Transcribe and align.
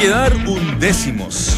quedar 0.00 0.34
undécimos. 0.46 1.56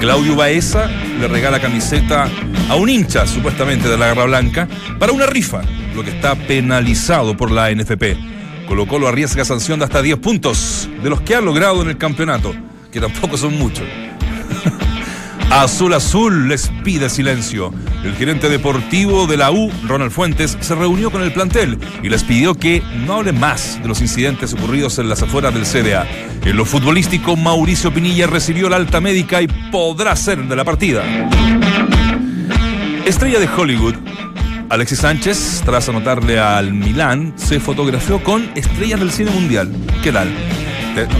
Claudio 0.00 0.36
Baeza 0.36 0.86
le 1.20 1.26
regala 1.26 1.60
camiseta 1.60 2.28
a 2.68 2.76
un 2.76 2.88
hincha, 2.88 3.26
supuestamente, 3.26 3.88
de 3.88 3.98
la 3.98 4.06
Garra 4.08 4.24
Blanca, 4.26 4.68
para 4.98 5.12
una 5.12 5.26
rifa, 5.26 5.62
lo 5.94 6.04
que 6.04 6.10
está 6.10 6.36
penalizado 6.36 7.36
por 7.36 7.50
la 7.50 7.70
NFP. 7.70 8.16
Colo 8.68 8.86
Colo 8.86 9.08
arriesga 9.08 9.44
sanción 9.44 9.80
de 9.80 9.86
hasta 9.86 10.02
10 10.02 10.18
puntos 10.18 10.88
de 11.02 11.10
los 11.10 11.20
que 11.22 11.34
ha 11.34 11.40
logrado 11.40 11.82
en 11.82 11.88
el 11.88 11.98
campeonato, 11.98 12.54
que 12.92 13.00
tampoco 13.00 13.36
son 13.36 13.58
muchos. 13.58 13.84
Azul 15.50 15.94
Azul 15.94 16.46
les 16.46 16.70
pide 16.84 17.08
silencio. 17.08 17.72
El 18.04 18.14
gerente 18.16 18.50
deportivo 18.50 19.26
de 19.26 19.38
la 19.38 19.50
U, 19.50 19.70
Ronald 19.86 20.12
Fuentes, 20.12 20.58
se 20.60 20.74
reunió 20.74 21.10
con 21.10 21.22
el 21.22 21.32
plantel 21.32 21.78
y 22.02 22.10
les 22.10 22.22
pidió 22.22 22.54
que 22.54 22.82
no 23.06 23.14
hablen 23.14 23.40
más 23.40 23.80
de 23.82 23.88
los 23.88 24.02
incidentes 24.02 24.52
ocurridos 24.52 24.98
en 24.98 25.08
las 25.08 25.22
afueras 25.22 25.54
del 25.54 25.64
CDA. 25.64 26.06
En 26.44 26.56
lo 26.56 26.66
futbolístico, 26.66 27.34
Mauricio 27.34 27.92
Pinilla 27.92 28.26
recibió 28.26 28.68
la 28.68 28.76
alta 28.76 29.00
médica 29.00 29.40
y 29.40 29.48
podrá 29.72 30.14
ser 30.16 30.46
de 30.46 30.54
la 30.56 30.64
partida. 30.64 31.02
Estrella 33.06 33.40
de 33.40 33.48
Hollywood. 33.48 33.94
Alexis 34.68 34.98
Sánchez, 34.98 35.62
tras 35.64 35.88
anotarle 35.88 36.38
al 36.38 36.74
Milán, 36.74 37.32
se 37.36 37.58
fotografió 37.58 38.22
con 38.22 38.50
estrellas 38.54 39.00
del 39.00 39.10
cine 39.10 39.30
mundial. 39.30 39.72
¿Qué 40.02 40.12
tal? 40.12 40.28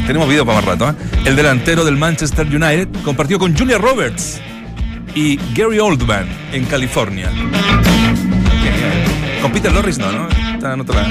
Tenemos 0.06 0.28
video 0.28 0.44
para 0.44 0.60
más 0.60 0.64
rato. 0.64 0.90
¿eh? 0.90 0.94
El 1.24 1.36
delantero 1.36 1.84
del 1.84 1.96
Manchester 1.96 2.46
United 2.46 2.88
compartió 3.04 3.38
con 3.38 3.56
Julia 3.56 3.78
Roberts 3.78 4.40
y 5.14 5.38
Gary 5.54 5.78
Oldman 5.78 6.26
en 6.52 6.64
California. 6.64 7.30
Con 9.42 9.52
Peter 9.52 9.72
Lorris 9.72 9.98
no, 9.98 10.10
¿no? 10.10 10.28
Está 10.28 10.74
en 10.74 10.80
otra. 10.80 11.06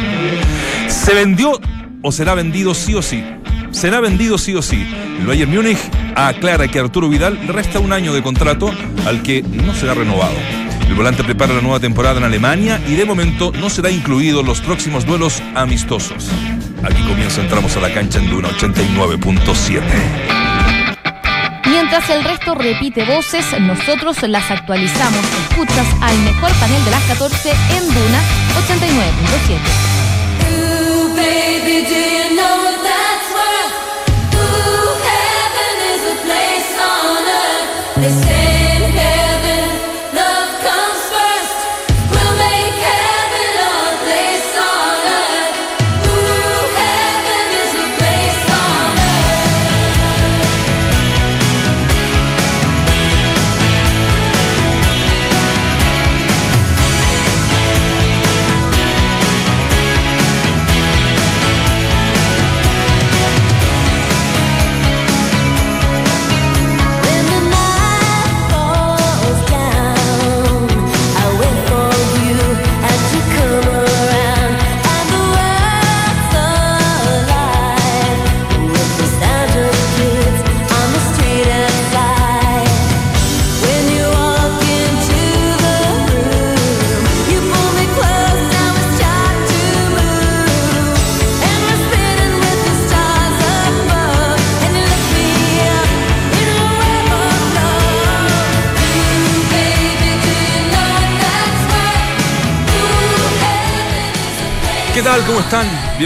Se 0.87 1.13
vendió 1.13 1.59
o 2.01 2.11
será 2.11 2.33
vendido 2.33 2.73
sí 2.73 2.93
o 2.93 3.01
sí. 3.01 3.23
Será 3.71 3.99
vendido 3.99 4.37
sí 4.37 4.55
o 4.55 4.61
sí. 4.61 4.85
El 5.19 5.27
Bayern 5.27 5.53
Múnich 5.53 5.79
aclara 6.15 6.67
que 6.67 6.79
Arturo 6.79 7.09
Vidal 7.09 7.39
resta 7.47 7.79
un 7.79 7.93
año 7.93 8.13
de 8.13 8.21
contrato 8.21 8.71
al 9.05 9.21
que 9.23 9.41
no 9.41 9.73
será 9.73 9.93
renovado. 9.93 10.35
El 10.87 10.95
volante 10.95 11.23
prepara 11.23 11.53
la 11.53 11.61
nueva 11.61 11.79
temporada 11.79 12.17
en 12.17 12.23
Alemania 12.23 12.81
y 12.87 12.95
de 12.95 13.05
momento 13.05 13.51
no 13.51 13.69
será 13.69 13.91
incluido 13.91 14.39
en 14.39 14.45
los 14.45 14.61
próximos 14.61 15.05
duelos 15.05 15.43
amistosos. 15.53 16.29
Aquí 16.83 17.01
comienza, 17.03 17.41
entramos 17.41 17.75
a 17.75 17.81
la 17.81 17.93
cancha 17.93 18.19
en 18.19 18.29
Duna 18.29 18.49
89.7. 18.49 19.81
Mientras 21.65 22.09
el 22.09 22.23
resto 22.23 22.55
repite 22.55 23.03
voces, 23.05 23.45
nosotros 23.59 24.17
las 24.23 24.49
actualizamos. 24.49 25.23
Escuchas 25.49 25.87
al 26.01 26.17
mejor 26.19 26.51
panel 26.53 26.83
de 26.85 26.91
las 26.91 27.03
14 27.03 27.49
en 27.49 27.87
Duna 27.87 28.21
89.7. 28.65 29.87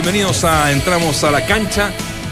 Bienvenidos 0.04 0.44
a 0.46 0.72
Entramos 0.72 1.24
a 1.24 1.30
la 1.30 1.46
cancha. 1.46 1.92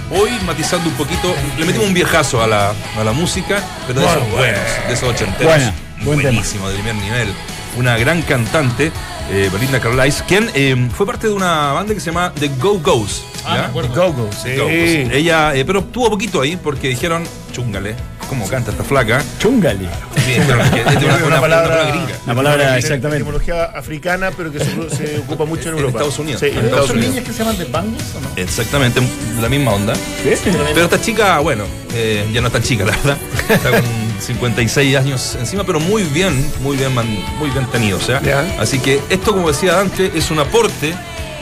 Hoy 0.09 0.31
matizando 0.43 0.89
un 0.89 0.95
poquito, 0.95 1.35
le 1.55 1.65
metimos 1.65 1.85
un 1.85 1.93
viejazo 1.93 2.41
a 2.41 2.47
la, 2.47 2.73
a 2.97 3.03
la 3.03 3.11
música, 3.11 3.61
pero 3.85 3.99
de 3.99 4.07
esos 4.07 4.31
buenos, 4.31 4.59
de 4.87 4.93
esos 4.93 5.09
ochenteros. 5.09 5.53
Buena, 5.53 5.73
buen 6.01 6.21
buenísimo, 6.23 6.67
de 6.67 6.73
primer 6.73 6.95
nivel. 6.95 7.31
Una 7.77 7.95
gran 7.99 8.23
cantante, 8.23 8.91
eh, 9.29 9.51
Belinda 9.53 9.79
Carlisle, 9.79 10.25
quien 10.27 10.49
eh, 10.55 10.89
fue 10.95 11.05
parte 11.05 11.27
de 11.27 11.33
una 11.33 11.71
banda 11.73 11.93
que 11.93 11.99
se 11.99 12.07
llama 12.07 12.33
The 12.39 12.47
Go 12.59 12.79
Go's. 12.79 13.23
Ah, 13.45 13.69
Go 13.71 14.13
Go's, 14.13 14.35
sí. 14.41 14.49
Ella, 14.49 15.53
eh, 15.53 15.63
pero 15.63 15.83
tuvo 15.83 16.09
poquito 16.09 16.41
ahí 16.41 16.57
porque 16.57 16.87
dijeron, 16.87 17.23
chúngale, 17.51 17.93
cómo 18.27 18.47
canta 18.47 18.71
esta 18.71 18.83
flaca. 18.83 19.23
Chungali. 19.39 19.87
Sí, 20.25 20.33
es 20.33 20.47
una, 20.47 21.39
palabra, 21.39 21.85
gringa. 21.85 22.19
Una 22.25 22.35
palabra 22.35 22.77
exactamente. 22.77 23.23
Etimología 23.23 23.63
africana, 23.65 24.31
pero 24.35 24.51
que 24.51 24.59
se, 24.59 25.17
ocupa 25.25 25.45
mucho 25.45 25.69
en 25.69 25.77
Europa. 25.77 25.87
En 25.87 25.95
Estados 25.95 26.19
Unidos. 26.19 26.39
Sí, 26.41 26.47
en 26.47 26.65
Estados 26.65 26.89
Unidos. 26.89 27.09
niñas 27.09 27.25
que 27.25 27.33
se 27.33 27.39
llaman 27.39 27.57
de 27.57 27.65
bangles 27.65 28.15
o 28.15 28.21
no? 28.21 28.29
Exactamente, 28.35 29.01
la 29.41 29.49
misma 29.49 29.73
onda. 29.73 29.93
Pero 30.23 30.83
esta 30.83 31.01
chica, 31.01 31.39
bueno, 31.39 31.63
eh, 31.95 32.27
ya 32.33 32.41
no 32.41 32.47
es 32.47 32.53
tan 32.53 32.63
chica, 32.63 32.85
la 32.85 32.91
verdad. 32.91 33.17
Está 33.49 33.71
con 33.71 33.81
56 34.19 34.95
años 34.97 35.37
encima, 35.39 35.63
pero 35.63 35.79
muy 35.79 36.03
bien, 36.03 36.51
muy 36.61 36.75
bien, 36.75 36.93
muy 36.93 37.49
bien 37.49 37.65
tenido. 37.71 37.97
O 37.97 38.01
sea, 38.01 38.21
así 38.59 38.79
que 38.79 38.99
esto, 39.09 39.31
como 39.31 39.47
decía 39.47 39.79
antes, 39.79 40.13
es 40.13 40.29
un 40.31 40.39
aporte 40.39 40.93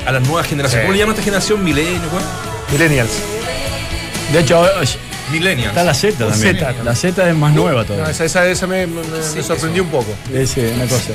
a 0.05 0.11
las 0.11 0.21
nuevas 0.21 0.47
generaciones. 0.47 0.85
¿Cómo 0.85 0.93
le 0.93 0.99
llaman 0.99 1.15
esta 1.15 1.23
generación? 1.23 1.63
Millennials. 1.63 2.03
Millennials. 2.71 3.11
De 4.31 4.39
hecho, 4.39 4.63
Millennials. 5.31 5.69
Está 5.69 5.83
la 5.83 5.93
Z 5.93 6.17
también. 6.17 6.59
la 6.83 6.95
Z 6.95 7.29
es 7.29 7.35
más 7.35 7.53
nueva 7.53 7.83
todavía. 7.83 8.09
esa, 8.11 8.45
esa, 8.45 8.67
me, 8.67 8.87
sorprendió 9.43 9.83
un 9.83 9.89
poco. 9.89 10.13
Sí, 10.45 10.61
una 10.75 10.85
cosa. 10.85 11.13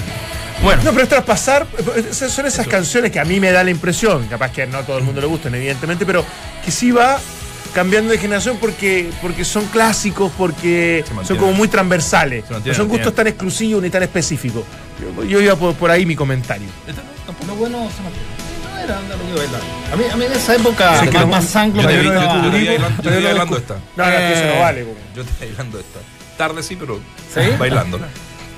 Bueno. 0.62 0.83
No, 0.84 0.93
pero 0.93 1.03
es 1.03 1.09
traspasar, 1.09 1.67
son 2.12 2.47
esas 2.47 2.69
canciones 2.69 3.11
que 3.11 3.19
a 3.19 3.25
mí 3.25 3.41
me 3.41 3.51
da 3.51 3.65
la 3.65 3.71
impresión, 3.71 4.27
capaz 4.28 4.53
que 4.53 4.67
no 4.67 4.78
a 4.78 4.83
todo 4.83 4.99
el 4.99 5.05
mundo 5.05 5.21
le 5.21 5.27
gustan, 5.27 5.55
evidentemente, 5.55 6.06
pero 6.06 6.25
que 6.65 6.71
sí 6.71 6.93
va 6.93 7.19
cambiando 7.75 8.12
de 8.12 8.19
generación 8.19 8.59
porque, 8.61 9.11
porque 9.21 9.45
son 9.45 9.65
clásicos, 9.67 10.31
porque 10.37 11.05
son 11.25 11.37
como 11.37 11.53
muy 11.53 11.69
transversales. 11.69 12.45
No 12.49 12.75
son 12.75 12.89
gustos 12.89 13.15
tan 13.15 13.27
exclusivos 13.27 13.83
ni 13.83 13.91
tan 13.91 14.03
específicos. 14.03 14.65
Yo, 15.28 15.41
iba 15.41 15.56
por, 15.56 15.91
ahí 15.91 16.06
mi 16.06 16.15
comentario. 16.15 16.69
Lo 17.47 17.56
bueno 17.56 17.89
se 17.91 18.03
mantiene. 18.03 18.41
A 19.93 19.97
mí, 19.97 20.04
a 20.10 20.16
mí 20.16 20.25
en 20.25 20.32
esa 20.32 20.54
época, 20.56 21.00
sí, 21.00 21.10
más, 21.10 21.26
más 21.26 21.56
anglo, 21.56 21.82
yo 21.82 21.88
te, 21.88 21.94
yo, 22.03 22.03
yo, 22.04 22.87
estoy 22.87 23.25
bailando 23.25 23.56
esta. 23.56 23.75
No, 23.97 24.04
no, 24.04 24.10
que 24.10 24.32
eso 24.32 24.54
no 24.54 24.60
vale. 24.60 24.87
Yo 25.15 25.22
estoy 25.22 25.48
bailando 25.48 25.78
esta. 25.78 26.00
Tarde 26.37 26.62
sí, 26.62 26.76
pero 26.76 26.98
¿Sí? 27.32 27.41
bailándola. 27.59 28.09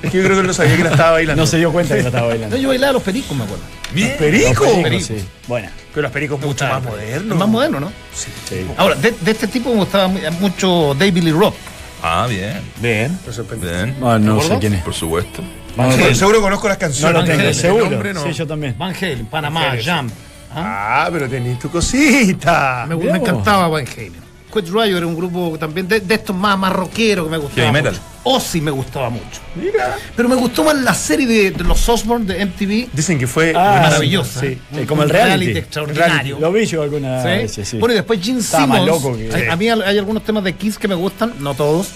Es 0.02 0.10
que 0.10 0.18
yo 0.18 0.24
creo 0.24 0.42
que 0.42 0.46
no 0.46 0.52
sabía 0.52 0.76
que 0.76 0.84
la 0.84 0.90
estaba 0.90 1.12
bailando. 1.12 1.42
No 1.42 1.46
se 1.46 1.56
dio 1.56 1.72
cuenta 1.72 1.96
que 1.96 2.02
la 2.02 2.08
estaba 2.08 2.28
bailando. 2.28 2.56
No, 2.56 2.62
yo 2.62 2.68
bailaba 2.68 2.92
los 2.92 3.02
pericos, 3.02 3.36
me 3.36 3.44
acuerdo. 3.44 3.64
¿Los 3.94 4.08
pericos? 4.10 4.68
Los 4.68 4.82
pericos, 4.82 5.06
sí. 5.06 5.24
Bueno. 5.48 5.68
Pero 5.92 6.02
los 6.02 6.12
pericos 6.12 6.40
mucho 6.40 6.66
más 6.66 6.82
modernos. 6.82 7.38
Más 7.38 7.49
moderno, 7.49 7.81
¿no? 7.81 7.93
Sí. 8.14 8.31
sí. 8.49 8.66
Ahora, 8.76 8.96
de, 8.96 9.12
de, 9.12 9.31
este 9.31 9.46
tipo 9.46 9.70
me 9.70 9.76
gustaba 9.76 10.08
mucho 10.08 10.94
David 10.99 11.22
Lee 11.22 11.32
Rock. 11.32 11.54
Ah, 12.02 12.26
bien. 12.28 12.60
Bien. 12.81 13.19
Bien. 13.60 13.96
Ah, 14.02 14.19
no 14.19 14.43
sé 14.43 14.58
quién 14.58 14.75
es. 14.75 14.82
Por 14.82 14.94
supuesto. 14.94 15.43
Van 15.76 16.15
seguro 16.15 16.41
conozco 16.41 16.69
las 16.69 16.79
canciones. 16.79 17.15
No 17.15 17.21
lo 17.21 17.26
tengo, 17.26 17.55
seguro. 17.55 17.91
Nombre, 17.91 18.15
no. 18.15 18.23
Sí, 18.23 18.32
yo 18.32 18.47
también. 18.47 18.75
Van 18.79 18.94
Halen, 18.94 19.26
Panamá, 19.26 19.75
Jump. 19.85 20.12
¿Ah? 20.56 21.09
pero 21.12 21.29
tenés 21.29 21.59
tu 21.59 21.69
cosita. 21.69 22.87
Me, 22.88 22.97
me 22.97 23.19
encantaba 23.19 23.69
Van 23.69 23.87
Halen. 23.87 24.25
Quet 24.55 24.69
Riot 24.69 24.97
era 24.97 25.06
un 25.06 25.17
grupo 25.17 25.59
también 25.59 25.88
de, 25.88 26.00
estos 26.09 26.37
más, 26.37 26.73
rockeros 26.73 27.26
que 27.26 27.31
me 27.31 27.38
gustaba. 27.38 27.67
Heavy 27.67 27.73
metal. 27.73 28.00
Ozzy 28.23 28.61
me 28.61 28.71
gustaba 28.71 29.11
mucho. 29.11 29.41
Mira. 29.56 29.97
Pero 30.15 30.29
me 30.29 30.37
gustó 30.37 30.62
más 30.62 30.76
la 30.76 30.94
serie 30.94 31.50
de, 31.50 31.65
los 31.65 31.88
Osborne 31.88 32.25
de 32.25 32.47
MTV. 32.47 32.88
Dicen 32.93 33.19
que 33.19 33.26
fue 33.26 33.53
ah, 33.55 33.81
maravillosa. 33.82 34.41
Sí, 34.41 34.59
como 34.87 35.03
el 35.03 35.11
reality. 35.11 35.59
extraordinario. 35.59 36.38
Lo 36.38 36.53
vi 36.53 36.67
yo 36.67 36.82
alguna 36.82 37.21
¿Sí? 37.21 37.29
vez. 37.29 37.61
Sí. 37.65 37.79
Bueno, 37.79 37.94
y 37.94 37.97
después 37.97 38.21
Gene 38.23 38.43
Simmons. 38.43 38.69
Más 38.69 38.87
loco 38.87 39.17
que... 39.17 39.49
a, 39.49 39.53
a, 39.53 39.56
mí 39.56 39.69
hay 39.69 39.99
algunos 39.99 40.23
temas 40.23 40.44
de 40.44 40.53
Kiss 40.55 40.79
que 40.79 40.87
me 40.87 40.94
gustan, 40.94 41.35
no 41.41 41.55
todos. 41.55 41.88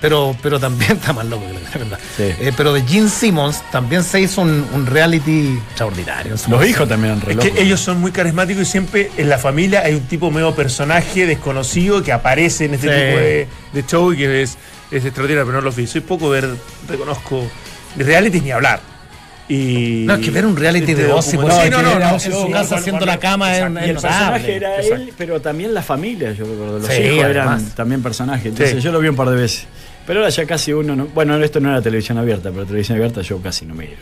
Pero, 0.00 0.36
pero 0.42 0.58
también 0.60 0.92
está 0.98 1.12
más 1.12 1.26
loco 1.26 1.44
que 1.46 1.52
la 1.54 1.84
verdad. 1.84 1.98
Sí. 2.16 2.22
Eh, 2.24 2.52
pero 2.56 2.72
de 2.72 2.82
Gene 2.82 3.08
Simmons 3.08 3.62
también 3.70 4.04
se 4.04 4.20
hizo 4.20 4.42
un, 4.42 4.66
un 4.72 4.86
reality 4.86 5.58
extraordinario. 5.68 6.34
Los 6.48 6.66
hijos 6.66 6.88
también 6.88 7.14
han 7.14 7.30
Es 7.30 7.36
que 7.50 7.62
ellos 7.62 7.80
son 7.80 8.00
muy 8.00 8.12
carismáticos 8.12 8.62
y 8.62 8.66
siempre 8.66 9.10
en 9.16 9.28
la 9.28 9.38
familia 9.38 9.82
hay 9.84 9.94
un 9.94 10.02
tipo 10.06 10.30
medio 10.30 10.54
personaje 10.54 11.26
desconocido 11.26 12.02
que 12.02 12.12
aparece 12.12 12.64
en 12.66 12.74
este 12.74 12.88
Sí. 12.88 12.94
tipo 12.94 13.18
de, 13.18 13.48
de 13.72 13.86
show 13.86 14.12
y 14.12 14.16
que 14.16 14.42
es, 14.42 14.56
es 14.90 15.04
extraordinario, 15.04 15.44
pero 15.46 15.58
no 15.58 15.64
los 15.64 15.76
vi. 15.76 15.86
Soy 15.86 16.00
poco 16.00 16.28
ver, 16.30 16.48
reconozco, 16.88 17.44
de 17.96 18.04
reality 18.04 18.40
ni 18.40 18.50
hablar. 18.52 18.80
Y, 19.50 20.04
No, 20.06 20.14
es 20.14 20.20
que 20.24 20.30
ver 20.30 20.44
un 20.44 20.56
reality 20.56 20.92
de 20.92 21.06
Ozzy, 21.10 21.36
documental- 21.38 21.40
pues, 21.56 21.64
Sí, 21.64 21.70
no, 21.70 21.82
no, 21.82 21.92
era 21.96 22.08
no, 22.10 22.14
en 22.16 22.20
su 22.20 22.50
casa 22.50 22.76
haciendo 22.76 23.06
la 23.06 23.18
cama 23.18 23.50
Y 23.56 23.60
el 23.60 23.94
personaje 23.94 24.56
era 24.56 24.76
él, 24.76 25.12
pero 25.16 25.40
también 25.40 25.72
la 25.72 25.80
familia, 25.82 26.32
yo 26.32 26.44
recuerdo. 26.44 26.80
Los 26.80 26.88
Sí, 26.88 27.00
hijos 27.02 27.24
eran 27.24 27.48
además. 27.48 27.74
también 27.74 28.02
personajes. 28.02 28.44
Entonces 28.44 28.76
Sí. 28.76 28.80
yo 28.82 28.92
lo 28.92 29.00
vi 29.00 29.08
un 29.08 29.16
par 29.16 29.30
de 29.30 29.36
veces. 29.36 29.66
Pero 30.08 30.20
ahora 30.20 30.30
ya 30.30 30.44
casi 30.46 30.72
uno 30.72 30.96
no. 30.96 31.04
Bueno, 31.06 31.36
esto 31.44 31.60
no 31.60 31.68
era 31.70 31.80
televisión 31.80 32.18
abierta, 32.18 32.50
pero 32.50 32.64
televisión 32.66 32.96
abierta 32.98 33.20
yo 33.20 33.40
casi 33.40 33.64
no 33.66 33.74
miro. 33.74 33.92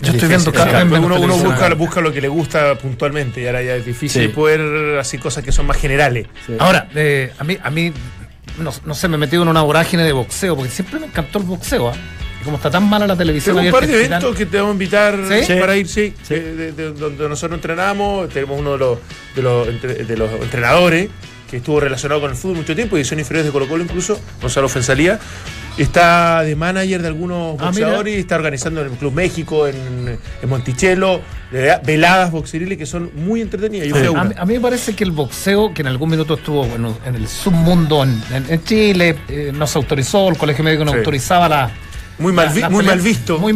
Yo 0.00 0.12
estoy 0.12 0.28
viendo 0.28 0.50
cada 0.52 0.78
vez 0.78 0.86
menos 0.86 1.04
uno, 1.06 1.20
uno 1.20 1.36
busca, 1.36 1.74
busca 1.74 2.00
lo 2.00 2.12
que 2.12 2.20
le 2.20 2.28
gusta 2.28 2.74
puntualmente 2.76 3.40
y 3.42 3.46
ahora 3.46 3.62
ya 3.62 3.74
es 3.76 3.84
difícil 3.84 4.22
Sí. 4.22 4.28
poder 4.28 4.98
hacer 4.98 5.20
cosas 5.20 5.44
que 5.44 5.52
son 5.52 5.66
más 5.66 5.76
generales. 5.76 6.26
Sí. 6.46 6.54
Ahora, 6.58 6.88
eh, 6.94 7.32
a 7.38 7.44
mí, 7.44 7.58
a 7.62 7.70
mí 7.70 7.92
no, 8.58 8.72
no 8.84 8.94
sé, 8.94 9.06
me 9.08 9.16
he 9.16 9.18
metido 9.18 9.42
en 9.42 9.48
una 9.48 9.62
vorágine 9.62 10.02
de 10.04 10.12
boxeo, 10.12 10.56
porque 10.56 10.70
siempre 10.70 10.98
me 10.98 11.06
encantó 11.06 11.38
el 11.38 11.44
boxeo, 11.44 11.88
¿ah? 11.90 11.94
Y 12.40 12.44
como 12.44 12.56
está 12.56 12.68
tan 12.70 12.88
mala 12.88 13.06
la 13.06 13.16
televisión 13.16 13.54
Tengo 13.56 13.68
un 13.68 13.72
par 13.72 13.86
de 13.86 14.04
eventos 14.04 14.34
que 14.36 14.46
te 14.46 14.56
vamos 14.56 14.70
a 14.70 14.72
invitar 14.72 15.18
¿Sí? 15.46 15.54
para 15.60 15.76
ir, 15.76 15.86
sí, 15.86 16.12
Sí. 16.22 16.34
de- 16.34 16.54
de- 16.56 16.72
de- 16.72 16.92
donde 16.92 17.28
nosotros 17.28 17.56
entrenamos. 17.58 18.28
Tenemos 18.30 18.58
uno 18.58 18.72
de 18.72 18.78
los, 18.78 18.98
de 19.36 19.42
los, 19.42 19.68
entre- 19.68 19.94
de 20.04 20.16
los 20.16 20.30
entrenadores 20.32 21.08
que 21.52 21.58
estuvo 21.58 21.78
relacionado 21.80 22.18
con 22.22 22.30
el 22.30 22.36
fútbol 22.36 22.56
mucho 22.56 22.74
tiempo, 22.74 22.96
y 22.96 23.04
son 23.04 23.18
inferiores 23.18 23.44
de 23.44 23.52
Colo 23.52 23.68
Colo 23.68 23.84
incluso, 23.84 24.18
Gonzalo 24.40 24.70
Fensalía. 24.70 25.20
Está 25.76 26.42
de 26.42 26.56
manager 26.56 27.02
de 27.02 27.08
algunos 27.08 27.56
Ah, 27.60 27.66
boxeadores 27.66 28.16
y 28.16 28.20
está 28.20 28.36
organizando 28.36 28.80
en 28.80 28.88
el 28.90 28.92
Club 28.94 29.12
México, 29.12 29.66
en, 29.66 29.76
en 30.42 30.48
Monticello, 30.48 31.20
veladas 31.84 32.30
boxeriles 32.30 32.78
que 32.78 32.86
son 32.86 33.10
muy 33.14 33.42
entretenidas. 33.42 33.86
Yo 33.86 34.16
a 34.18 34.24
mí, 34.24 34.34
a 34.36 34.44
mí 34.46 34.54
me 34.54 34.60
parece 34.60 34.94
que 34.96 35.04
el 35.04 35.10
boxeo, 35.10 35.74
que 35.74 35.82
en 35.82 35.88
algún 35.88 36.08
minuto 36.10 36.34
estuvo 36.34 36.64
bueno, 36.64 36.96
en 37.04 37.14
el 37.16 37.28
submundo 37.28 38.02
en, 38.02 38.64
Chile, 38.64 39.16
eh, 39.28 39.52
no 39.54 39.66
se 39.66 39.76
autorizó, 39.78 40.28
el 40.30 40.38
colegio 40.38 40.64
médico 40.64 40.84
no 40.86 40.92
Sí. 40.92 40.98
autorizaba 40.98 41.48
la. 41.50 41.70
Muy 42.18 42.32
la- 42.34 42.44
mal 42.46 42.54
visto. 42.54 42.70
Muy 42.70 42.84
mal 42.84 43.00
visto. 43.00 43.38
Muy 43.38 43.52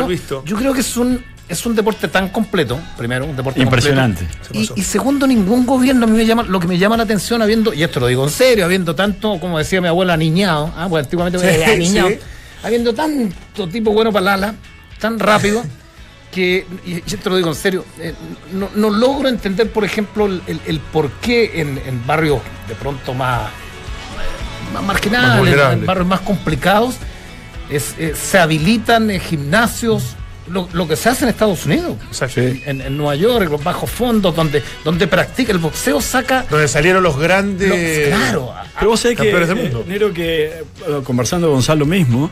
mal 0.00 0.08
visto. 0.08 0.44
Yo 0.44 0.56
creo 0.56 0.72
que 0.72 0.80
es 0.80 0.96
un, 0.96 1.24
es 1.50 1.66
un 1.66 1.74
deporte 1.74 2.08
tan 2.08 2.28
completo, 2.30 2.78
primero, 2.96 3.26
un 3.26 3.36
deporte 3.36 3.60
Impresionante. 3.60 4.24
completo. 4.26 4.74
Y, 4.76 4.80
y 4.80 4.84
segundo, 4.84 5.26
ningún 5.26 5.66
gobierno 5.66 6.04
a 6.04 6.08
mí 6.08 6.16
me 6.16 6.24
llama, 6.24 6.44
lo 6.44 6.60
que 6.60 6.66
me 6.68 6.78
llama 6.78 6.96
la 6.96 7.02
atención, 7.02 7.42
habiendo, 7.42 7.74
y 7.74 7.82
esto 7.82 8.00
lo 8.00 8.06
digo 8.06 8.24
en 8.24 8.30
serio, 8.30 8.64
habiendo 8.64 8.94
tanto, 8.94 9.38
como 9.40 9.58
decía 9.58 9.80
mi 9.80 9.88
abuela, 9.88 10.16
niñado, 10.16 10.72
ah, 10.76 10.86
pues 10.88 11.04
antiguamente 11.04 11.38
me 11.38 11.44
decía 11.46 11.76
niñado, 11.76 12.08
sí. 12.10 12.18
habiendo 12.62 12.94
tanto 12.94 13.68
tipo 13.68 13.92
bueno 13.92 14.12
para 14.12 14.24
la 14.24 14.34
ala, 14.34 14.54
tan 14.98 15.18
rápido. 15.18 15.62
que, 16.32 16.64
y 16.86 16.92
y 16.92 17.02
esto 17.06 17.28
lo 17.30 17.36
digo 17.36 17.48
en 17.48 17.56
serio, 17.56 17.84
eh, 17.98 18.14
no, 18.52 18.68
no 18.76 18.88
logro 18.88 19.28
entender, 19.28 19.68
por 19.72 19.82
ejemplo, 19.84 20.26
el, 20.26 20.40
el- 20.46 20.60
el 20.64 20.78
por 20.78 21.10
qué 21.20 21.60
en, 21.60 21.76
en 21.84 22.06
barrios 22.06 22.40
de 22.68 22.76
pronto 22.76 23.12
más, 23.14 23.50
más 24.72 24.82
marginales, 24.84 25.56
Más 25.56 25.72
en- 25.72 25.86
barrios 25.86 26.06
más 26.06 26.20
complicados, 26.20 26.94
es- 27.68 27.96
eh, 27.98 28.14
se 28.14 28.38
habilitan 28.38 29.10
eh, 29.10 29.18
gimnasios, 29.18 30.14
lo, 30.50 30.68
lo 30.72 30.86
que 30.88 30.96
se 30.96 31.08
hace 31.08 31.24
en 31.24 31.30
Estados 31.30 31.64
Unidos. 31.66 31.96
Exacto. 32.08 32.40
En, 32.40 32.80
en 32.80 32.96
Nueva 32.96 33.14
York, 33.16 33.48
los 33.50 33.62
bajos 33.62 33.90
fondos, 33.90 34.34
donde, 34.34 34.62
donde 34.84 35.06
practica 35.06 35.52
el 35.52 35.58
boxeo, 35.58 36.00
saca. 36.00 36.44
Donde 36.50 36.68
salieron 36.68 37.02
los 37.02 37.18
grandes. 37.18 38.08
claro, 38.08 38.52
Pero 38.78 38.90
vos 38.90 39.00
sabés 39.00 39.16
que, 39.18 39.32
del 39.32 39.54
mundo. 39.56 39.80
eh, 39.80 39.84
Nero, 39.88 40.12
que 40.12 40.44
eh, 40.46 40.62
conversando 41.04 41.46
con 41.46 41.54
Gonzalo 41.56 41.86
mismo, 41.86 42.30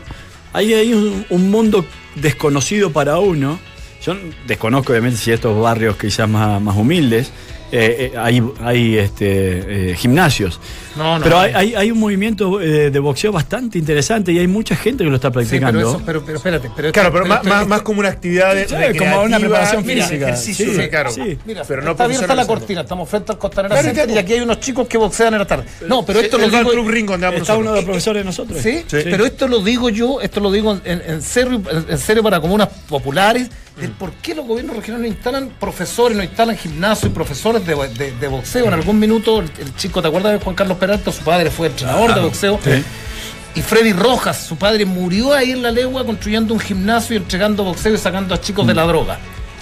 hay, 0.53 0.73
hay 0.73 0.93
un, 0.93 1.25
un 1.29 1.49
mundo 1.51 1.85
desconocido 2.15 2.91
para 2.91 3.19
uno. 3.19 3.59
Yo 4.01 4.15
desconozco, 4.47 4.91
obviamente, 4.93 5.17
si 5.17 5.31
estos 5.31 5.59
barrios 5.61 5.97
quizás 5.97 6.27
más, 6.29 6.61
más 6.61 6.75
humildes, 6.77 7.31
eh, 7.71 8.11
eh, 8.13 8.17
hay, 8.17 8.41
hay 8.63 8.97
este, 8.97 9.91
eh, 9.91 9.95
gimnasios. 9.95 10.59
No, 10.95 11.17
no, 11.19 11.23
pero 11.23 11.35
no. 11.35 11.41
hay, 11.43 11.53
hay, 11.53 11.75
hay 11.75 11.91
un 11.91 11.99
movimiento 11.99 12.59
eh, 12.59 12.89
de 12.89 12.97
boxeo 12.99 13.31
bastante 13.31 13.77
interesante 13.77 14.31
y 14.31 14.39
hay 14.39 14.47
mucha 14.47 14.75
gente 14.75 15.03
que 15.03 15.09
lo 15.11 15.17
está 15.17 15.27
sí, 15.27 15.33
practicando. 15.33 15.77
pero, 15.77 15.89
eso, 15.91 16.01
pero, 16.03 16.25
pero 16.25 16.37
espérate. 16.37 16.71
Pero 16.75 16.91
Claro, 16.91 17.11
pero, 17.11 17.25
más, 17.27 17.43
más, 17.43 17.53
esto- 17.57 17.67
más 17.69 17.81
como 17.83 17.99
una 17.99 18.09
actividad 18.09 18.55
de 18.55 18.67
Sí, 18.67 18.73
recreativa 18.73 19.11
como 19.11 19.21
una 19.25 19.39
preparación 19.39 19.85
de 19.85 19.93
física. 19.95 20.25
ejercicio, 20.29 20.65
Sí, 20.65 20.75
sí, 20.81 20.89
claro. 20.89 21.11
sí. 21.11 21.37
Mira, 21.45 21.63
pero 21.67 21.83
no 21.83 21.91
está 21.91 22.05
abierta 22.05 22.33
la 22.33 22.47
cortina, 22.47 22.81
estamos 22.81 23.07
frente 23.07 23.33
al 23.33 23.37
Costanera 23.37 23.75
Claro, 23.75 23.87
Center 23.95 24.15
y 24.15 24.17
aquí 24.17 24.33
hay 24.33 24.39
unos 24.39 24.59
chicos 24.61 24.87
que 24.87 24.97
boxean 24.97 25.33
en 25.35 25.39
la 25.39 25.45
tarde. 25.45 25.65
No, 25.87 26.03
pero 26.03 26.21
esto 26.21 26.37
Sí, 26.39 26.49
lo 26.49 26.57
digo. 26.57 26.71
Club 26.71 26.89
Ringo 26.89 27.13
Está 27.15 27.29
uno 27.29 27.37
nosotros. 27.39 27.65
de 27.65 27.75
los 27.75 27.83
profesores 27.85 28.21
de 28.21 28.25
nosotros. 28.25 28.59
¿Sí? 28.63 28.83
pero 28.89 29.25
esto 29.25 29.47
lo 29.47 29.59
digo 29.61 29.89
yo, 29.89 30.21
esto 30.21 30.39
lo 30.39 30.51
digo 30.51 30.79
en, 30.85 31.01
en 31.05 31.21
serio, 31.21 31.61
en 31.87 31.97
serio 31.99 32.23
para 32.23 32.39
comunas 32.41 32.69
populares, 32.89 33.49
del 33.79 33.91
por 33.91 34.11
qué 34.13 34.35
los 34.35 34.45
gobiernos 34.45 34.75
regionales 34.75 35.09
no 35.09 35.15
instalan 35.15 35.49
profesores, 35.59 36.17
no 36.17 36.23
instalan 36.23 36.57
gimnasios 36.57 37.11
y 37.11 37.13
profesores 37.13 37.65
de, 37.65 37.75
de- 37.89 38.11
de 38.11 38.27
boxeo. 38.27 38.65
En 38.67 38.73
algún 38.73 38.99
minuto, 38.99 39.39
el, 39.39 39.49
el 39.59 39.75
chico, 39.75 40.01
¿te 40.01 40.07
acuerdas 40.07 40.33
de 40.33 40.39
Juan 40.39 40.55
Carlos 40.55 40.77
Peralta? 40.77 41.11
Su 41.11 41.23
padre 41.23 41.49
fue 41.51 41.67
entrenador 41.67 42.13
de 42.13 42.21
boxeo. 42.21 42.59
Sí. 42.63 42.83
Y 43.55 43.61
Freddy 43.61 43.93
Rojas, 43.93 44.45
su 44.45 44.55
padre, 44.57 44.85
murió 44.85 45.33
ahí 45.33 45.51
en 45.51 45.63
la 45.63 45.71
legua 45.71 46.05
construyendo 46.05 46.53
un 46.53 46.59
gimnasio 46.59 47.15
y 47.15 47.17
entregando 47.17 47.63
boxeo 47.63 47.93
y 47.93 47.97
sacando 47.97 48.35
a 48.35 48.39
chicos 48.41 48.65
de 48.67 48.73
la 48.75 48.83
droga. 48.83 49.17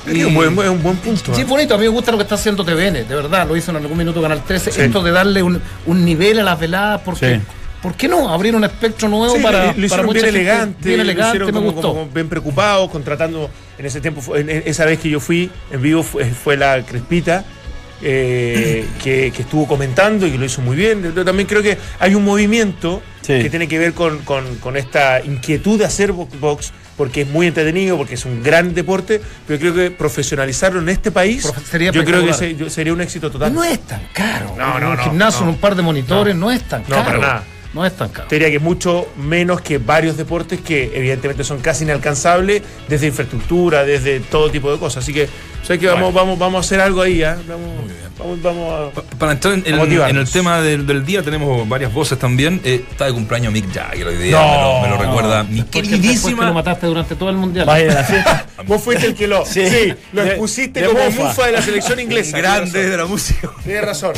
Es 0.06 0.24
un 0.25 0.34
buen, 0.36 0.54
es 0.60 0.69
un 0.69 0.81
buen 0.84 0.96
punto. 0.98 1.34
Sí, 1.36 1.42
¿eh? 1.42 1.44
bonito, 1.44 1.74
a 1.74 1.78
mí 1.78 1.84
me 1.84 1.90
gusta 1.90 2.12
lo 2.12 2.18
que 2.18 2.24
está 2.24 2.36
haciendo 2.36 2.64
TVN, 2.64 2.94
de 3.08 3.16
verdad, 3.16 3.46
lo 3.48 3.58
hizo 3.58 3.72
en 3.72 3.78
algún 3.78 3.98
minuto 3.98 4.22
Canal 4.22 4.42
13, 4.44 4.72
Sí. 4.72 4.81
esto 4.81 5.04
de 5.04 5.12
darle 5.12 5.44
un, 5.44 5.62
un 5.86 6.06
nivel 6.06 6.40
a 6.40 6.44
las 6.44 6.58
veladas, 6.60 7.02
porque, 7.04 7.36
Sí. 7.36 7.42
¿Por 7.88 7.95
qué 7.95 8.10
no 8.10 8.28
abrir 8.30 8.54
un 8.54 8.66
espectro 8.66 9.07
nuevo 9.07 9.34
Sí, 9.38 9.42
para, 9.42 9.68
lo 9.68 9.72
para 9.74 9.86
hicieron 9.86 10.06
mucha 10.07 10.19
bien 10.24 10.36
elegante, 10.36 10.78
Bien 10.89 10.98
lo 10.98 11.04
elegante, 11.04 11.38
hicieron 11.38 11.48
me 11.48 11.54
como- 11.54 11.72
gustó. 11.72 11.88
como 11.94 12.07
bien 12.10 12.28
preocupados, 12.28 12.92
contratando, 12.92 13.50
en 13.78 13.86
ese 13.86 14.01
tiempo, 14.01 14.19
fue- 14.22 14.42
en- 14.42 14.50
en 14.50 14.63
esa 14.66 14.84
vez 14.84 15.00
que 15.00 15.10
yo 15.10 15.22
fui 15.22 15.50
en 15.72 15.81
vivo 15.81 16.04
fue, 16.04 16.25
fue 16.25 16.57
la 16.57 16.81
Crespita, 16.86 17.45
eh, 18.01 18.86
que, 19.04 19.31
que 19.31 19.42
estuvo 19.42 19.66
comentando 19.68 20.28
y 20.28 20.31
que 20.31 20.38
lo 20.38 20.44
hizo 20.45 20.62
muy 20.62 20.75
bien. 20.75 21.13
Yo 21.16 21.24
también 21.25 21.48
creo 21.48 21.63
que 21.63 21.78
hay 22.00 22.13
un 22.13 22.24
movimiento 22.25 23.01
Sí. 23.22 23.42
que 23.42 23.50
tiene 23.50 23.68
que 23.69 23.80
ver 23.80 23.94
con, 23.94 24.19
con- 24.19 24.56
con 24.57 24.75
esta 24.78 25.22
inquietud 25.24 25.80
de 25.80 25.86
hacer 25.86 26.12
bo- 26.12 26.28
box, 26.40 26.72
porque 26.95 27.22
es 27.22 27.28
muy 27.28 27.48
entretenido, 27.48 27.95
porque 27.98 28.16
es 28.16 28.25
un 28.25 28.44
gran 28.44 28.74
deporte, 28.74 29.22
pero 29.48 29.60
creo 29.60 29.74
que 29.74 29.92
profesionalizarlo 29.92 30.80
en 30.81 30.90
este 30.90 31.12
país, 31.12 31.51
sería 31.69 31.92
yo 31.92 32.04
creo 32.04 32.24
que 32.24 32.31
espectacular. 32.31 32.36
se- 32.36 32.56
yo- 32.56 32.69
sería 32.69 32.94
un 32.94 33.01
éxito 33.01 33.31
total. 33.31 33.54
No 33.54 33.63
es 33.63 33.80
tan 33.81 34.01
caro. 34.13 34.54
No, 34.57 34.80
no, 34.80 34.92
un 34.92 34.98
no, 34.98 35.04
gimnasio, 35.04 35.45
no. 35.45 35.51
un 35.51 35.57
par 35.57 35.75
de 35.75 35.81
monitores, 35.81 36.36
no, 36.36 36.51
es 36.51 36.63
tan 36.68 36.81
No, 36.83 36.90
caro. 36.90 37.04
para 37.06 37.18
nada. 37.19 37.44
No 37.74 37.86
es. 37.86 37.94
Te 37.94 38.36
diría 38.36 38.50
que 38.50 38.60
mucho 38.60 39.08
menos 39.18 39.62
que 39.62 39.78
varios 39.78 40.18
deportes 40.18 40.62
que 40.62 40.92
evidentemente 40.96 41.44
son 41.44 41.60
casi 41.60 41.84
inalcanzables 41.84 42.62
desde 42.88 43.08
infraestructura, 43.08 43.84
desde 43.84 44.19
todo 44.19 44.50
tipo 44.50 44.72
de 44.72 44.80
cosas. 44.80 45.04
Así 45.04 45.14
que, 45.14 45.28
o 45.62 45.65
sea 45.65 45.77
que 45.77 45.88
vamos, 45.88 46.13
vamos, 46.13 46.39
vamos 46.39 46.57
a 46.57 46.59
hacer 46.65 46.80
algo 46.80 47.01
ahí, 47.01 47.24
¿ah? 47.24 47.38
Vamos, 47.48 47.69
vamos, 48.18 48.42
vamos 48.42 48.74
a. 48.74 48.92
Pa- 48.94 49.18
Para 49.18 49.31
entrar 49.33 49.54
en, 49.56 49.64
el 50.18 50.30
tema 50.31 50.61
del, 50.61 50.87
del 50.87 51.06
día, 51.06 51.21
tenemos 51.23 51.68
varias 51.68 51.94
voces 51.94 52.18
también. 52.18 52.61
Eh, 52.64 52.85
está 52.90 53.06
de 53.06 53.14
cumpleaños 53.14 53.52
Mick 53.52 53.71
Jagger 53.73 54.07
hoy 54.07 54.16
día, 54.18 54.40
No. 54.40 54.81
me, 54.81 54.87
lo, 54.90 54.97
me 54.97 55.04
lo 55.04 55.09
recuerda 55.09 55.44
mi 55.44 55.61
Porque 55.61 55.81
después 55.81 55.83
que 55.83 55.92
lo 55.97 56.02
queridísima. 56.02 56.52
mataste 56.54 56.87
durante 56.87 57.16
todo 57.16 57.30
el 57.30 57.35
mundial. 57.35 57.66
Vaya 57.66 58.04
fiesta. 58.04 58.45
Vos 58.66 58.81
fuiste 58.81 59.07
el 59.07 59.16
que 59.16 59.28
lo. 59.28 59.45
Sí, 59.45 59.68
Sí, 59.69 59.94
lo 60.14 60.23
expusiste 60.23 60.81
de 60.81 60.87
como 60.87 61.09
mufa 61.11 61.45
de 61.47 61.52
la 61.52 61.61
selección 61.61 61.99
inglesa. 61.99 62.37
Grande 62.40 62.90
de 62.90 62.97
la 62.97 63.06
música. 63.06 63.49
Tienes 63.64 63.83
razón. 63.85 64.14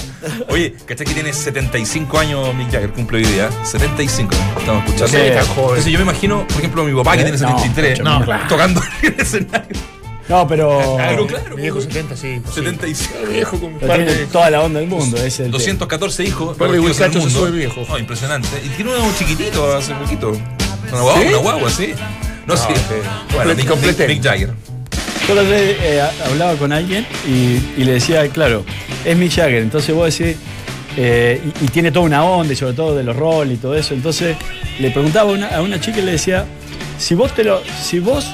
Oye, 0.49 0.75
¿cachai 0.85 1.05
que 1.07 1.13
tiene 1.13 1.33
75 1.33 2.19
años 2.19 2.53
Mick 2.55 2.71
Jagger? 2.71 2.91
Cumple 2.91 3.17
hoy 3.17 3.25
día. 3.25 3.49
75, 3.63 4.35
estamos 4.59 4.85
escuchando. 4.85 5.07
Sí. 5.07 5.17
Entonces 5.17 5.85
yo 5.91 5.97
me 5.99 6.03
imagino, 6.03 6.47
por 6.47 6.57
ejemplo, 6.59 6.81
a 6.83 6.85
mi 6.85 6.95
papá 6.95 7.17
que 7.17 7.23
tiene 7.23 7.37
No, 7.37 7.57
73, 7.59 7.99
no, 8.01 8.23
claro. 8.23 8.43
tocando 8.47 8.81
en 9.01 9.13
el 9.13 9.19
escenario. 9.19 9.98
No, 10.29 10.47
pero. 10.47 10.95
Claro, 10.95 11.27
claro. 11.27 11.55
Mi 11.55 11.63
viejo 11.63 11.81
70, 11.81 12.15
sí. 12.15 12.27
imposible. 12.33 12.69
75. 12.71 13.19
Mi 13.27 13.33
viejo 13.33 13.59
con 13.59 13.73
par 13.79 14.05
de. 14.05 14.25
toda 14.27 14.49
la 14.51 14.61
onda 14.61 14.79
del 14.79 14.87
mundo. 14.87 15.17
Es 15.17 15.39
el 15.39 15.49
214 15.49 16.23
hijos. 16.23 16.55
Par 16.55 16.71
de 16.71 16.79
bizcachos 16.79 17.23
se 17.23 17.29
sube 17.31 17.49
viejo. 17.51 17.83
No, 17.89 17.97
impresionante. 17.97 18.47
Y 18.63 18.69
tiene 18.69 18.91
uno 18.95 19.11
chiquitito 19.17 19.75
hace 19.75 19.93
poquito. 19.95 20.29
Una 20.29 21.01
guagua, 21.01 21.21
¿Sí? 21.21 21.27
una 21.27 21.37
guagua, 21.37 21.69
sí. 21.71 21.93
No, 22.45 22.55
sí. 22.55 22.67
sí. 22.75 23.35
Bueno, 23.35 23.53
Mick 23.55 24.23
Jagger. 24.23 24.53
Yo 25.27 25.35
la 25.35 25.43
vez, 25.43 25.77
eh, 25.81 26.01
hablaba 26.25 26.55
con 26.55 26.71
alguien 26.71 27.05
y, 27.27 27.59
y 27.79 27.83
le 27.83 27.93
decía, 27.93 28.27
claro, 28.29 28.65
es 29.05 29.15
Mick 29.15 29.31
Jagger, 29.31 29.61
entonces 29.61 29.93
vos 29.93 30.17
decís, 30.17 30.37
eh, 30.97 31.39
y, 31.61 31.65
y 31.65 31.67
tiene 31.67 31.91
toda 31.91 32.05
una 32.05 32.23
onda, 32.23 32.51
y 32.51 32.55
sobre 32.55 32.73
todo 32.73 32.95
de 32.95 33.03
los 33.03 33.15
roles 33.15 33.55
y 33.55 33.57
todo 33.57 33.75
eso. 33.75 33.93
Entonces 33.93 34.35
le 34.79 34.89
preguntaba 34.89 35.29
a 35.29 35.33
una, 35.33 35.47
a 35.49 35.61
una 35.61 35.79
chica 35.79 35.99
y 35.99 36.01
le 36.01 36.13
decía, 36.13 36.45
si 36.97 37.13
vos 37.13 37.33
te 37.35 37.43
lo, 37.43 37.61
si 37.83 37.99
vos, 37.99 38.25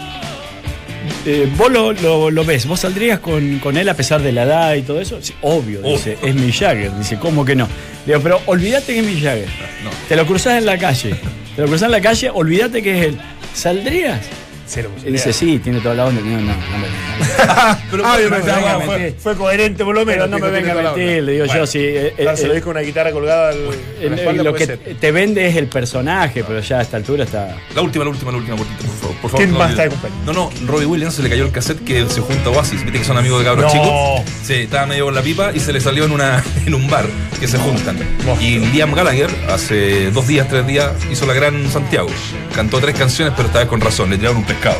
eh, 1.25 1.49
vos 1.57 1.71
lo, 1.71 1.91
lo- 1.93 2.29
lo 2.31 2.45
ves, 2.45 2.65
vos 2.67 2.79
saldrías 2.79 3.19
con, 3.19 3.59
con 3.59 3.77
él 3.77 3.89
a 3.89 3.93
pesar 3.95 4.21
de 4.21 4.31
la 4.31 4.43
edad 4.43 4.73
y 4.75 4.81
todo 4.83 4.99
eso, 5.01 5.17
Sí, 5.21 5.33
obvio, 5.41 5.81
dice, 5.81 6.17
es 6.23 6.35
Mick 6.35 6.53
Jagger, 6.59 6.91
dice, 6.97 7.17
¿cómo 7.17 7.43
que 7.45 7.55
no? 7.55 7.67
Le 8.05 8.13
digo, 8.13 8.21
pero 8.23 8.41
olvídate 8.45 8.93
que 8.93 8.99
es 8.99 9.05
Mick 9.05 9.23
Jagger. 9.23 9.47
No. 9.83 9.89
Te 10.07 10.15
lo 10.15 10.25
cruzás 10.25 10.57
en 10.59 10.65
la 10.65 10.77
calle. 10.77 11.15
Te 11.55 11.61
lo 11.61 11.67
cruzás 11.67 11.87
en 11.87 11.91
la 11.91 12.01
calle, 12.01 12.29
olvídate 12.33 12.81
que 12.83 12.99
es 12.99 13.05
él. 13.07 13.17
¿Saldrías? 13.53 14.19
Cero 14.67 14.89
dice, 15.05 15.31
sí, 15.31 15.59
tiene 15.59 15.79
toda 15.79 15.95
la 15.95 16.05
onda. 16.05 16.21
No, 16.21 16.41
no, 16.41 16.47
no 16.47 16.53
me 18.29 18.41
fue, 18.41 18.89
mentir. 18.89 19.15
fue 19.19 19.35
coherente 19.35 19.83
por 19.85 19.95
lo 19.95 20.05
menos. 20.05 20.29
No 20.29 20.39
me 20.39 20.49
venga 20.49 20.71
a 20.71 20.75
mentir, 20.75 21.23
le 21.23 21.31
digo 21.33 21.45
Bueno, 21.45 21.61
yo, 21.61 21.67
sí. 21.67 21.79
eh, 21.79 22.13
eh, 22.17 22.27
se 22.35 22.47
lo 22.47 22.53
dijo 22.53 22.65
con 22.65 22.77
una 22.77 22.81
guitarra 22.81 23.11
colgada 23.11 23.53
lo 23.53 24.53
que 24.53 24.65
ser. 24.65 24.79
te 24.99 25.11
vende 25.11 25.47
es 25.47 25.55
el 25.55 25.67
personaje, 25.67 26.43
pero 26.43 26.59
ya 26.61 26.79
a 26.79 26.81
esta 26.81 26.97
altura 26.97 27.23
está. 27.23 27.55
La 27.75 27.81
última, 27.81 28.03
la 28.05 28.09
última, 28.11 28.31
la 28.31 28.37
última, 28.37 28.55
por 28.57 28.65
favor. 28.65 29.15
Por 29.21 29.31
favor 29.31 29.37
¿Quién 29.37 29.51
no 29.51 29.59
más 29.59 29.71
está 29.71 29.83
de 29.83 29.89
cumpleaños? 29.89 30.25
No, 30.25 30.33
no, 30.33 30.49
Robbie 30.67 30.85
Williams 30.85 31.13
se 31.15 31.23
le 31.23 31.29
cayó 31.29 31.45
el 31.45 31.51
cassette 31.51 31.83
que 31.83 32.07
se 32.09 32.21
junta 32.21 32.49
a 32.49 32.53
Oasis. 32.53 32.83
Viste 32.83 32.99
que 32.99 33.05
son 33.05 33.17
amigos 33.17 33.39
de 33.39 33.45
cabros 33.45 33.71
chicos. 33.71 34.21
Sí, 34.43 34.53
estaba 34.53 34.85
medio 34.87 35.05
con 35.05 35.15
la 35.15 35.21
pipa 35.21 35.51
y 35.53 35.59
se 35.59 35.71
le 35.73 35.79
salió 35.79 36.05
en 36.05 36.11
una 36.11 36.43
en 36.65 36.73
un 36.73 36.89
bar 36.89 37.05
que 37.39 37.47
se 37.47 37.57
juntan. 37.57 37.97
Y 38.41 38.59
Liam 38.59 38.93
Gallagher, 38.93 39.29
hace 39.49 40.11
dos 40.11 40.27
días, 40.27 40.47
tres 40.47 40.65
días, 40.67 40.91
hizo 41.11 41.25
la 41.25 41.33
gran 41.33 41.69
Santiago. 41.71 42.09
Cantó 42.53 42.79
tres 42.79 42.95
canciones, 42.95 43.33
pero 43.35 43.47
esta 43.47 43.59
vez 43.59 43.67
con 43.67 43.81
razón. 43.81 44.09
Le 44.09 44.17
tiraron 44.17 44.37
un 44.37 44.45
pescado. 44.55 44.77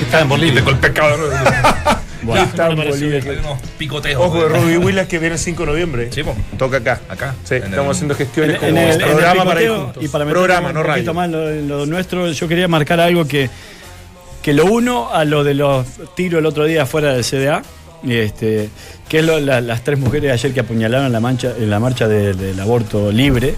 Está 0.00 0.20
en 0.20 0.26
Y 0.26 0.28
Bolivia. 0.28 0.64
con 0.64 0.74
el 0.74 0.80
pescado. 0.80 1.16
Bueno, 2.22 2.44
está 2.44 2.68
en 2.68 2.76
Bolivia. 2.76 3.20
Hay 3.30 3.38
unos 3.38 3.58
picoteos. 3.78 4.22
Ojo 4.22 4.42
de 4.42 4.48
Robbie 4.48 4.76
Williams 4.78 5.08
que 5.08 5.18
viene 5.18 5.34
el 5.34 5.40
5 5.40 5.62
de 5.62 5.66
noviembre. 5.72 6.08
Sí. 6.12 6.22
Toca 6.58 6.78
acá. 6.78 7.00
Acá. 7.08 7.34
Sí, 7.44 7.54
En 7.56 7.62
el- 7.64 7.68
estamos 7.70 7.96
haciendo 7.96 8.14
gestiones 8.14 8.54
En, 8.56 8.60
como 8.60 8.70
en 8.70 8.76
el, 8.88 8.94
en 8.94 9.00
el 9.00 9.06
programa 9.08 9.44
para 9.44 9.62
ir 9.62 9.70
juntos. 9.70 10.02
y 10.04 10.08
para 10.08 10.24
meter 10.24 10.36
programa, 10.36 10.68
un 10.68 10.74
no 10.74 10.80
poquito 10.82 11.12
radio. 11.12 11.14
más 11.14 11.30
lo, 11.30 11.50
lo 11.78 11.86
nuestro, 11.86 12.30
yo 12.30 12.48
quería 12.48 12.68
marcar 12.68 13.00
algo 13.00 13.26
que, 13.26 13.48
que 14.42 14.52
lo 14.52 14.66
uno 14.66 15.10
a 15.12 15.24
lo 15.24 15.44
de 15.44 15.54
los 15.54 15.86
tiros 16.16 16.40
el 16.40 16.46
otro 16.46 16.64
día 16.64 16.86
fuera 16.86 17.12
del 17.12 17.24
CDA, 17.24 17.62
este, 18.06 18.68
que 19.08 19.20
es 19.20 19.24
lo- 19.24 19.40
la- 19.40 19.60
las 19.60 19.82
tres 19.84 19.98
mujeres 19.98 20.32
ayer 20.32 20.52
que 20.52 20.60
apuñalaron 20.60 21.06
en 21.06 21.12
la, 21.12 21.20
mancha, 21.20 21.52
en 21.56 21.70
la 21.70 21.78
marcha 21.80 22.08
de- 22.08 22.34
del 22.34 22.58
aborto 22.60 23.10
libre. 23.12 23.54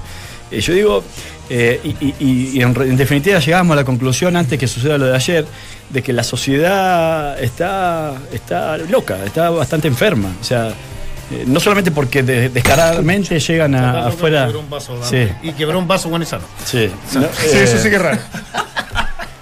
Eh, 0.50 0.60
yo 0.60 0.72
digo, 0.74 1.04
eh, 1.48 1.80
y, 1.84 2.06
y- 2.06 2.14
y- 2.54 2.62
en, 2.62 2.74
re- 2.74 2.88
en 2.88 2.96
definitiva 2.96 3.38
llegamos 3.38 3.72
a 3.74 3.76
la 3.76 3.84
conclusión 3.84 4.36
antes 4.36 4.58
que 4.58 4.66
suceda 4.66 4.98
lo 4.98 5.06
de 5.06 5.14
ayer, 5.14 5.44
de 5.88 6.02
que 6.02 6.12
la 6.12 6.22
sociedad 6.24 7.40
está, 7.42 8.14
está 8.32 8.76
loca, 8.78 9.18
está 9.24 9.50
bastante 9.50 9.88
enferma. 9.88 10.28
O 10.40 10.44
sea, 10.44 10.68
eh, 10.68 11.44
no 11.46 11.60
solamente 11.60 11.90
porque 11.92 12.22
de- 12.22 12.48
descaradamente 12.48 13.38
llegan 13.38 13.74
a, 13.76 14.06
afuera. 14.08 14.46
Quebró 14.46 14.60
un 14.60 14.70
vaso, 14.70 14.98
Sí. 15.08 15.28
Y 15.42 15.52
quebró 15.52 15.78
un 15.78 15.86
vaso 15.88 16.08
Guanizano. 16.08 16.44
Sí, 16.64 16.90
no, 17.14 17.20
Sí, 17.22 17.56
eh, 17.56 17.62
eso 17.64 17.78
sí 17.78 17.88
que 17.90 17.96
es 17.96 18.02
raro. 18.02 18.18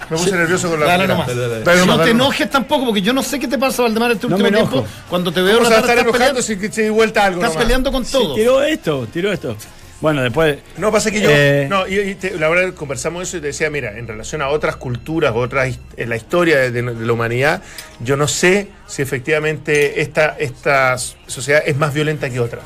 Me 0.09 0.17
puse 0.17 0.31
nervioso 0.31 0.69
con 0.71 0.79
la 0.79 0.87
Dale 0.87 1.03
primera. 1.05 1.13
nomás. 1.13 1.27
Dale, 1.27 1.41
dale. 1.49 1.63
Dale 1.63 1.79
no 1.81 1.85
nomás, 1.85 2.05
te 2.05 2.11
enojes 2.11 2.49
tampoco, 2.49 2.85
porque 2.85 3.01
yo 3.03 3.13
no 3.13 3.21
sé 3.21 3.39
qué 3.39 3.47
te 3.47 3.59
pasa, 3.59 3.83
Valdemar, 3.83 4.11
este 4.11 4.27
No 4.27 4.35
último 4.37 4.49
tiempo. 4.57 4.85
Cuando 5.07 5.31
te 5.31 5.39
veo 5.41 5.57
Vamos 5.57 5.71
a 5.71 5.75
estar 5.75 5.83
estás 5.89 6.03
enojando 6.03 6.17
peleando, 6.17 6.41
si 6.41 6.73
se 6.73 6.81
dio 6.83 6.93
vuelta 6.95 7.25
algo. 7.25 7.39
estás 7.41 7.51
nomás. 7.53 7.63
peleando 7.63 7.91
con 7.91 8.05
sí, 8.05 8.11
todo. 8.13 8.33
tiró 8.33 8.63
esto, 8.63 9.07
tiró 9.13 9.31
esto. 9.31 9.55
Bueno, 10.01 10.23
después. 10.23 10.57
No, 10.77 10.91
pasa 10.91 11.11
que 11.11 11.19
yo. 11.21 11.29
Eh, 11.29 11.67
no, 11.69 11.85
y, 11.87 11.99
y 11.99 12.15
te- 12.15 12.37
la 12.39 12.47
verdad 12.47 12.73
conversamos 12.73 13.23
eso 13.27 13.37
y 13.37 13.41
te 13.41 13.47
decía, 13.47 13.69
mira, 13.69 13.97
en 13.97 14.07
relación 14.07 14.41
a 14.41 14.47
otras 14.49 14.77
culturas, 14.77 15.33
otras 15.35 15.77
en 15.97 16.09
la 16.09 16.15
historia 16.15 16.57
de, 16.57 16.71
de 16.71 17.05
la 17.05 17.13
humanidad, 17.13 17.61
yo 17.99 18.15
no 18.15 18.27
sé 18.27 18.67
si 18.87 19.01
efectivamente 19.01 20.01
esta, 20.01 20.37
esta 20.39 20.97
sociedad 20.97 21.61
es 21.65 21.75
más 21.77 21.93
violenta 21.93 22.29
que 22.29 22.39
otras. 22.39 22.63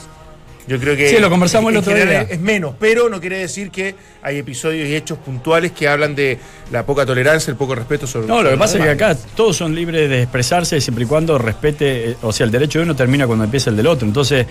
Yo 0.66 0.80
creo 0.80 0.96
que. 0.96 1.10
Sí, 1.10 1.18
lo 1.20 1.30
conversamos 1.30 1.72
en- 1.72 1.76
el 1.76 1.82
otro 1.82 1.94
día. 1.94 2.22
Es 2.22 2.40
menos, 2.40 2.76
pero 2.80 3.10
no 3.10 3.20
quiere 3.20 3.40
decir 3.40 3.70
que 3.70 3.96
hay 4.22 4.38
episodios 4.38 4.88
y 4.88 4.96
hechos 4.96 5.18
puntuales 5.18 5.72
que 5.74 5.90
hablan 5.90 6.16
de 6.16 6.38
la 6.72 6.86
poca 6.86 7.06
tolerancia, 7.06 7.52
el 7.52 7.58
poco 7.58 7.76
respeto 7.76 8.08
sobre. 8.08 8.28
No, 8.28 8.42
lo 8.42 8.52
que 8.52 8.58
pasa 8.58 8.78
es 8.78 8.84
que 8.86 8.90
acá 8.92 9.18
todos 9.36 9.58
son 9.58 9.76
libres 9.76 10.10
de 10.10 10.22
expresarse 10.22 10.80
siempre 10.80 11.04
y 11.04 11.08
cuando 11.08 11.38
respete, 11.38 12.12
eh, 12.12 12.18
o 12.22 12.32
sea, 12.32 12.46
el 12.46 12.52
derecho 12.52 12.80
de 12.80 12.86
uno 12.86 12.96
termina 12.96 13.26
cuando 13.28 13.44
empieza 13.44 13.72
el 13.72 13.76
del 13.76 13.88
otro. 13.88 14.08
Entonces, 14.08 14.46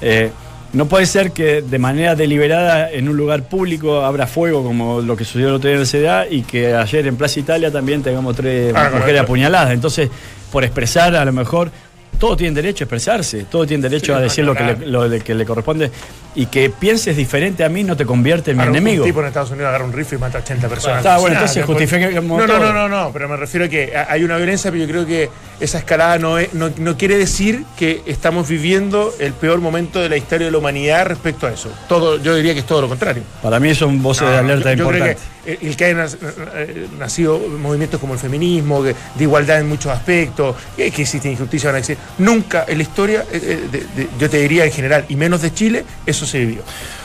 eh, 0.00 0.30
no 0.72 0.86
puede 0.86 1.06
ser 1.06 1.32
que 1.32 1.62
de 1.62 1.78
manera 1.78 2.14
deliberada 2.14 2.90
en 2.90 3.08
un 3.08 3.16
lugar 3.16 3.44
público 3.48 4.04
abra 4.04 4.26
fuego 4.26 4.62
como 4.62 5.00
lo 5.00 5.16
que 5.16 5.24
sucedió 5.24 5.48
el 5.48 5.54
otro 5.54 5.68
día 5.68 5.76
en 5.76 5.82
el 5.82 5.88
CDA 5.88 6.26
y 6.28 6.42
que 6.42 6.74
ayer 6.74 7.06
en 7.06 7.16
Plaza 7.16 7.40
Italia 7.40 7.70
también 7.70 8.02
tengamos 8.02 8.36
tres 8.36 8.74
Ah, 8.76 8.90
mujeres 8.92 9.22
apuñaladas. 9.22 9.72
Entonces, 9.72 10.10
por 10.52 10.64
expresar 10.64 11.14
a 11.16 11.24
lo 11.24 11.32
mejor, 11.32 11.70
todos 12.18 12.36
tienen 12.36 12.54
derecho 12.54 12.84
a 12.84 12.86
expresarse, 12.86 13.44
todos 13.50 13.66
tienen 13.66 13.82
derecho 13.82 14.12
Sí, 14.12 14.18
a 14.18 14.20
decir 14.20 14.44
lo, 14.44 14.54
que 14.54 14.64
le, 14.64 14.86
lo 14.86 15.08
que 15.22 15.34
le 15.34 15.44
corresponde 15.46 15.90
y 16.34 16.46
que 16.46 16.70
pienses 16.70 17.16
diferente 17.16 17.64
a 17.64 17.68
mí 17.68 17.82
no 17.84 17.96
te 17.96 18.04
convierte 18.06 18.52
en 18.52 18.58
mi 18.58 18.62
un- 18.64 18.68
enemigo. 18.70 19.04
Un 19.04 19.08
tipo 19.10 19.20
en 19.20 19.26
Estados 19.26 19.50
Unidos 19.50 19.68
agarra 19.68 19.84
un 19.84 19.92
rifle 19.92 20.18
y 20.18 20.20
mata 20.20 20.38
a 20.38 20.40
80 20.42 20.68
personas. 20.68 20.98
Está 20.98 21.18
bueno, 21.18 21.34
Nada, 21.34 21.46
entonces 21.46 21.64
justifiquemos 21.64 22.38
No, 22.38 22.46
no, 22.46 22.58
no, 22.58 22.72
no, 22.72 22.88
no, 22.88 23.10
pero 23.12 23.28
me 23.28 23.36
refiero 23.36 23.66
a 23.66 23.68
que 23.68 23.92
hay 23.96 24.22
una 24.24 24.36
violencia, 24.36 24.70
pero 24.70 24.84
yo 24.84 24.88
creo 24.90 25.06
que 25.06 25.30
esa 25.60 25.78
escalada 25.78 26.18
no, 26.18 26.38
es- 26.38 26.54
no, 26.54 26.70
no 26.78 26.96
quiere 26.96 27.16
decir 27.18 27.64
que 27.76 28.02
estamos 28.06 28.48
viviendo 28.48 29.12
el 29.18 29.32
peor 29.32 29.60
momento 29.60 30.00
de 30.00 30.08
la 30.08 30.16
historia 30.16 30.46
de 30.46 30.52
la 30.52 30.58
humanidad 30.58 31.06
respecto 31.06 31.46
a 31.46 31.52
eso. 31.52 31.70
Todo, 31.88 32.18
yo 32.22 32.36
diría 32.36 32.52
que 32.54 32.60
es 32.60 32.66
todo 32.66 32.82
lo 32.82 32.88
contrario. 32.88 33.22
Para 33.42 33.58
mí 33.58 33.74
son 33.74 34.00
voces 34.02 34.22
No, 34.22 34.30
de 34.30 34.36
alerta 34.38 34.72
yo, 34.74 34.84
yo 34.84 34.88
creo 34.90 35.04
que 35.04 35.16
el, 35.52 35.58
el 35.68 35.76
que 35.76 35.84
haya 35.86 35.94
nas- 36.04 36.18
eh, 36.54 36.86
nacido 36.98 37.38
movimientos 37.38 37.98
como 37.98 38.12
el 38.14 38.20
feminismo, 38.20 38.82
de 38.82 38.94
igualdad 39.18 39.58
en 39.60 39.68
muchos 39.68 39.90
aspectos, 39.90 40.54
que, 40.76 40.86
existe 40.86 41.30
injusticia, 41.30 41.70
van 41.70 41.76
a 41.76 41.78
existir. 41.78 42.04
Nunca 42.18 42.64
en 42.68 42.76
la 42.78 42.82
historia, 42.82 43.24
eh, 43.32 43.40
eh, 43.42 43.58
de- 43.72 44.02
de- 44.02 44.08
yo 44.20 44.28
te 44.30 44.38
diría 44.38 44.64
en 44.64 44.72
general, 44.72 45.04
y 45.08 45.16
menos 45.16 45.42
de 45.42 45.52
Chile, 45.52 45.84
eso 46.18 46.26
se 46.26 46.38
vivió. 46.44 46.62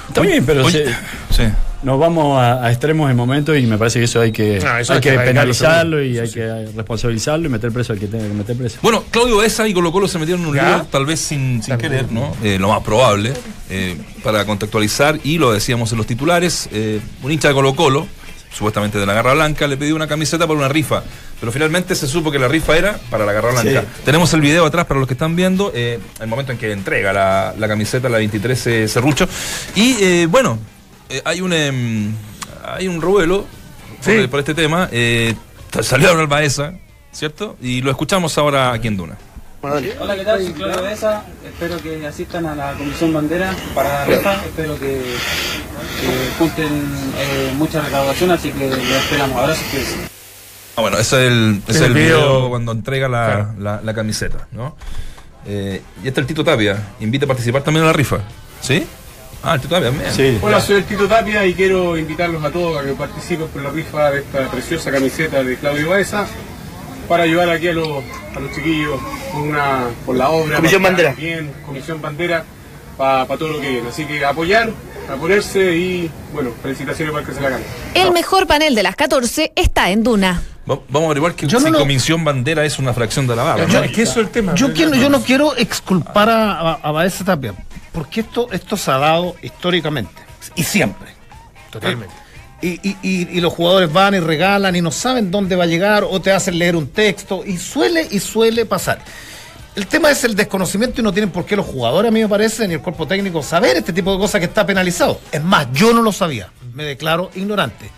Está 0.08 0.22
bien, 0.22 0.46
pero 0.46 0.65
Oye, 0.65 0.86
se- 1.29 1.46
sí. 1.46 1.50
nos 1.84 1.98
vamos 2.00 2.38
a, 2.39 2.65
a 2.65 2.72
extremos 2.72 3.10
en 3.10 3.15
momentos 3.15 3.58
y 3.58 3.65
me 3.65 3.77
parece 3.77 4.00
que 4.00 4.05
eso 4.05 4.20
hay 4.22 4.32
que, 4.32 4.60
No, 4.60 4.77
eso 4.77 4.93
hay 4.93 4.98
hay 4.98 5.01
que 5.01 5.12
penalizarlo 5.20 6.03
y 6.03 6.17
hay 6.20 6.27
sí. 6.27 6.34
que 6.36 6.65
responsabilizarlo 6.75 7.46
y 7.48 7.50
meter 7.50 7.72
preso 7.72 7.93
al 7.93 8.00
que 8.00 8.08
tenga 8.08 8.27
que 8.27 8.34
meter 8.34 8.55
preso. 8.58 8.77
Bueno, 8.82 9.03
Claudio 9.10 9.38
Baeza 9.38 9.67
y 9.67 9.74
Colo 9.74 9.91
Colo 9.91 10.08
se 10.08 10.20
metieron 10.20 10.41
en 10.43 10.50
un 10.50 10.55
¿Ya? 10.55 10.77
lío, 10.77 10.88
tal 10.91 11.05
vez 11.05 11.20
sin, 11.22 11.63
sin 11.63 11.77
querer, 11.77 12.12
¿no? 12.12 12.36
Eh, 12.43 12.58
lo 12.60 12.67
más 12.70 12.82
probable, 12.84 13.34
eh, 13.70 13.98
para 14.24 14.46
contextualizar, 14.46 15.20
y 15.24 15.38
lo 15.38 15.51
decíamos 15.53 15.91
en 15.93 15.98
los 16.00 16.08
titulares, 16.08 16.67
eh, 16.74 17.00
un 17.24 17.32
hincha 17.32 17.48
de 17.48 17.53
Colo 17.53 17.74
Colo, 17.75 18.05
supuestamente 18.53 19.00
de 19.00 19.05
la 19.05 19.13
Garra 19.13 19.34
Blanca, 19.34 19.65
le 19.67 19.77
pidió 19.77 19.96
una 19.96 20.08
camiseta 20.08 20.46
para 20.46 20.60
una 20.60 20.67
rifa, 20.67 21.01
pero 21.43 21.51
finalmente 21.51 21.93
se 21.93 22.07
supo 22.07 22.31
que 22.31 22.39
la 22.39 22.47
rifa 22.47 22.77
era 22.77 22.97
para 23.09 23.25
la 23.25 23.33
Garra 23.33 23.51
Blanca. 23.51 23.81
Sí. 23.81 23.88
Tenemos 24.05 24.33
el 24.33 24.39
video 24.39 24.65
atrás 24.65 24.85
para 24.85 24.97
los 25.01 25.09
que 25.09 25.13
están 25.13 25.35
viendo, 25.35 25.73
eh, 25.75 26.00
el 26.21 26.27
momento 26.27 26.53
en 26.53 26.57
que 26.57 26.71
entrega 26.71 27.12
la, 27.12 27.53
la 27.57 27.67
camiseta, 27.67 28.07
la 28.07 28.17
23 28.19 28.67
eh, 28.67 28.88
Serrucho, 28.88 29.27
y 29.75 29.97
eh, 30.01 30.27
bueno, 30.29 30.57
eh, 31.09 31.21
hay 31.25 31.41
un... 31.41 31.51
em, 31.51 32.13
hay 32.63 32.88
un 32.88 33.01
revuelo 33.01 33.45
por, 34.01 34.13
Sí. 34.13 34.25
por 34.27 34.39
este 34.39 34.53
tema, 34.53 34.88
eh, 34.93 35.35
salió 35.81 36.07
a 36.07 36.12
hablar 36.12 36.27
Baeza, 36.27 36.75
¿cierto? 37.12 37.57
Y 37.62 37.81
lo 37.81 37.91
escuchamos 37.91 38.38
ahora 38.38 38.71
aquí 38.71 38.88
en 38.88 38.95
Duna. 38.95 39.17
Hola, 39.63 40.15
¿qué 40.15 40.23
tal? 40.23 40.41
Soy 40.41 40.53
Claudio 40.53 40.81
Besa. 40.81 41.25
Espero 41.45 41.77
que 41.79 42.07
asistan 42.07 42.45
a 42.45 42.55
la 42.55 42.71
Comisión 42.75 43.12
Bandera 43.12 43.53
para 43.75 43.89
la 43.89 44.05
rifa. 44.05 44.35
Espero 44.45 44.79
que, 44.79 45.01
que 46.00 46.38
junten 46.39 46.67
eh, 47.17 47.51
mucha 47.57 47.81
recaudación, 47.81 48.31
así 48.31 48.50
que 48.51 48.69
los 48.69 48.79
esperamos. 48.79 49.38
Abrazos, 49.41 49.65
que 49.69 50.12
Ah, 50.75 50.82
bueno, 50.82 50.98
ese 50.98 51.25
es 51.27 51.32
el, 51.32 51.62
ese 51.68 51.72
es 51.72 51.82
El 51.82 51.84
el 51.86 51.94
video, 51.94 52.18
video 52.38 52.50
cuando 52.50 52.72
entrega 52.72 53.08
la, 53.08 53.25
Claro. 53.25 53.48
la- 53.60 53.82
la 53.84 53.94
camiseta, 53.94 54.48
¿no? 54.51 54.75
Eh, 55.46 55.82
y 56.03 56.08
está 56.08 56.22
el 56.22 56.25
Tito 56.27 56.44
Tapia, 56.44 56.82
invita 57.00 57.25
a 57.25 57.27
participar 57.27 57.62
también 57.63 57.84
a 57.84 57.88
la 57.88 57.94
rifa, 57.94 58.20
¿sí? 58.62 58.84
Ah, 59.44 59.56
el 59.56 59.62
Tito 59.62 59.75
Tapia 59.75 59.89
también. 59.89 60.12
Sí. 60.13 60.39
Hola, 60.42 60.60
soy 60.62 60.77
el 60.77 60.86
Tito 60.86 61.08
Tapia 61.08 61.46
y 61.46 61.53
quiero 61.53 61.98
invitarlos 61.98 62.44
a 62.44 62.50
todos 62.50 62.82
a 62.82 62.86
que 62.86 62.94
participen 62.94 63.48
por 63.50 63.62
la 63.62 63.70
rifa 63.70 64.10
de 64.12 64.20
esta 64.22 64.50
preciosa 64.50 64.89
camiseta 64.92 65.44
de 65.44 65.58
Claudio 65.58 65.89
Baeza 65.89 66.25
para 67.08 67.24
ayudar 67.24 67.50
aquí 67.50 67.68
a 67.68 67.74
los, 67.74 67.88
a 68.36 68.39
los 68.39 68.51
chiquillos 68.56 69.00
por, 69.32 69.42
una, 69.42 69.89
por 70.06 70.15
la 70.15 70.30
obra. 70.30 70.56
Comisión 70.56 70.82
Bandera. 70.82 71.13
Bien, 71.13 71.51
Comisión 71.65 72.01
Bandera, 72.01 72.46
para 72.98 73.27
todo 73.38 73.50
lo 73.50 73.62
que 73.62 73.70
viene. 73.70 73.89
Así 73.89 74.06
que 74.06 74.24
apoyar, 74.25 74.70
a 75.12 75.15
ponerse 75.18 75.75
y, 75.75 76.10
bueno, 76.34 76.51
felicitaciones 76.63 77.13
para 77.13 77.25
que 77.27 77.34
se 77.34 77.42
la 77.42 77.50
gane. 77.50 77.63
El 77.94 78.12
mejor 78.13 78.48
panel 78.48 78.74
de 78.74 78.82
las 78.84 78.96
14 78.96 79.51
está 79.58 79.92
en 79.92 80.03
Duna. 80.03 80.42
Va- 80.70 80.79
Vamos 80.88 81.03
a 81.03 81.05
averiguar 81.08 81.36
que 81.36 81.46
Yo 81.48 81.60
si 81.60 81.70
no 81.70 81.77
Comisión 81.79 82.24
Bandera 82.24 82.63
es 82.65 82.79
una 82.79 82.93
fracción 82.93 83.27
de 83.27 83.36
la 83.36 83.43
barra, 83.43 83.67
Yo- 83.67 83.79
¿no? 83.79 83.84
Es 83.86 83.91
que 83.91 84.01
eso 84.03 84.13
es 84.22 84.27
el 84.27 84.29
tema. 84.29 84.55
Yo, 84.55 84.74
quiero- 84.74 84.96
yo 84.96 85.10
no 85.10 85.22
quiero 85.22 85.55
exculpar 85.58 86.29
a, 86.29 86.51
a, 86.60 86.74
a 86.75 86.91
Baeza 86.91 87.25
Tapia, 87.25 87.53
porque 87.91 88.22
esto, 88.22 88.48
esto 88.51 88.77
se 88.77 88.89
ha 88.91 88.98
dado 88.98 89.36
históricamente 89.41 90.22
y 90.55 90.63
siempre. 90.63 91.10
Totalmente. 91.70 92.13
Y, 92.62 92.79
y- 92.88 92.98
y- 93.01 93.27
y 93.38 93.41
los 93.41 93.51
jugadores 93.51 93.91
van 93.91 94.13
y 94.15 94.20
regalan 94.20 94.74
y 94.75 94.82
no 94.82 94.89
saben 94.91 95.32
dónde 95.32 95.55
va 95.58 95.63
a 95.65 95.67
llegar 95.67 96.05
o 96.10 96.22
te 96.22 96.32
hacen 96.32 96.58
leer 96.58 96.75
un 96.77 96.88
texto 96.88 97.43
y 97.46 97.58
suele 97.58 98.08
y 98.10 98.20
suele 98.20 98.65
pasar. 98.65 99.00
El 99.75 99.88
tema 99.88 100.12
es 100.12 100.24
el 100.24 100.36
desconocimiento 100.36 101.01
y 101.01 101.03
no 101.03 101.12
tienen 101.12 101.32
por 101.32 101.46
qué 101.46 101.55
los 101.58 101.65
jugadores, 101.65 102.08
a 102.10 102.12
mí 102.13 102.22
me 102.22 102.29
parece, 102.29 102.67
ni 102.67 102.75
el 102.75 102.79
cuerpo 102.82 103.05
técnico 103.08 103.41
saber 103.43 103.75
este 103.75 103.91
tipo 103.91 104.13
de 104.13 104.20
cosas 104.20 104.39
que 104.39 104.46
está 104.46 104.65
penalizado. 104.65 105.20
Es 105.32 105.43
más, 105.43 105.67
yo 105.74 105.93
no 105.93 106.01
lo 106.03 106.12
sabía, 106.13 106.50
me 106.74 106.84
declaro 106.86 107.32
ignorante. 107.36 107.89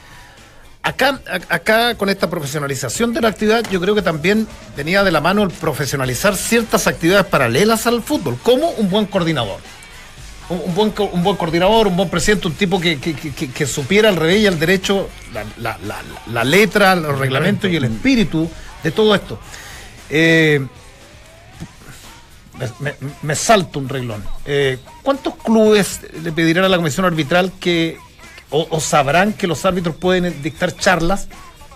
Acá, 0.85 1.19
acá 1.49 1.95
con 1.95 2.09
esta 2.09 2.29
profesionalización 2.29 3.11
de 3.11 3.19
la 3.19 3.29
actividad, 3.29 3.63
yo 3.71 3.81
creo 3.81 3.95
que 3.95 4.03
también 4.03 4.47
venía 4.77 5.03
de 5.03 5.11
la 5.11 5.19
mano 5.19 5.41
el 5.41 5.49
profesionalizar 5.49 6.35
ciertas 6.35 6.85
actividades 6.85 7.25
paralelas 7.25 7.87
al 7.87 8.03
fútbol, 8.03 8.37
como 8.43 8.69
un 8.69 8.87
buen 8.91 9.07
coordinador. 9.07 9.59
Un, 10.47 10.61
un 10.63 10.75
buen, 10.75 10.91
co- 10.91 11.05
un 11.11 11.23
buen 11.23 11.37
coordinador, 11.37 11.87
un 11.87 11.97
buen 11.97 12.07
presidente, 12.11 12.47
un 12.47 12.53
tipo 12.53 12.79
que, 12.79 12.99
que- 12.99 13.15
que- 13.15 13.33
que- 13.33 13.49
que 13.49 13.65
supiera 13.65 14.09
al 14.09 14.15
revés 14.15 14.41
y 14.41 14.45
al 14.45 14.59
derecho 14.59 15.09
la, 15.33 15.43
la- 15.57 15.79
la- 15.87 16.03
la 16.31 16.43
letra, 16.43 16.95
los 16.95 17.17
reglamentos 17.17 17.67
y 17.71 17.75
el 17.77 17.85
espíritu 17.85 18.47
de 18.83 18.91
todo 18.91 19.15
esto. 19.15 19.39
Eh, 20.11 20.63
me, 22.59 22.67
me- 22.79 22.95
me 23.23 23.35
salto 23.35 23.79
un 23.79 23.89
reglón. 23.89 24.23
Eh, 24.45 24.77
¿Cuántos 25.01 25.33
clubes 25.37 26.01
le 26.21 26.31
pedirán 26.31 26.63
a 26.65 26.69
la 26.69 26.77
comisión 26.77 27.07
arbitral 27.07 27.51
que 27.59 27.97
o, 28.49 28.67
o 28.69 28.79
sabrán 28.79 29.33
que 29.33 29.47
los 29.47 29.65
árbitros 29.65 29.95
pueden 29.95 30.41
dictar 30.43 30.75
charlas 30.75 31.27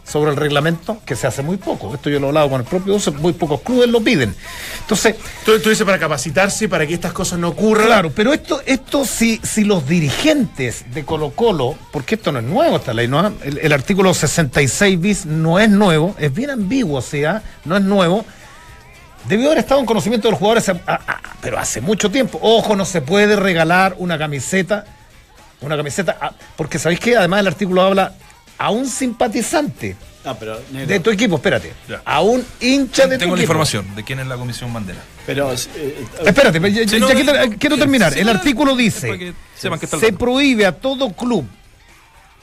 sobre 0.05 0.31
el 0.31 0.37
reglamento, 0.37 0.97
que 1.05 1.15
se 1.15 1.27
hace 1.27 1.43
muy 1.43 1.57
poco. 1.57 1.93
Esto 1.93 2.09
yo 2.09 2.19
lo 2.19 2.25
he 2.25 2.29
hablado 2.29 2.49
con 2.49 2.61
el 2.61 2.65
propio 2.65 2.95
uso, 2.95 3.11
muy 3.13 3.31
pocos 3.33 3.61
clubes 3.61 3.87
lo 3.89 4.01
piden. 4.01 4.33
Entonces, 4.81 5.15
Tú, 5.45 5.59
tú 5.59 5.69
dices 5.69 5.85
para 5.85 5.99
capacitarse, 5.99 6.67
para 6.67 6.87
que 6.87 6.95
estas 6.95 7.13
cosas 7.13 7.37
no 7.37 7.49
ocurran. 7.49 7.85
Claro, 7.85 8.11
pero 8.15 8.33
esto, 8.33 8.59
esto 8.65 9.05
si, 9.05 9.39
si 9.43 9.63
los 9.65 9.87
dirigentes 9.87 10.85
de 10.95 11.05
Colo 11.05 11.29
Colo, 11.31 11.75
porque 11.91 12.15
esto 12.15 12.31
no 12.31 12.39
es 12.39 12.45
nuevo 12.45 12.77
esta 12.77 12.91
ley, 12.93 13.07
¿no? 13.07 13.27
el, 13.43 13.59
el 13.59 13.71
artículo 13.71 14.11
66 14.15 14.99
bis 14.99 15.25
no 15.27 15.59
es 15.59 15.69
nuevo, 15.69 16.15
es 16.17 16.33
bien 16.33 16.49
ambiguo, 16.49 16.97
o 16.97 17.01
sea, 17.03 17.43
no 17.65 17.77
es 17.77 17.83
nuevo. 17.83 18.25
Debió 19.27 19.47
haber 19.47 19.59
estado 19.59 19.79
en 19.79 19.85
conocimiento 19.85 20.27
de 20.27 20.31
los 20.31 20.39
jugadores, 20.39 20.69
a- 20.69 20.81
a- 20.87 20.93
a- 20.95 21.21
pero 21.39 21.59
hace 21.59 21.81
mucho 21.81 22.09
tiempo. 22.09 22.39
Ojo, 22.41 22.75
no 22.75 22.85
se 22.85 23.01
puede 23.01 23.35
regalar 23.35 23.95
una 23.99 24.17
camiseta, 24.17 24.85
una 25.61 25.75
camiseta, 25.77 26.17
a- 26.19 26.33
porque 26.55 26.79
sabéis 26.79 26.99
que 26.99 27.15
además 27.17 27.41
el 27.41 27.47
artículo 27.47 27.81
habla 27.81 28.13
a 28.57 28.71
un 28.71 28.85
simpatizante 28.87 29.95
Ah, 30.25 30.35
pero, 30.37 30.59
de 30.71 30.99
tu 30.99 31.09
equipo, 31.11 31.35
espérate, 31.37 31.71
Ya. 31.87 32.01
a 32.03 32.21
un 32.21 32.45
hincha 32.59 33.07
de 33.07 33.15
tu 33.15 33.19
Tengo 33.21 33.35
la 33.35 33.41
equipo. 33.41 33.53
información 33.53 33.95
de 33.95 34.03
quién 34.03 34.19
es 34.19 34.27
la 34.27 34.35
comisión 34.35 34.71
bandera. 34.73 34.99
pero, 35.25 35.51
eh, 35.51 35.55
Espérate, 36.25 36.59
ya- 36.59 36.67
ya- 36.83 36.87
Sí, 36.87 36.99
no, 36.99 37.07
ya 37.07 37.15
quiero, 37.57 37.77
terminar. 37.77 38.17
el 38.17 38.25
no, 38.25 38.31
artículo 38.31 38.75
dice, 38.75 39.17
que 39.17 39.33
sepan 39.57 39.79
que 39.79 39.85
está 39.85 39.95
el 39.97 40.01
se 40.03 40.13
prohíbe 40.13 40.65
a 40.65 40.73
todo 40.73 41.09
club 41.13 41.45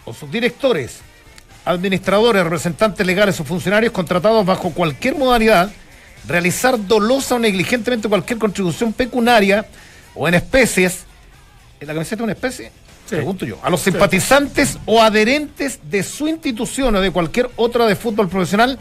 o 0.06 0.14
sus 0.14 0.30
directores, 0.30 1.00
administradores, 1.64 2.44
representantes 2.44 3.04
legales 3.06 3.38
o 3.40 3.44
funcionarios 3.44 3.92
contratados 3.92 4.46
bajo 4.46 4.70
cualquier 4.70 5.16
modalidad 5.16 5.70
realizar 6.26 6.78
dolosa 6.86 7.34
o 7.34 7.38
negligentemente 7.38 8.08
cualquier 8.08 8.38
contribución 8.38 8.92
pecuniaria 8.92 9.66
o 10.14 10.26
en 10.28 10.34
especies. 10.34 11.04
¿En 11.80 11.86
la 11.88 11.94
camiseta 11.94 12.16
es 12.16 12.24
una 12.24 12.32
especie? 12.32 12.72
Pregunto 13.08 13.46
yo. 13.46 13.58
A 13.62 13.70
los 13.70 13.80
simpatizantes 13.80 14.78
o 14.86 15.02
adherentes 15.02 15.80
de 15.90 16.02
su 16.02 16.28
institución 16.28 16.94
o 16.96 17.00
de 17.00 17.10
cualquier 17.10 17.50
otra 17.56 17.86
de 17.86 17.96
fútbol 17.96 18.28
profesional 18.28 18.78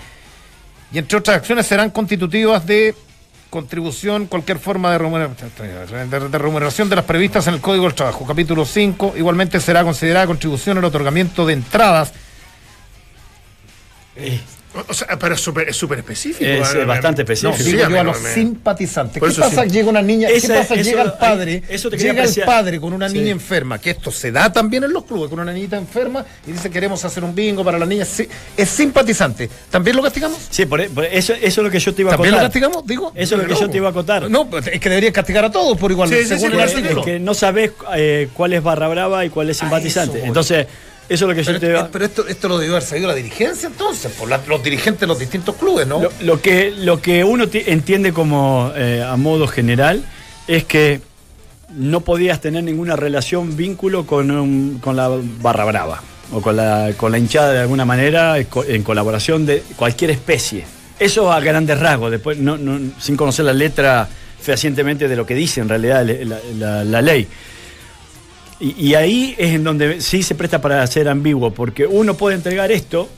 y 0.91 0.98
entre 0.98 1.17
otras 1.17 1.38
acciones 1.38 1.65
serán 1.65 1.89
constitutivas 1.89 2.65
de 2.65 2.96
contribución, 3.50 4.27
cualquier 4.27 4.60
forma 4.60 4.91
de 4.91 4.98
remuneración, 4.98 5.51
de, 5.58 6.29
de 6.29 6.38
remuneración 6.38 6.89
de 6.89 6.98
las 6.98 7.05
previstas 7.05 7.48
en 7.48 7.53
el 7.53 7.62
Código 7.62 7.86
del 7.86 7.94
Trabajo. 7.94 8.25
Capítulo 8.25 8.65
5, 8.65 9.13
igualmente 9.17 9.60
será 9.60 9.84
considerada 9.84 10.27
contribución 10.27 10.77
el 10.77 10.84
otorgamiento 10.84 11.46
de 11.46 11.53
entradas. 11.53 12.13
O 14.88 14.94
sea, 14.94 15.17
pero 15.20 15.36
es 15.36 15.41
súper 15.41 15.70
es 15.70 15.75
súper 15.75 16.00
específico. 16.00 16.46
Es, 16.50 16.86
bastante 16.86 17.24
No, 17.24 17.32
específico. 17.34 17.58
Sí, 17.58 17.72
digo 17.72 17.86
a 17.86 17.88
mí 17.89 17.94
yo 17.96 18.00
a 18.01 18.03
no 18.03 18.12
los 18.12 18.22
me- 18.22 18.34
simpatizantes. 18.34 19.22
¿Qué 19.22 19.41
pasa? 19.41 19.63
sí. 19.63 19.70
Llega 19.70 19.89
una 19.89 20.01
niña, 20.01 20.27
¿qué 20.27 20.41
pasa? 20.48 20.62
eso- 20.62 20.75
llega 20.75 21.01
el 21.03 21.13
padre, 21.13 21.63
eso 21.70 21.89
te 21.89 21.98
quería 21.98 22.12
llega 22.13 22.24
el 22.24 22.29
apreciar. 22.29 22.46
padre 22.48 22.79
con 22.79 22.94
una 22.94 23.10
Sí. 23.10 23.17
niña 23.17 23.32
enferma, 23.32 23.79
que 23.79 23.91
esto 23.91 24.12
se 24.12 24.32
da 24.32 24.51
también 24.51 24.84
en 24.84 24.94
los 24.94 25.05
clubes, 25.05 25.29
con 25.29 25.39
una 25.39 25.51
niñita 25.53 25.77
enferma 25.77 26.25
y 26.48 26.51
dice 26.51 26.70
queremos 26.70 27.03
hacer 27.05 27.24
un 27.24 27.34
bingo 27.36 27.63
para 27.63 27.77
la 27.79 27.86
niña. 27.86 28.05
Sí, 28.05 28.27
es 28.58 28.70
simpatizante. 28.70 29.50
¿También 29.70 29.96
lo 29.96 30.03
castigamos? 30.03 30.38
Sí, 30.50 30.65
por, 30.65 30.88
por 30.89 31.05
eso, 31.05 31.34
eso 31.34 31.46
es 31.46 31.58
lo 31.58 31.70
que 31.70 31.79
yo 31.79 31.94
te 31.94 32.01
iba 32.01 32.12
a 32.12 32.15
¿También 32.15 32.32
lo 32.32 32.38
contar. 32.38 32.50
castigamos? 32.51 32.86
Digo. 32.88 33.12
Eso 33.15 33.36
es 33.36 33.41
lo 33.41 33.48
que 33.48 33.60
yo 33.60 33.70
te 33.70 33.77
iba 33.77 33.88
a 33.88 33.91
acotar. 33.91 34.29
No, 34.29 34.48
es 34.58 34.79
que 34.79 34.89
debería 34.89 35.12
castigar 35.12 35.46
a 35.46 35.51
todos 35.51 35.77
por 35.77 35.91
igual, 35.91 36.10
Sí, 36.10 36.15
sí, 36.24 36.25
según 36.25 36.51
sí, 36.51 36.58
el 36.58 36.70
sí, 36.70 36.75
artículo. 36.77 37.00
Es 37.01 37.05
que 37.05 37.20
no 37.20 37.34
sabes 37.34 37.72
eh, 37.96 38.29
cuál 38.34 38.53
es 38.53 38.63
barra 38.63 38.88
brava 38.88 39.25
y 39.25 39.29
cuál 39.29 39.50
es 39.50 39.58
simpatizante. 39.58 40.12
eso 40.17 40.20
voy. 40.22 40.27
Entonces, 40.27 40.67
eso 41.07 41.25
es 41.25 41.29
lo 41.29 41.35
que 41.35 41.43
yo 41.43 41.59
Pero, 41.59 41.83
te 41.85 41.89
pero 41.91 42.05
esto, 42.05 42.27
esto 42.27 42.47
lo 42.47 42.57
debió 42.57 42.74
haber 42.75 42.88
sabido 42.88 43.07
la 43.07 43.13
dirigencia 43.15 43.67
entonces, 43.67 44.12
por 44.13 44.29
la- 44.29 44.41
los 44.47 44.63
dirigentes 44.63 45.01
de 45.01 45.07
los 45.07 45.19
distintos 45.19 45.55
clubes, 45.55 45.85
¿no? 45.88 46.01
Lo, 46.01 46.12
lo 46.21 46.41
que, 46.41 46.71
lo 46.71 47.01
que 47.01 47.24
uno 47.24 47.47
ti- 47.47 47.63
entiende 47.65 48.12
como 48.13 48.71
eh, 48.75 49.03
a 49.07 49.15
modo 49.17 49.47
general 49.47 50.05
es 50.47 50.63
que 50.63 51.01
no 51.75 52.01
podías 52.01 52.39
tener 52.41 52.63
ninguna 52.63 52.95
relación, 52.95 53.57
vínculo 53.57 54.05
con, 54.05 54.31
un- 54.31 54.79
con 54.81 54.95
la 54.95 55.09
barra 55.41 55.65
brava 55.65 56.01
o 56.31 56.41
con 56.41 56.55
la, 56.55 56.91
con 56.97 57.12
la 57.12 57.17
hinchada 57.19 57.51
de 57.53 57.59
alguna 57.59 57.85
manera 57.85 58.38
en 58.39 58.83
colaboración 58.83 59.45
de 59.45 59.62
cualquier 59.75 60.12
especie. 60.12 60.65
Eso 61.00 61.31
a 61.31 61.39
grandes 61.41 61.79
rasgos, 61.79 62.09
después 62.12 62.38
no, 62.38 62.57
no- 62.57 62.79
sin 63.00 63.15
conocer 63.17 63.45
la 63.45 63.53
letra 63.53 64.07
fehacientemente 64.41 65.07
de 65.07 65.15
lo 65.15 65.25
que 65.25 65.33
dice 65.35 65.59
en 65.62 65.69
realidad 65.69 66.05
la, 66.05 66.38
la- 66.57 66.83
la 66.83 67.01
ley. 67.01 67.27
Y, 68.59 68.88
y 68.88 68.95
ahí 68.95 69.35
es 69.38 69.53
en 69.53 69.63
donde 69.63 70.01
sí 70.01 70.24
se 70.24 70.35
presta 70.35 70.62
para 70.62 70.85
ser 70.88 71.09
ambiguo, 71.09 71.51
porque 71.51 71.85
uno 71.85 72.15
puede 72.15 72.35
entregar 72.35 72.71
esto, 72.71 73.09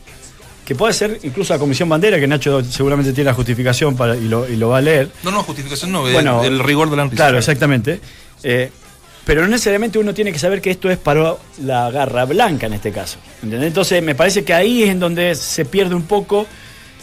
que 0.65 0.75
puede 0.75 0.93
ser 0.93 1.19
incluso 1.23 1.53
a 1.53 1.59
Comisión 1.59 1.87
Bandera, 1.87 2.19
que 2.19 2.27
Nacho 2.27 2.63
seguramente 2.63 3.13
tiene 3.13 3.29
la 3.29 3.33
justificación 3.33 3.95
para, 3.95 4.17
y, 4.17 4.27
lo, 4.27 4.49
y 4.49 4.55
lo 4.55 4.69
va 4.69 4.79
a 4.79 4.81
leer. 4.81 5.09
No, 5.23 5.31
no, 5.31 5.43
justificación 5.43 5.91
no, 5.91 6.01
Bueno, 6.01 6.43
el, 6.43 6.53
el 6.53 6.59
rigor 6.59 6.89
de 6.89 6.97
la 6.97 7.03
noticia. 7.03 7.25
Claro, 7.25 7.37
exactamente. 7.37 8.01
Eh, 8.43 8.69
pero 9.27 9.41
no 9.41 9.47
necesariamente 9.49 9.99
uno 9.99 10.13
tiene 10.13 10.31
que 10.31 10.39
saber 10.39 10.61
que 10.61 10.71
esto 10.71 10.89
es 10.89 10.97
para 10.97 11.35
la 11.61 11.91
garra 11.91 12.23
blanca 12.25 12.67
en 12.67 12.73
este 12.73 12.91
caso. 12.91 13.19
¿entendés? 13.43 13.67
Entonces 13.67 14.01
me 14.01 14.15
parece 14.15 14.43
que 14.43 14.53
ahí 14.53 14.83
es 14.83 14.89
en 14.89 14.99
donde 14.99 15.35
se 15.35 15.65
pierde 15.65 15.95
un 15.95 16.03
poco 16.03 16.47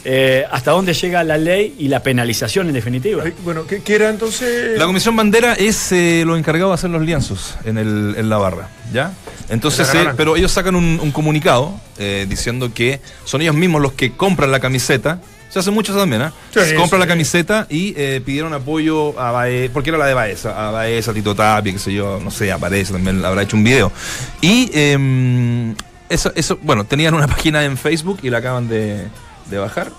eh, 0.05 0.45
hasta 0.51 0.73
dónde 0.73 0.93
llega 0.95 1.25
la 1.25 1.39
ley 1.39 1.75
y 1.79 1.89
la 1.89 2.03
penalización 2.03 2.69
en 2.69 2.75
definitiva. 2.75 3.25
Bueno, 3.43 3.67
¿qué, 3.67 3.83
qué 3.83 3.95
era 3.95 4.11
entonces? 4.11 4.79
La 4.79 4.87
comisión 4.87 5.17
bandera 5.17 5.55
es 5.55 5.93
eh, 5.93 6.25
lo 6.27 6.37
encargado 6.37 6.71
de 6.71 6.75
hacer 6.75 6.91
los 6.91 7.03
lienzos 7.03 7.57
en, 7.65 7.79
el, 7.79 8.15
en 8.17 8.29
la 8.29 8.37
barra, 8.37 8.69
¿ya? 8.93 9.13
Entonces, 9.49 9.93
eh, 9.95 10.11
pero 10.17 10.37
ellos 10.37 10.53
sacan 10.53 10.75
un, 10.75 10.99
un 11.01 11.11
comunicado 11.11 11.79
eh, 11.99 12.27
diciendo 12.29 12.73
que 12.73 13.01
son 13.25 13.43
ellos 13.43 13.55
mismos 13.55 13.81
los 13.81 13.93
que 13.93 14.13
compran 14.13 14.51
la 14.51 14.61
camiseta. 14.61 15.21
Se 15.51 15.61
hace 15.61 15.71
mucho 15.71 15.95
también, 15.95 16.23
¿ah? 16.23 16.33
Sí, 16.53 16.61
Se 16.61 16.75
compran 16.75 17.01
sí. 17.01 17.07
la 17.07 17.07
camiseta 17.07 17.67
y 17.71 17.95
eh, 17.97 18.21
pidieron 18.25 18.53
apoyo 18.55 19.19
a 19.21 19.31
Baeza, 19.31 19.73
porque 19.73 19.91
era 19.91 19.99
la 19.99 20.07
de 20.07 20.15
Baeza, 20.15 20.69
a 20.69 20.73
Baeza, 20.73 21.13
a 21.13 21.15
Tito 21.15 21.35
Tapia, 21.35 21.73
qué 21.73 21.79
sé 21.79 21.93
yo, 21.93 22.19
no 22.23 22.31
sé, 22.33 22.51
aparece 22.51 22.93
también 22.93 23.25
habrá 23.25 23.43
hecho 23.43 23.57
un 23.57 23.63
video. 23.63 23.93
Y 24.41 24.69
em, 24.73 25.77
eso, 26.09 26.33
eso, 26.35 26.59
bueno, 26.61 26.85
tenían 26.85 27.15
una 27.15 27.29
página 27.29 27.65
en 27.65 27.77
Facebook 27.77 28.19
y 28.23 28.31
la 28.31 28.39
acaban 28.39 28.69
de, 28.69 29.07
de 29.47 29.59
bajar. 29.59 29.91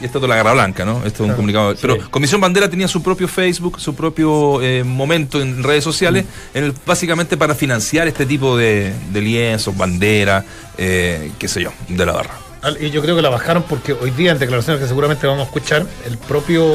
Y 0.00 0.04
esto 0.06 0.18
es 0.18 0.28
la 0.28 0.34
Garra 0.34 0.54
Blanca, 0.54 0.84
¿no? 0.84 1.04
Esto 1.04 1.22
es 1.24 1.30
un 1.30 1.36
comunicado. 1.36 1.72
Pero 1.80 2.10
Comisión 2.10 2.40
Bandera 2.40 2.68
tenía 2.68 2.88
su 2.88 3.00
propio 3.00 3.28
Facebook, 3.28 3.80
su 3.80 3.94
propio 3.94 4.60
eh, 4.60 4.82
momento 4.82 5.40
en 5.40 5.62
redes 5.62 5.84
sociales, 5.84 6.24
en 6.52 6.64
el- 6.64 6.74
básicamente 6.84 7.36
para 7.36 7.54
financiar 7.54 8.08
este 8.08 8.26
tipo 8.26 8.56
de, 8.56 8.92
de 9.12 9.20
lienzos, 9.20 9.76
bandera, 9.76 10.44
eh, 10.78 11.30
qué 11.38 11.46
sé 11.46 11.62
yo, 11.62 11.70
de 11.88 12.04
la 12.06 12.12
barra. 12.12 12.34
Y 12.80 12.90
yo 12.90 13.02
creo 13.02 13.14
que 13.14 13.22
la 13.22 13.28
bajaron 13.28 13.62
porque 13.68 13.92
hoy 13.92 14.10
día, 14.10 14.32
en 14.32 14.38
declaraciones 14.38 14.82
que 14.82 14.88
seguramente 14.88 15.26
vamos 15.28 15.42
a 15.42 15.46
escuchar, 15.46 15.86
el 16.06 16.18
propio 16.18 16.66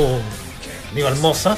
Aníbal 0.92 1.18
Moza 1.18 1.58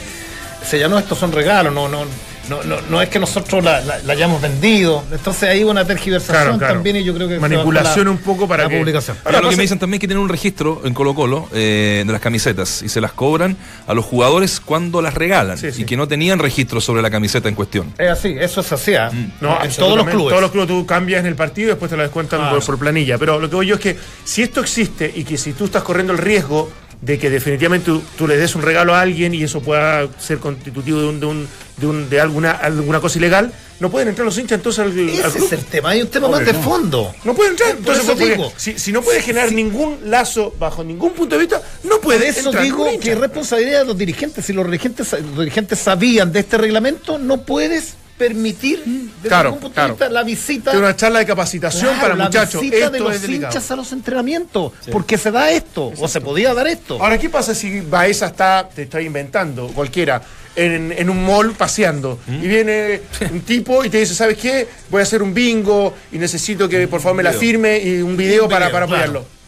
se 0.65 0.87
no, 0.87 0.97
estos 0.97 1.17
son 1.17 1.31
regalos, 1.31 1.73
no, 1.73 1.87
no, 1.89 2.05
no, 2.51 2.63
no, 2.63 2.77
no 2.89 3.01
es 3.01 3.09
que 3.09 3.17
nosotros 3.19 3.63
la, 3.63 3.81
la- 3.81 3.99
la 3.99 4.13
hayamos 4.13 4.41
vendido. 4.41 5.03
Entonces 5.11 5.49
hay 5.49 5.63
una 5.63 5.85
tergiversación 5.85 6.43
Claro, 6.43 6.57
claro. 6.57 6.73
también 6.75 6.97
y 6.97 7.03
yo 7.03 7.13
creo 7.15 7.27
que 7.27 7.39
Manipulación 7.39 8.05
la- 8.05 8.11
un 8.11 8.17
poco 8.17 8.47
para 8.47 8.63
la 8.63 8.69
que- 8.69 8.77
publicación. 8.77 9.17
Ahora, 9.25 9.41
lo 9.41 9.49
que 9.49 9.55
me 9.55 9.63
dicen 9.63 9.79
también 9.79 9.95
es 9.95 10.01
que 10.01 10.07
tienen 10.07 10.21
un 10.23 10.29
registro 10.29 10.81
en 10.85 10.93
Colo 10.93 11.15
Colo 11.15 11.47
eh, 11.53 12.03
de 12.05 12.11
las 12.11 12.21
camisetas 12.21 12.81
y 12.83 12.89
se 12.89 12.99
las 13.01 13.13
cobran 13.13 13.55
a 13.87 13.93
los 13.93 14.05
jugadores 14.05 14.59
cuando 14.59 15.01
las 15.01 15.13
regalan 15.13 15.57
Sí, 15.57 15.71
sí. 15.71 15.81
y 15.83 15.85
que 15.85 15.95
no 15.97 16.07
tenían 16.07 16.39
registro 16.39 16.81
sobre 16.81 17.01
la 17.01 17.09
camiseta 17.09 17.47
en 17.49 17.55
cuestión. 17.55 17.93
Es 17.97 18.09
así, 18.09 18.35
eso 18.39 18.61
se 18.63 18.75
hacía 18.75 19.09
No, 19.39 19.57
en 19.63 19.71
todos 19.73 19.95
los 19.97 20.07
clubes. 20.07 20.29
Todos 20.29 20.41
los 20.41 20.51
clubes 20.51 20.67
tú 20.67 20.85
cambias 20.85 21.21
en 21.21 21.27
el 21.27 21.35
partido 21.35 21.67
y 21.67 21.69
después 21.71 21.89
te 21.89 21.95
lo 21.97 22.03
descuentan 22.03 22.49
por 22.49 22.77
planilla. 22.79 23.17
Pero 23.17 23.39
lo 23.39 23.49
que 23.49 23.55
voy 23.55 23.67
yo 23.67 23.75
es 23.75 23.81
que 23.81 23.97
si 24.23 24.41
esto 24.41 24.61
existe 24.61 25.11
y 25.15 25.23
que 25.23 25.37
si 25.37 25.53
tú 25.53 25.65
estás 25.65 25.83
corriendo 25.83 26.13
el 26.13 26.19
riesgo 26.19 26.69
de 27.01 27.17
que 27.17 27.29
definitivamente 27.31 27.85
tú, 27.87 28.01
tú 28.17 28.27
le 28.27 28.37
des 28.37 28.53
un 28.55 28.61
regalo 28.61 28.93
a 28.93 29.01
alguien 29.01 29.33
y 29.33 29.41
eso 29.43 29.59
pueda 29.61 30.07
ser 30.19 30.37
constitutivo 30.37 30.99
de, 30.99 31.07
un, 31.07 31.19
de, 31.19 31.25
un- 31.25 31.47
de, 31.77 31.87
un- 31.87 32.09
de 32.09 32.21
alguna, 32.21 32.51
alguna 32.51 32.99
cosa 32.99 33.17
ilegal, 33.17 33.51
no 33.79 33.89
pueden 33.89 34.09
entrar 34.09 34.23
los 34.23 34.37
hinchas 34.37 34.57
entonces 34.59 34.79
al, 34.85 34.91
al 34.91 35.09
Ese 35.09 35.21
club. 35.31 35.45
es 35.47 35.51
el 35.53 35.65
tema, 35.65 35.89
hay 35.89 36.01
un 36.03 36.09
tema 36.09 36.27
más 36.27 36.45
de 36.45 36.53
fondo. 36.53 37.11
No 37.23 37.33
pueden 37.33 37.53
entrar. 37.53 37.71
Por 37.71 37.79
Entonces, 37.79 38.03
eso 38.03 38.13
porque 38.13 38.29
digo. 38.35 38.53
si, 38.55 38.77
si 38.77 38.91
no 38.91 39.01
puedes 39.01 39.25
generar 39.25 39.51
ningún 39.51 39.97
lazo 40.05 40.53
bajo 40.59 40.83
ningún 40.83 41.13
punto 41.13 41.35
de 41.35 41.39
vista, 41.41 41.59
no 41.85 41.89
Por 41.95 42.01
puedes 42.01 42.37
eso 42.37 42.49
entrar 42.49 42.63
digo 42.63 42.85
que 43.01 43.13
es 43.13 43.17
responsabilidad 43.17 43.79
de 43.79 43.85
los 43.85 43.97
dirigentes. 43.97 44.45
Si 44.45 44.53
los 44.53 44.65
dirigentes, 44.65 45.11
los 45.13 45.39
dirigentes 45.39 45.79
sabían 45.79 46.31
de 46.31 46.41
este 46.41 46.59
reglamento, 46.59 47.17
no 47.17 47.41
puedes 47.41 47.95
permitir 48.21 48.83
desde 48.85 49.27
Claro, 49.27 49.49
ningún 49.49 49.61
punto 49.61 49.73
claro. 49.73 49.87
de 49.87 49.93
vista 49.93 50.09
la 50.09 50.23
visita 50.23 50.71
Tiene 50.71 50.85
una 50.85 50.95
charla 50.95 51.19
de 51.19 51.25
capacitación 51.25 51.85
Claro, 51.85 52.01
para 52.01 52.15
la 52.15 52.23
muchachos. 52.25 52.61
visita 52.61 52.77
Esto 52.85 52.91
de 52.91 52.99
los 52.99 53.15
es 53.15 53.29
hinchas 53.29 53.71
a 53.71 53.75
los 53.75 53.91
entrenamientos. 53.91 54.73
Porque 54.91 55.17
se 55.17 55.31
da 55.31 55.49
esto, 55.51 55.91
o 55.97 56.07
se 56.07 56.21
podía 56.21 56.53
dar 56.53 56.67
esto. 56.67 57.01
Ahora, 57.01 57.17
¿qué 57.17 57.29
pasa 57.29 57.55
si 57.55 57.81
Baeza 57.81 58.27
está, 58.27 58.69
te 58.73 58.83
estoy 58.83 59.05
inventando, 59.07 59.67
cualquiera, 59.69 60.21
en, 60.55 60.91
en 60.95 61.09
un 61.09 61.25
mall 61.25 61.53
paseando 61.53 62.19
y 62.27 62.47
viene 62.47 63.01
un 63.31 63.41
tipo 63.41 63.83
y 63.85 63.89
te 63.89 63.97
dice, 63.99 64.13
¿sabes 64.13 64.37
qué? 64.37 64.67
Voy 64.89 64.99
a 64.99 65.03
hacer 65.03 65.23
un 65.23 65.33
bingo 65.33 65.93
y 66.11 66.17
necesito 66.17 66.67
que 66.69 66.87
por 66.87 67.01
favor 67.01 67.15
me 67.17 67.23
la 67.23 67.33
firme 67.33 67.79
y 67.79 68.01
un 68.01 68.15
video, 68.17 68.43
Un 68.43 68.49
para, 68.49 68.67
video, 68.67 68.73
para 68.73 68.85
claro. 68.85 68.85
apoyarlo? 68.85 69.40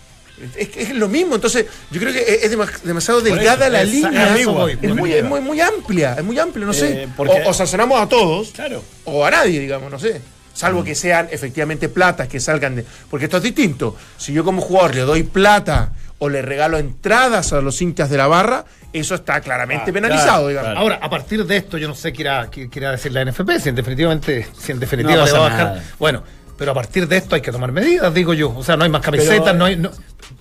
Es, 0.55 0.69
es 0.77 0.89
lo 0.95 1.07
mismo, 1.07 1.35
entonces 1.35 1.65
yo 1.91 1.99
creo 1.99 2.13
que 2.13 2.19
es, 2.21 2.43
es 2.43 2.51
dema- 2.57 2.81
demasiado 2.83 3.21
delgada 3.21 3.69
la 3.69 3.83
línea. 3.83 4.33
a 4.33 4.37
eso 4.37 4.53
voy, 4.53 4.71
es, 4.73 4.79
muy 4.81 4.93
muy, 4.93 5.13
es 5.13 5.23
muy, 5.23 5.41
muy 5.41 5.61
amplia, 5.61 6.15
es 6.17 6.23
muy 6.23 6.37
amplia, 6.39 6.65
no 6.65 6.73
sé. 6.73 7.03
Eh, 7.03 7.07
porque- 7.15 7.41
O, 7.45 7.49
o 7.49 7.53
sancionamos 7.53 8.01
a 8.01 8.07
todos 8.07 8.49
Claro. 8.51 8.83
o 9.05 9.25
a 9.25 9.31
nadie, 9.31 9.59
digamos, 9.59 9.91
no 9.91 9.99
sé. 9.99 10.21
Salvo 10.53 10.83
que 10.83 10.93
sean 10.93 11.27
efectivamente 11.31 11.89
platas 11.89 12.27
que 12.27 12.39
salgan 12.39 12.75
de. 12.75 12.85
Porque 13.09 13.25
esto 13.25 13.37
es 13.37 13.43
distinto. 13.43 13.95
Si 14.17 14.33
yo 14.33 14.43
como 14.43 14.61
jugador 14.61 14.93
le 14.93 15.01
doy 15.01 15.23
plata 15.23 15.93
o 16.19 16.29
le 16.29 16.43
regalo 16.43 16.77
entradas 16.77 17.51
a 17.53 17.59
los 17.61 17.81
hinchas 17.81 18.09
de 18.11 18.17
la 18.17 18.27
barra, 18.27 18.63
eso 18.93 19.15
está 19.15 19.41
claramente 19.41 19.89
Ah, 19.89 19.93
penalizado, 19.93 20.27
claro, 20.27 20.47
digamos. 20.49 20.67
claro. 20.69 20.79
Ahora, 20.79 20.99
a 21.01 21.09
partir 21.09 21.43
de 21.47 21.57
esto, 21.57 21.79
yo 21.79 21.87
no 21.87 21.95
sé 21.95 22.13
qué 22.13 22.21
irá, 22.21 22.49
qué, 22.51 22.69
qué 22.69 22.79
irá 22.79 22.91
decir 22.91 23.11
la 23.11 23.25
NFP, 23.25 23.59
si 23.59 23.69
en 23.69 23.75
definitivamente, 23.75 24.45
si 24.59 24.71
en 24.71 24.79
definitiva 24.79 25.17
No 25.17 25.25
le 25.25 25.31
va 25.31 25.37
a 25.37 25.41
bajar. 25.49 25.65
nada. 25.65 25.83
Bueno, 25.97 26.23
pero 26.55 26.71
a 26.71 26.75
partir 26.75 27.07
de 27.07 27.17
esto 27.17 27.33
hay 27.33 27.41
que 27.41 27.51
tomar 27.51 27.71
medidas, 27.71 28.13
digo 28.13 28.35
yo. 28.35 28.55
O 28.55 28.63
sea, 28.63 28.77
no 28.77 28.83
hay 28.83 28.91
más 28.91 29.01
camisetas, 29.01 29.39
Pero- 29.41 29.53
no 29.55 29.65
hay. 29.65 29.75
no- 29.75 29.91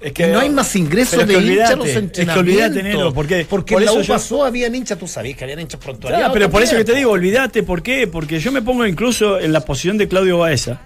Es 0.00 0.12
Que 0.12 0.28
no 0.28 0.40
hay 0.40 0.50
más 0.50 0.74
ingresos 0.76 1.26
de 1.26 1.34
hinchas 1.34 1.76
los 1.76 1.88
entrenamientos. 1.88 2.18
Es 2.18 2.26
que 2.28 2.38
olvídate, 2.38 2.82
Nero, 2.82 3.12
porque, 3.14 3.46
porque 3.48 3.74
por 3.74 3.82
en 3.82 3.86
la 3.86 3.92
U 3.92 4.00
yo- 4.02 4.14
pasó, 4.14 4.44
habían 4.44 4.74
hinchas, 4.74 4.98
tú 4.98 5.06
sabías 5.06 5.36
que 5.36 5.44
habían 5.44 5.60
hinchas 5.60 5.80
prontuarios. 5.80 6.18
Claro, 6.20 6.32
pero 6.32 6.50
por 6.50 6.62
eso 6.62 6.76
que 6.76 6.84
te 6.84 6.94
digo, 6.94 7.10
olvídate, 7.12 7.62
¿por 7.62 7.82
qué? 7.82 8.06
Porque 8.06 8.40
yo 8.40 8.50
me 8.52 8.62
pongo 8.62 8.86
incluso 8.86 9.38
en 9.38 9.52
la 9.52 9.60
posición 9.60 9.98
de 9.98 10.08
Claudio 10.08 10.38
Baeza, 10.38 10.80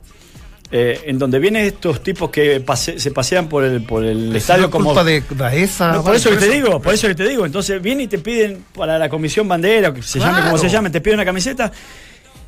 eh, 0.73 1.01
en 1.07 1.19
donde 1.19 1.39
vienen 1.39 1.65
estos 1.65 2.03
tipos 2.03 2.29
que 2.31 2.61
pase- 2.61 2.99
se 2.99 3.11
pasean 3.13 3.49
por 3.49 3.63
el, 3.65 3.83
por 3.85 4.05
el 4.05 4.35
estadio 4.35 4.71
como... 4.71 4.87
culpa 4.87 5.05
de. 5.05 5.23
No, 5.81 6.03
por 6.03 6.15
eso 6.17 6.31
que 6.31 6.37
te 6.37 6.49
digo, 6.51 6.83
por 6.83 6.93
eso 6.93 7.07
que 7.09 7.15
te 7.15 7.29
digo. 7.29 7.47
Entonces 7.47 7.81
vienen 7.81 8.05
y 8.05 8.09
te 8.09 8.19
piden 8.19 8.65
para 8.75 8.99
la 8.99 9.09
comisión 9.09 9.47
bandera, 9.47 9.91
o 9.91 9.95
que 9.95 10.03
se 10.03 10.19
llame 10.19 10.33
como 10.41 10.43
Claro. 10.55 10.59
se 10.59 10.69
llame, 10.69 10.91
te 10.91 11.01
piden 11.01 11.19
una 11.21 11.25
camiseta. 11.25 11.71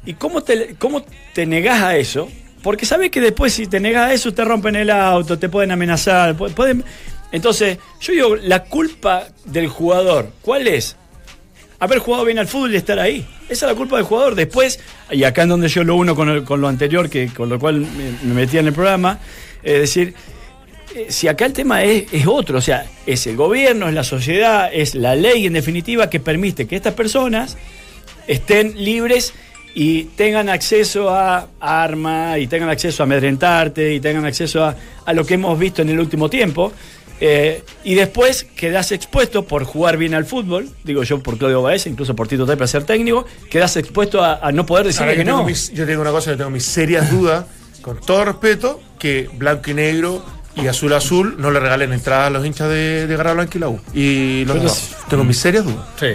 ¿Y 0.04 0.14
cómo 0.14 0.42
te, 0.42 0.74
cómo 0.78 1.04
te 1.34 1.46
negás 1.46 1.82
a 1.82 1.96
eso? 1.96 2.28
Porque 2.68 2.84
sabes 2.84 3.10
que 3.10 3.22
después 3.22 3.54
si 3.54 3.66
te 3.66 3.80
negás 3.80 4.10
a 4.10 4.12
eso 4.12 4.34
te 4.34 4.44
rompen 4.44 4.76
el 4.76 4.90
auto, 4.90 5.38
te 5.38 5.48
pueden 5.48 5.70
amenazar, 5.70 6.36
pu- 6.36 6.52
pueden... 6.52 6.84
Entonces, 7.32 7.78
yo 7.98 8.12
digo, 8.12 8.36
la 8.36 8.64
culpa 8.64 9.28
del 9.46 9.68
jugador, 9.68 10.32
¿cuál 10.42 10.68
es? 10.68 10.94
Haber 11.78 11.98
jugado 11.98 12.26
bien 12.26 12.38
al 12.38 12.46
fútbol 12.46 12.74
y 12.74 12.76
estar 12.76 12.98
ahí. 12.98 13.26
Esa 13.48 13.64
es 13.64 13.72
la 13.72 13.74
culpa 13.74 13.96
del 13.96 14.04
jugador. 14.04 14.34
Después, 14.34 14.80
y 15.10 15.24
acá 15.24 15.44
en 15.44 15.48
donde 15.48 15.68
yo 15.68 15.82
lo 15.82 15.96
uno 15.96 16.14
con, 16.14 16.44
con 16.44 16.60
lo 16.60 16.68
anterior, 16.68 17.08
que 17.08 17.28
con 17.28 17.48
lo 17.48 17.58
cual 17.58 17.76
me, 17.80 18.12
me 18.22 18.34
metía 18.34 18.60
en 18.60 18.66
el 18.66 18.74
programa, 18.74 19.18
es 19.62 19.80
decir, 19.80 20.12
eh, 20.94 21.06
si 21.08 21.26
acá 21.26 21.46
el 21.46 21.54
tema 21.54 21.82
es, 21.84 22.04
es 22.12 22.26
otro, 22.26 22.58
o 22.58 22.60
sea, 22.60 22.84
es 23.06 23.26
el 23.26 23.36
gobierno, 23.36 23.88
es 23.88 23.94
la 23.94 24.04
sociedad, 24.04 24.68
es 24.70 24.94
la 24.94 25.14
ley 25.16 25.46
en 25.46 25.54
definitiva 25.54 26.10
que 26.10 26.20
permite 26.20 26.66
que 26.66 26.76
estas 26.76 26.92
personas 26.92 27.56
estén 28.26 28.74
libres 28.84 29.32
y 29.80 30.04
tengan 30.16 30.48
acceso 30.48 31.08
a 31.10 31.46
armas, 31.60 32.38
y 32.38 32.48
tengan 32.48 32.68
acceso 32.68 33.02
a 33.02 33.04
amedrentarte, 33.04 33.94
y 33.94 34.00
tengan 34.00 34.24
acceso 34.24 34.64
a, 34.64 34.74
a 35.06 35.12
lo 35.12 35.24
que 35.24 35.34
hemos 35.34 35.56
visto 35.56 35.82
en 35.82 35.88
el 35.90 36.00
último 36.00 36.28
tiempo. 36.28 36.72
Eh, 37.20 37.62
y 37.84 37.94
después 37.94 38.44
quedas 38.56 38.90
expuesto 38.90 39.44
por 39.44 39.62
jugar 39.62 39.96
bien 39.96 40.14
al 40.14 40.24
fútbol, 40.24 40.68
digo 40.82 41.04
yo 41.04 41.20
por 41.22 41.38
Claudio 41.38 41.62
Baez, 41.62 41.86
incluso 41.86 42.16
por 42.16 42.26
Tito 42.26 42.44
Tapia 42.44 42.66
ser 42.66 42.82
técnico, 42.84 43.24
quedas 43.50 43.76
expuesto 43.76 44.22
a, 44.22 44.40
a 44.40 44.50
no 44.50 44.66
poder 44.66 44.86
decirle 44.86 45.12
Ahora, 45.12 45.24
que 45.24 45.30
no. 45.30 45.44
mis- 45.44 45.72
yo 45.72 45.86
tengo 45.86 46.00
una 46.02 46.10
cosa, 46.10 46.30
yo 46.32 46.36
tengo 46.36 46.50
mis 46.50 46.64
serias 46.64 47.10
dudas, 47.12 47.44
con 47.82 48.00
todo 48.00 48.24
respeto, 48.24 48.80
que 48.98 49.28
blanco 49.32 49.70
y 49.70 49.74
negro 49.74 50.24
y 50.56 50.66
azul 50.66 50.92
azul 50.92 51.36
no 51.38 51.50
le 51.52 51.60
regalen 51.60 51.92
entradas 51.92 52.26
a 52.26 52.30
los 52.30 52.44
hinchas 52.44 52.68
de, 52.68 53.06
de 53.06 53.16
Garra 53.16 53.32
Blanca 53.34 53.52
y 53.56 53.60
la 53.60 53.68
U. 53.68 53.80
Y 53.94 54.44
los 54.44 54.56
Pero 54.56 54.68
dos. 54.68 54.90
Tengo 55.08 55.22
mis 55.24 55.38
serias 55.38 55.64
dudas. 55.64 55.86
Sí. 56.00 56.08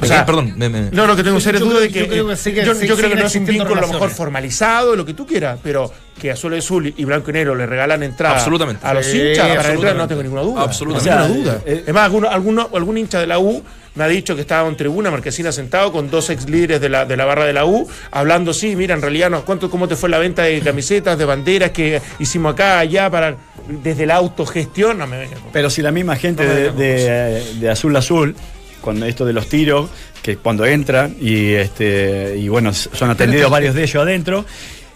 O 0.00 0.06
sea, 0.06 0.26
perdón, 0.26 0.52
me- 0.56 0.68
me- 0.68 0.90
No, 0.90 1.06
no, 1.06 1.16
que 1.16 1.22
tengo 1.22 1.36
Yo- 1.38 1.40
serias 1.40 1.62
dudas 1.62 1.80
de 1.82 1.88
que. 1.90 2.00
yo 2.00 2.06
creo 2.08 2.26
que 2.28 2.52
yo, 2.64 2.72
yo 2.84 2.96
creo 2.96 3.14
no 3.16 3.26
es 3.26 3.34
un 3.36 3.46
vínculo 3.46 3.78
a 3.78 3.80
lo 3.82 3.88
mejor 3.88 4.10
formalizado, 4.10 4.94
lo 4.96 5.04
que 5.06 5.14
tú 5.14 5.26
quieras, 5.26 5.58
pero 5.62 5.90
que 6.20 6.30
azul 6.30 6.54
azul 6.54 6.92
y 6.96 7.04
blanco 7.04 7.30
y 7.30 7.34
negro 7.34 7.54
le 7.54 7.66
regalan 7.66 8.02
entradas 8.02 8.38
Absolutamente. 8.38 8.86
a 8.86 8.94
los 8.94 9.04
Sí, 9.06 9.18
hinchas 9.20 9.56
para 9.56 9.72
entrar, 9.72 9.96
no 9.96 10.08
tengo 10.08 10.22
ninguna 10.22 10.42
duda. 10.42 10.62
Absolutamente. 10.62 11.10
Ninguna 11.10 11.30
O 11.40 11.44
sea, 11.44 11.52
duda. 11.58 11.62
eh, 11.66 11.84
es 11.86 11.94
más, 11.94 12.04
alguno, 12.04 12.28
alguno- 12.30 12.70
algún 12.74 12.98
hincha 12.98 13.20
de 13.20 13.26
la 13.26 13.38
U 13.38 13.62
me 13.94 14.04
ha 14.04 14.08
dicho 14.08 14.34
que 14.34 14.42
estaba 14.42 14.68
en 14.68 14.76
tribuna, 14.76 15.10
Marquesina 15.10 15.52
sentado 15.52 15.90
con 15.92 16.10
dos 16.10 16.28
ex 16.30 16.48
líderes 16.48 16.80
de 16.82 16.88
la, 16.90 17.04
de 17.06 17.16
la 17.16 17.24
barra 17.24 17.44
de 17.46 17.52
la 17.54 17.64
U, 17.64 17.88
hablando, 18.10 18.52
sí, 18.52 18.76
mira, 18.76 18.94
en 18.94 19.00
realidad, 19.02 19.30
no, 19.30 19.44
¿cuánto, 19.44 19.70
¿cómo 19.70 19.88
te 19.88 19.96
fue 19.96 20.08
la 20.10 20.18
venta 20.18 20.42
de 20.42 20.60
camisetas, 20.60 21.16
de 21.18 21.24
banderas 21.24 21.70
que 21.70 22.00
hicimos 22.18 22.52
acá, 22.54 22.78
allá, 22.78 23.08
para 23.10 23.36
desde 23.68 24.04
la 24.06 24.16
autogestión? 24.16 24.98
No 24.98 25.06
me 25.06 25.28
Pero 25.52 25.70
si 25.70 25.80
la 25.82 25.90
misma 25.92 26.16
gente 26.16 26.44
No 26.44 26.54
de, 26.54 26.72
de- 26.72 27.54
de 27.60 27.70
Azul 27.70 27.94
Azul, 27.96 28.36
con 28.86 29.02
esto 29.02 29.26
de 29.26 29.32
los 29.34 29.48
tiros, 29.48 29.90
que 30.22 30.36
cuando 30.38 30.64
entran 30.64 31.16
y 31.20 31.52
este 31.52 32.36
y 32.38 32.48
bueno, 32.48 32.72
son 32.72 33.10
atendidos 33.10 33.42
Espérate. 33.46 33.50
varios 33.50 33.74
de 33.74 33.82
ellos 33.82 34.02
adentro, 34.02 34.44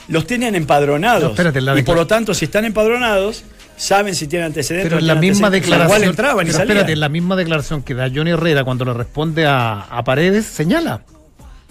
los 0.08 0.26
tienen 0.26 0.54
empadronados. 0.54 1.22
No, 1.24 1.28
espérate, 1.30 1.60
la 1.60 1.78
y 1.78 1.82
por 1.82 1.96
lo 1.96 2.06
tanto, 2.06 2.32
si 2.32 2.44
están 2.46 2.64
empadronados, 2.64 3.42
saben 3.76 4.14
si 4.14 4.26
tienen 4.28 4.46
antecedentes. 4.46 4.88
Pero 4.88 5.00
en 5.00 5.06
la 5.06 5.16
misma 5.16 5.50
declaración. 5.50 6.04
Entraban 6.04 6.46
y 6.46 6.50
pero 6.50 6.62
espérate, 6.62 6.92
en 6.92 7.00
la 7.00 7.08
misma 7.08 7.34
declaración 7.36 7.82
que 7.82 7.94
da 7.94 8.08
Johnny 8.14 8.30
Herrera 8.30 8.62
cuando 8.64 8.84
le 8.84 8.94
responde 8.94 9.44
a, 9.46 9.80
a 9.82 10.04
Paredes, 10.04 10.46
señala. 10.46 11.02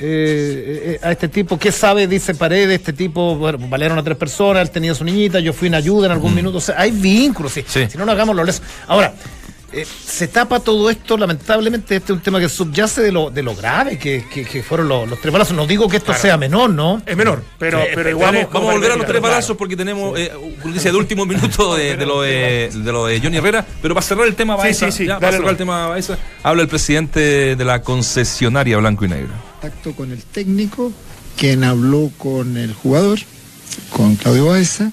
eh, 0.01 0.95
eh, 0.95 0.99
a 1.03 1.11
este 1.11 1.27
tipo, 1.27 1.57
¿qué 1.59 1.71
sabe? 1.71 2.07
Dice 2.07 2.33
Paredes, 2.35 2.79
este 2.79 2.93
tipo, 2.93 3.35
bueno, 3.35 3.59
valieron 3.69 3.97
a 3.99 4.03
tres 4.03 4.17
personas, 4.17 4.61
él 4.61 4.69
tenía 4.71 4.93
su 4.95 5.03
niñita, 5.03 5.39
yo 5.39 5.51
fui 5.53 5.67
en 5.67 5.75
ayuda 5.75 6.05
en 6.05 6.13
algún 6.13 6.33
minuto, 6.33 6.57
o 6.59 6.61
sea, 6.61 6.75
hay 6.79 6.91
vínculos, 6.91 7.51
sí. 7.53 7.63
Sí. 7.67 7.87
si 7.89 7.97
no, 7.97 8.05
no 8.05 8.11
hagamos 8.13 8.35
los 8.35 8.45
lesos. 8.45 8.63
Ahora, 8.87 9.13
eh, 9.73 9.85
se 9.85 10.27
tapa 10.27 10.59
todo 10.59 10.89
esto, 10.89 11.17
lamentablemente, 11.17 11.95
este 11.95 12.11
es 12.13 12.17
un 12.17 12.23
tema 12.23 12.39
que 12.39 12.49
subyace 12.49 13.01
de 13.01 13.11
lo, 13.11 13.29
de 13.29 13.43
lo 13.43 13.55
grave 13.55 13.97
que, 13.97 14.25
que- 14.31 14.45
que 14.45 14.63
fueron 14.63 14.87
los, 14.87 15.09
los 15.09 15.19
tres 15.21 15.31
balazos. 15.31 15.55
No 15.55 15.65
digo 15.67 15.87
que 15.87 15.97
esto 15.97 16.13
sea 16.13 16.37
menor, 16.37 16.69
¿no? 16.71 17.01
Es 17.05 17.15
menor, 17.15 17.43
pero, 17.57 17.79
Sí, 17.81 17.87
pero 17.95 18.09
igual. 18.09 18.47
Vamos, 18.51 18.69
a 18.69 18.73
volver 18.73 18.91
a 18.91 18.95
los 18.95 19.05
tres 19.05 19.21
balazos 19.21 19.55
porque 19.57 19.75
tenemos 19.75 20.17
eh, 20.19 20.31
noticia 20.63 20.91
de 20.91 20.97
último 20.97 21.25
minuto 21.25 21.75
de, 21.75 21.95
de 21.95 22.05
lo 22.05 22.21
de, 22.21 22.69
de 22.73 22.91
lo 22.91 23.05
de 23.05 23.19
Johnny 23.21 23.37
Herrera. 23.37 23.65
Pero 23.81 23.93
para 23.93 24.05
cerrar 24.05 24.27
el 24.27 24.35
tema 24.35 24.55
Sí, 24.55 24.61
Baeza, 24.61 24.91
sí, 24.91 24.97
sí, 24.99 25.05
ya, 25.07 25.19
para 25.19 25.33
cerrar 25.33 25.51
el 25.51 25.57
tema 25.57 25.87
Baeza, 25.87 26.17
habla 26.43 26.61
el 26.63 26.67
presidente 26.67 27.55
de 27.55 27.65
la 27.65 27.81
concesionaria 27.81 28.77
Blanco 28.77 29.05
y 29.05 29.09
Negro. 29.09 29.33
contacto 29.61 29.93
con 29.93 30.11
el 30.11 30.23
técnico, 30.23 30.91
quien 31.37 31.63
habló 31.63 32.11
con 32.17 32.57
el 32.57 32.73
jugador, 32.73 33.19
con 33.91 34.15
Claudio 34.15 34.47
Baeza. 34.47 34.91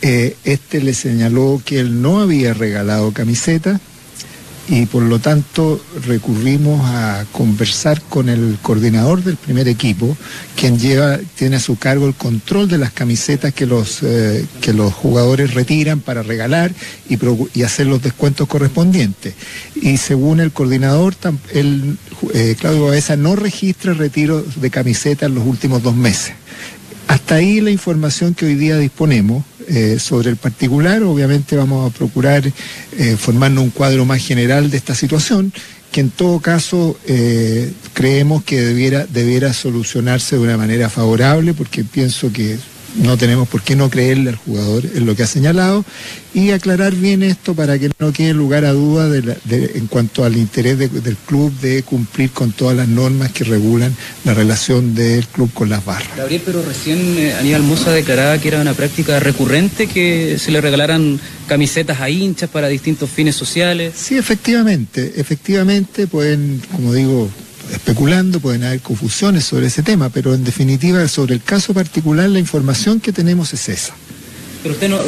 Eh, 0.00 0.36
este 0.44 0.80
le 0.80 0.94
señaló 0.94 1.60
que 1.64 1.80
él 1.80 2.00
no 2.00 2.20
había 2.20 2.54
regalado 2.54 3.12
camiseta 3.12 3.80
y 4.68 4.84
por 4.86 5.02
lo 5.02 5.18
tanto 5.18 5.80
recurrimos 6.04 6.82
a 6.84 7.24
conversar 7.32 8.02
con 8.02 8.28
el 8.28 8.58
coordinador 8.60 9.24
del 9.24 9.36
primer 9.36 9.66
equipo, 9.66 10.16
quien 10.56 10.78
lleva, 10.78 11.18
tiene 11.36 11.56
a 11.56 11.60
su 11.60 11.78
cargo 11.78 12.06
el 12.06 12.14
control 12.14 12.68
de 12.68 12.76
las 12.76 12.92
camisetas 12.92 13.54
que 13.54 13.64
los, 13.64 14.02
eh, 14.02 14.44
que 14.60 14.74
los 14.74 14.92
jugadores 14.92 15.54
retiran 15.54 16.00
para 16.00 16.22
regalar 16.22 16.72
y, 17.08 17.62
hacer 17.62 17.86
los 17.86 18.02
descuentos 18.02 18.46
correspondientes. 18.46 19.34
Y 19.74 19.96
según 19.96 20.40
el 20.40 20.52
coordinador, 20.52 21.14
el, 21.52 21.96
eh, 22.34 22.54
Claudio 22.58 22.86
Baeza 22.86 23.16
no 23.16 23.36
registra 23.36 23.94
retiros 23.94 24.60
de 24.60 24.70
camisetas 24.70 25.28
en 25.28 25.34
los 25.34 25.46
últimos 25.46 25.82
dos 25.82 25.96
meses. 25.96 26.34
Hasta 27.06 27.36
ahí 27.36 27.62
la 27.62 27.70
información 27.70 28.34
que 28.34 28.44
hoy 28.44 28.54
día 28.54 28.76
disponemos 28.76 29.44
eh, 29.68 29.98
sobre 29.98 30.30
el 30.30 30.36
particular. 30.36 31.02
Obviamente 31.02 31.56
vamos 31.56 31.90
a 31.90 31.94
procurar 31.96 32.46
eh, 32.46 33.16
formarnos 33.18 33.64
un 33.64 33.70
cuadro 33.70 34.04
más 34.04 34.24
general 34.24 34.70
de 34.70 34.76
esta 34.78 34.94
situación, 34.94 35.52
que 35.92 36.00
en 36.00 36.10
todo 36.10 36.40
caso 36.40 36.98
eh, 37.06 37.70
creemos 37.92 38.44
que 38.44 38.60
debiera, 38.60 39.06
debiera 39.06 39.52
solucionarse 39.52 40.36
de 40.36 40.42
una 40.42 40.56
manera 40.56 40.88
favorable, 40.88 41.52
porque 41.54 41.84
pienso 41.84 42.32
que 42.32 42.58
no 43.02 43.16
tenemos 43.16 43.48
por 43.48 43.62
qué 43.62 43.76
no 43.76 43.88
creerle 43.90 44.30
al 44.30 44.36
jugador 44.36 44.84
en 44.94 45.06
lo 45.06 45.14
que 45.16 45.22
ha 45.22 45.26
señalado 45.26 45.84
y 46.34 46.50
aclarar 46.50 46.94
bien 46.94 47.22
esto 47.22 47.54
para 47.54 47.78
que 47.78 47.90
no 47.98 48.12
quede 48.12 48.34
lugar 48.34 48.64
a 48.64 48.72
duda 48.72 49.08
de 49.08 49.22
la- 49.22 49.36
de- 49.44 49.72
en 49.76 49.86
cuanto 49.86 50.24
al 50.24 50.36
interés 50.36 50.78
de- 50.78 50.88
del 50.88 51.16
club 51.16 51.52
de 51.60 51.82
cumplir 51.82 52.30
con 52.30 52.52
todas 52.52 52.76
las 52.76 52.88
normas 52.88 53.32
que 53.32 53.44
regulan 53.44 53.94
la 54.24 54.34
relación 54.34 54.94
del 54.94 55.26
club 55.26 55.50
con 55.54 55.68
las 55.68 55.84
barras. 55.84 56.08
Gabriel, 56.16 56.42
pero 56.44 56.62
recién 56.62 56.98
eh, 57.18 57.34
Aníbal 57.34 57.62
Mosa 57.62 57.92
declaraba 57.92 58.38
que 58.38 58.48
era 58.48 58.60
una 58.60 58.74
práctica 58.74 59.18
recurrente 59.20 59.86
que 59.86 60.36
se 60.38 60.50
le 60.50 60.60
regalaran 60.60 61.18
camisetas 61.46 62.00
a 62.00 62.10
hinchas 62.10 62.50
para 62.50 62.68
distintos 62.68 63.08
fines 63.10 63.34
sociales. 63.34 63.94
Sí, 63.96 64.16
efectivamente, 64.16 65.14
efectivamente 65.16 66.06
pueden, 66.06 66.60
como 66.72 66.92
digo, 66.92 67.30
especulando, 67.72 68.40
pueden 68.40 68.64
haber 68.64 68.80
confusiones 68.80 69.44
sobre 69.44 69.66
ese 69.66 69.82
tema, 69.82 70.08
pero 70.08 70.34
en 70.34 70.44
definitiva 70.44 71.06
sobre 71.08 71.34
el 71.34 71.42
caso 71.42 71.74
particular 71.74 72.28
la 72.28 72.38
información 72.38 73.00
que 73.00 73.12
tenemos 73.12 73.52
es 73.52 73.68
esa. 73.68 73.94
Pero 74.62 74.74
usted 74.74 74.88
no, 74.88 74.98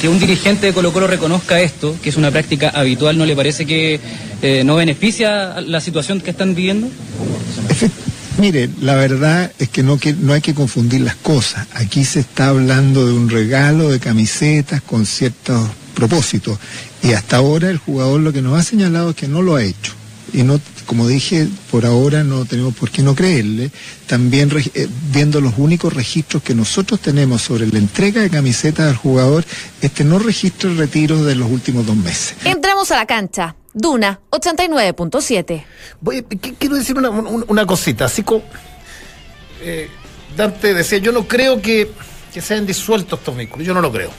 que 0.00 0.08
un 0.08 0.18
dirigente 0.20 0.66
de 0.66 0.72
Colo 0.72 0.92
Colo 0.92 1.06
reconozca 1.06 1.60
esto, 1.60 1.96
que 2.02 2.10
es 2.10 2.16
una 2.16 2.30
práctica 2.30 2.68
habitual, 2.68 3.18
¿no 3.18 3.26
le 3.26 3.34
parece 3.34 3.66
que 3.66 4.00
eh, 4.42 4.62
no 4.64 4.76
beneficia 4.76 5.60
la 5.60 5.80
situación 5.80 6.20
que 6.20 6.30
están 6.30 6.54
viviendo? 6.54 6.88
Mire, 8.38 8.70
la 8.80 8.94
verdad 8.94 9.52
es 9.58 9.68
que 9.68 9.82
no, 9.82 9.98
que 9.98 10.14
no 10.14 10.32
hay 10.32 10.40
que 10.40 10.54
confundir 10.54 11.02
las 11.02 11.16
cosas. 11.16 11.66
Aquí 11.74 12.04
se 12.04 12.20
está 12.20 12.48
hablando 12.48 13.06
de 13.06 13.12
un 13.12 13.28
regalo 13.28 13.90
de 13.90 14.00
camisetas 14.00 14.80
con 14.82 15.04
ciertos 15.04 15.68
propósitos. 15.94 16.58
Y 17.02 17.12
hasta 17.12 17.36
ahora 17.36 17.70
el 17.70 17.78
jugador 17.78 18.20
lo 18.20 18.32
que 18.32 18.42
nos 18.42 18.58
ha 18.58 18.62
señalado 18.62 19.10
es 19.10 19.16
que 19.16 19.28
no 19.28 19.42
lo 19.42 19.56
ha 19.56 19.62
hecho. 19.62 19.92
Y 20.32 20.44
no, 20.44 20.60
como 20.92 21.08
dije, 21.08 21.48
por 21.70 21.86
ahora 21.86 22.22
no 22.22 22.44
tenemos 22.44 22.74
por 22.74 22.90
qué 22.90 23.00
no 23.00 23.14
creerle. 23.14 23.70
También 24.06 24.50
eh, 24.74 24.88
viendo 25.10 25.40
los 25.40 25.54
únicos 25.56 25.90
registros 25.94 26.42
que 26.42 26.54
nosotros 26.54 27.00
tenemos 27.00 27.40
sobre 27.40 27.66
la 27.66 27.78
entrega 27.78 28.20
de 28.20 28.28
camisetas 28.28 28.90
al 28.90 28.96
jugador, 28.96 29.42
este 29.80 30.04
no 30.04 30.18
registra 30.18 30.68
el 30.68 30.76
retiro 30.76 31.24
de 31.24 31.34
los 31.34 31.50
últimos 31.50 31.86
dos 31.86 31.96
meses. 31.96 32.36
Entramos 32.44 32.90
a 32.90 32.96
la 32.96 33.06
cancha. 33.06 33.56
Duna 33.72 34.20
89.7. 34.28 35.64
Voy, 36.02 36.18
qu- 36.24 36.56
quiero 36.58 36.76
decir 36.76 36.98
una, 36.98 37.08
un- 37.08 37.46
una 37.48 37.64
cosita, 37.64 38.04
así 38.04 38.22
como 38.22 38.42
eh, 39.62 39.88
Dante 40.36 40.74
decía, 40.74 40.98
yo 40.98 41.10
no 41.10 41.26
creo 41.26 41.62
que, 41.62 41.90
que 42.34 42.42
se 42.42 42.52
hayan 42.52 42.66
disuelto 42.66 43.16
estos 43.16 43.34
vínculos, 43.34 43.66
yo 43.66 43.72
no 43.72 43.80
lo 43.80 43.90
creo. 43.90 44.10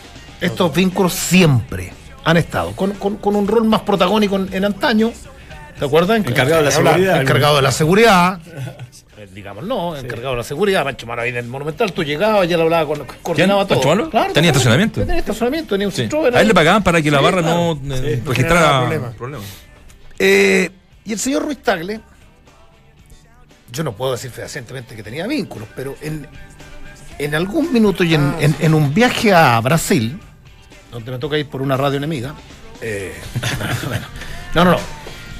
Estos 0.41 0.73
vínculos 0.73 1.13
siempre 1.13 1.93
han 2.23 2.37
estado, 2.37 2.71
con, 2.75 2.93
con- 2.93 3.17
con 3.17 3.35
un 3.35 3.47
rol 3.47 3.65
más 3.65 3.81
protagónico 3.81 4.37
en, 4.37 4.51
en 4.51 4.65
antaño, 4.65 5.11
¿te 5.79 5.85
acuerdas? 5.85 6.17
Encargado 6.17 6.57
de 6.57 6.63
la 6.65 6.71
seguridad. 6.71 7.21
Encargado 7.21 7.55
de 7.57 7.61
la 7.61 7.71
seguridad. 7.71 8.39
eh, 9.17 9.27
digamos, 9.33 9.63
no, 9.63 9.95
encargado 9.95 10.31
de 10.31 10.37
la 10.37 10.43
seguridad, 10.43 10.83
Pancho 10.83 11.05
Malo 11.07 11.21
ahí 11.21 11.29
en 11.29 11.37
el 11.37 11.47
Monumental, 11.47 11.91
tú 11.93 12.03
llegabas, 12.03 12.47
ya 12.47 12.57
lo 12.57 12.63
hablaba, 12.63 12.85
con, 12.87 13.05
coordinaba 13.21 13.65
todo. 13.65 13.75
¿Pancho 13.79 13.89
Malo? 13.89 14.09
Claro, 14.09 14.33
¿Tenía 14.33 14.51
estacionamiento? 14.51 15.01
Tenía 15.01 15.19
estacionamiento, 15.19 15.69
tenía 15.75 15.87
un 15.87 15.93
Sí. 15.93 16.09
A 16.11 16.27
él 16.27 16.35
ahí. 16.35 16.47
le 16.47 16.53
pagaban 16.53 16.83
para 16.83 17.01
que 17.01 17.09
la 17.11 17.19
Sí, 17.19 17.23
barra 17.23 17.41
claro. 17.41 17.77
no 17.81 17.95
eh, 17.95 18.21
registrara 18.25 18.79
problema. 18.81 19.11
problemas. 19.11 19.47
Eh, 20.19 20.69
y 21.05 21.13
el 21.13 21.19
señor 21.19 21.43
Ruiz 21.43 21.59
Tagle, 21.59 21.99
yo 23.71 23.83
no 23.83 23.93
puedo 23.93 24.11
decir 24.13 24.31
fehacientemente 24.31 24.95
que 24.95 25.03
tenía 25.03 25.25
vínculos, 25.27 25.67
pero 25.75 25.95
en, 26.01 26.27
en 27.17 27.35
algún 27.35 27.71
minuto 27.73 28.03
y 28.03 28.13
en, 28.15 28.35
en- 28.39 28.55
en 28.59 28.73
un 28.73 28.93
viaje 28.93 29.33
a 29.33 29.59
Brasil, 29.61 30.19
donde 30.91 31.11
me 31.11 31.17
toca 31.17 31.37
ir 31.37 31.47
por 31.47 31.61
una 31.61 31.75
radio 31.77 31.97
enemiga, 31.97 32.35
eh, 32.81 33.13
bueno, 33.87 34.05
no, 34.53 34.65
no, 34.65 34.71
no. 34.71 34.77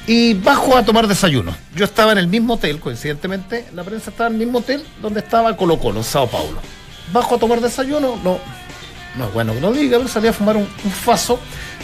Y 0.06 0.34
bajo 0.34 0.76
a 0.76 0.84
tomar 0.84 1.06
desayuno. 1.06 1.56
Yo 1.74 1.84
estaba 1.86 2.12
en 2.12 2.18
el 2.18 2.28
mismo 2.28 2.54
hotel, 2.54 2.78
coincidentemente, 2.78 3.66
la 3.74 3.84
prensa 3.84 4.10
estaba 4.10 4.28
en 4.28 4.34
el 4.34 4.40
mismo 4.40 4.58
hotel 4.58 4.84
donde 5.00 5.20
estaba 5.20 5.56
Colo 5.56 5.78
Colo, 5.78 5.98
en 6.00 6.04
Sao 6.04 6.28
Paulo. 6.28 6.60
Bajo 7.12 7.36
a 7.36 7.38
tomar 7.38 7.60
desayuno, 7.60 8.18
no, 8.22 8.38
no 9.16 9.24
es 9.26 9.32
bueno 9.32 9.54
que 9.54 9.60
no 9.60 9.72
diga, 9.72 9.96
pero 9.98 10.08
salí 10.08 10.28
a 10.28 10.32
fumar 10.32 10.56
un, 10.56 10.66
faso 10.66 11.38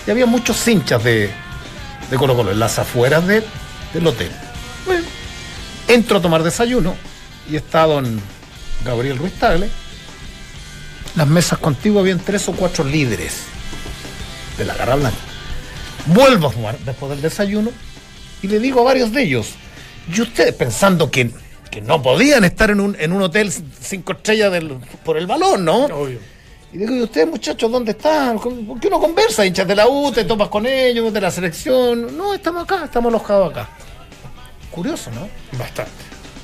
y 0.07 0.11
había 0.11 0.27
muchos 0.27 0.67
hinchas 0.69 1.03
de, 1.03 1.31
de 2.11 2.17
Colo 2.19 2.37
Colo 2.37 2.51
en 2.53 2.59
las 2.59 2.79
afueras 2.79 3.27
de- 3.27 3.43
del 3.95 4.07
hotel. 4.07 4.31
Bueno, 4.85 5.07
entro 5.89 6.19
a 6.19 6.21
tomar 6.23 6.43
desayuno 6.43 6.95
y 7.51 7.57
está 7.57 7.87
don 7.87 8.21
Gabriel 8.85 9.17
Ruiz 9.17 9.33
Tagle. 9.35 9.71
Las 11.17 11.27
mesas 11.27 11.59
contiguas 11.59 12.03
habían 12.03 12.21
tres 12.21 12.47
o 12.49 12.53
cuatro 12.53 12.85
líderes 12.85 13.45
de 14.59 14.65
la 14.67 14.75
Garra 14.75 14.97
Blanca. 14.97 15.17
Vuelvo 16.07 16.49
a 16.49 16.51
fumar 16.53 16.79
después 16.81 17.11
del 17.11 17.21
desayuno 17.23 17.71
y 18.43 18.49
le 18.49 18.59
digo 18.59 18.81
a 18.81 18.85
varios 18.85 19.13
de 19.13 19.23
ellos, 19.23 19.51
y 20.13 20.21
ustedes 20.21 20.55
pensando 20.55 21.11
que, 21.11 21.31
que 21.71 21.81
no 21.81 22.03
podían 22.03 22.45
estar 22.45 22.71
en 22.71 22.81
un, 22.81 22.97
en 22.99 23.13
un 23.13 23.23
hotel 23.23 23.53
cinco 23.81 24.13
estrellas 24.13 24.51
del- 24.53 24.79
por 25.05 25.17
el 25.17 25.27
balón, 25.27 25.65
¿no? 25.65 25.85
Obvio. 25.87 26.19
Y 26.73 26.79
digo, 26.79 26.95
¿y 26.95 27.03
ustedes 27.03 27.27
muchachos 27.29 27.71
dónde 27.71 27.91
están? 27.93 28.39
¿Por 28.39 28.79
qué 28.81 28.87
uno 28.89 29.01
conversa? 29.01 29.45
Hinchas 29.45 29.67
de 29.67 29.75
la 29.75 29.89
U, 29.89 30.13
te 30.13 30.25
topas 30.25 30.49
con 30.49 30.67
ellos, 30.67 31.13
de 31.13 31.21
la 31.21 31.31
selección. 31.31 32.17
No, 32.17 32.33
estamos 32.33 32.63
acá, 32.63 32.85
estamos 32.85 33.11
alojados 33.13 33.51
acá. 33.51 33.69
Curioso, 34.71 35.11
¿no? 35.11 35.29
Bastante. 35.59 35.91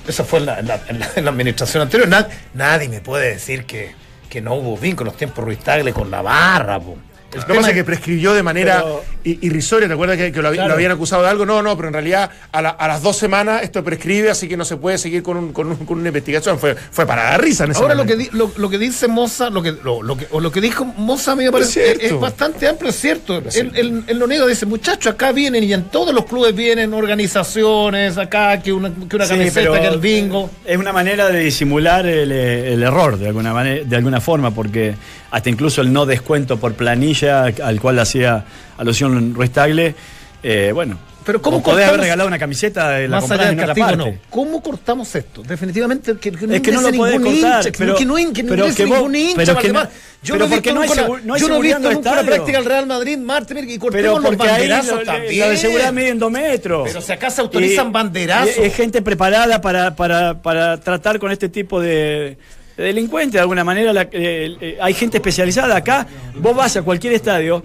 Eso 0.08 0.24
fue 0.24 0.40
en 0.40 0.46
la, 0.46 0.58
en 0.58 0.66
la- 0.68 0.80
en 0.88 0.98
la- 0.98 1.10
en 1.16 1.24
la 1.24 1.30
administración 1.30 1.82
anterior. 1.82 2.08
Nad- 2.08 2.28
nadie 2.54 2.88
me 2.88 3.00
puede 3.00 3.30
decir 3.30 3.66
que, 3.66 3.94
que 4.28 4.40
no 4.40 4.54
hubo 4.56 4.76
vínculos 4.76 5.12
los 5.12 5.18
tiempos 5.18 5.44
Ruiz 5.44 5.60
Tagle 5.60 5.92
con 5.92 6.10
la 6.10 6.22
barra. 6.22 6.80
po. 6.80 6.96
El 7.32 7.40
Lo 7.40 7.46
que 7.46 7.54
pasa 7.54 7.68
es- 7.68 7.74
que 7.74 7.84
prescribió 7.84 8.34
de 8.34 8.42
manera 8.42 8.82
Pero- 8.82 9.04
i- 9.26 9.38
irrisoria. 9.42 9.88
¿Te 9.88 9.94
acuerdas 9.94 10.16
que, 10.16 10.32
que 10.32 10.40
lo, 10.40 10.48
habi- 10.48 10.54
Claro. 10.54 10.68
lo 10.68 10.74
habían 10.74 10.92
acusado 10.92 11.22
de 11.22 11.28
algo? 11.28 11.44
No, 11.44 11.62
no, 11.62 11.76
pero 11.76 11.88
en 11.88 11.94
realidad 11.94 12.30
a, 12.52 12.62
la- 12.62 12.70
a 12.70 12.88
las 12.88 13.02
dos 13.02 13.16
semanas 13.16 13.62
esto 13.62 13.82
prescribe, 13.84 14.30
así 14.30 14.48
que 14.48 14.56
no 14.56 14.64
se 14.64 14.76
puede 14.76 14.98
seguir 14.98 15.22
con, 15.22 15.36
un- 15.36 15.52
con 15.52 15.66
un- 15.68 15.76
con 15.84 15.98
una 15.98 16.08
investigación. 16.08 16.58
Fue, 16.58 16.74
fue 16.74 17.04
para 17.06 17.24
dar 17.24 17.42
risa 17.42 17.64
en 17.64 17.72
ese 17.72 17.80
Ahora 17.82 17.94
lo 17.94 18.06
que, 18.06 18.16
di- 18.16 18.28
lo, 18.32 18.50
lo 18.56 18.70
que 18.70 18.78
dice 18.78 19.08
Moza, 19.08 19.50
lo 19.50 19.62
que, 19.62 19.72
lo, 19.72 20.02
lo 20.02 20.16
que, 20.16 20.26
o 20.30 20.40
lo 20.40 20.50
que 20.50 20.60
dijo 20.60 20.84
Moza 20.84 21.32
a 21.32 21.36
mí 21.36 21.44
me 21.44 21.52
parece 21.52 21.92
Es 21.92 22.12
es, 22.12 22.20
bastante 22.20 22.66
amplio, 22.68 22.90
es 22.90 23.00
cierto. 23.00 23.38
Es 23.38 23.56
Él, 23.56 23.70
cierto. 23.72 23.78
él- 23.80 24.04
él 24.06 24.18
lo 24.18 24.26
niega, 24.26 24.46
dice, 24.46 24.64
muchachos, 24.66 25.12
acá 25.14 25.32
vienen 25.32 25.64
y 25.64 25.72
en 25.72 25.84
todos 25.84 26.14
los 26.14 26.24
clubes 26.26 26.54
vienen 26.54 26.94
organizaciones, 26.94 28.18
acá 28.18 28.60
que 28.62 28.72
una, 28.72 28.90
que 29.08 29.16
una 29.16 29.26
Sí, 29.26 29.32
camiseta, 29.34 29.80
que 29.80 29.86
el 29.86 29.98
bingo. 30.00 30.50
Es 30.64 30.76
una 30.76 30.92
manera 30.92 31.28
de 31.28 31.40
disimular 31.40 32.06
el, 32.06 32.32
eh, 32.32 32.72
el 32.74 32.82
error 32.82 33.18
de 33.18 33.28
alguna, 33.28 33.52
manera, 33.52 33.84
de 33.84 33.96
alguna 33.96 34.20
forma, 34.20 34.52
porque 34.52 34.94
hasta 35.30 35.50
incluso 35.50 35.80
el 35.80 35.92
no 35.92 36.06
descuento 36.06 36.56
por 36.58 36.74
planilla 36.74 37.44
al 37.62 37.80
cual 37.80 37.98
hacía 37.98 38.44
alusión 38.78 39.34
Ruiz 39.34 39.50
Tagle, 39.50 39.94
eh, 40.42 40.70
bueno, 40.72 40.98
Pero 41.24 41.42
¿cómo 41.42 41.60
podés 41.62 41.88
haber 41.88 42.00
regalado 42.02 42.28
una 42.28 42.38
camiseta 42.38 42.90
de 42.90 43.08
la 43.08 43.20
Más 43.20 43.28
allá 43.30 43.46
del 43.46 43.56
castigo, 43.56 43.86
parte. 43.86 43.96
no. 44.12 44.18
¿Cómo 44.30 44.62
cortamos 44.62 45.12
esto? 45.16 45.42
Definitivamente 45.42 46.16
que, 46.18 46.30
que 46.30 46.46
no 46.46 46.54
Es 46.54 46.60
que 46.60 46.70
no 46.72 46.80
lo 46.82 46.92
podés 46.92 47.14
ningún 47.18 47.32
cortar, 47.40 47.58
hincha, 47.60 47.70
que- 47.72 47.78
pero- 47.78 47.96
que 47.96 48.04
no, 48.04 48.14
que 48.14 48.42
no 48.44 48.48
pero 48.50 48.74
que 48.74 48.84
vos- 48.84 48.96
ningún 48.98 49.16
hincha. 49.16 49.34
pero 49.36 49.58
que 49.58 49.72
no- 49.72 49.82
yo 50.22 50.34
pero 50.34 50.38
no 50.46 50.50
porque 50.54 50.72
no 50.72 50.80
hay 50.82 50.88
nunca, 50.88 51.02
segu- 51.06 51.20
no 51.24 51.34
hay 51.34 51.40
yo 51.40 51.48
no 51.48 51.56
he 51.56 51.60
visto 51.62 51.78
nunca 51.92 52.12
una 52.12 52.22
práctica 52.22 52.58
del 52.58 52.66
Real 52.66 52.86
Madrid, 52.86 53.18
Marte, 53.18 53.54
y 53.60 53.78
cortemos 53.78 54.22
los 54.22 54.30
ahí 54.32 54.36
banderazos 54.36 54.98
lo- 55.00 55.04
también. 55.04 55.38
la 55.40 55.48
de 55.48 55.56
seguridad 55.56 55.92
miden 55.92 56.18
dos 56.18 56.30
metros. 56.30 56.88
Pero 56.88 57.00
si 57.00 57.12
acá 57.12 57.30
se 57.30 57.40
autorizan 57.40 57.90
banderazos. 57.92 58.56
y 58.58 58.62
Es 58.62 58.74
gente 58.76 59.02
preparada 59.02 59.60
para, 59.60 59.96
para, 59.96 60.40
para 60.42 60.78
tratar 60.78 61.18
con 61.18 61.32
este 61.32 61.48
tipo 61.48 61.80
de 61.80 62.38
delincuentes. 62.84 63.34
De 63.34 63.40
alguna 63.40 63.64
manera 63.64 63.92
la- 63.92 64.02
eh, 64.12 64.56
eh, 64.60 64.78
hay 64.80 64.94
gente 64.94 65.18
especializada 65.18 65.76
acá. 65.76 66.06
Vos 66.40 66.54
vas 66.56 66.76
a 66.76 66.82
cualquier 66.82 67.12
estadio 67.14 67.62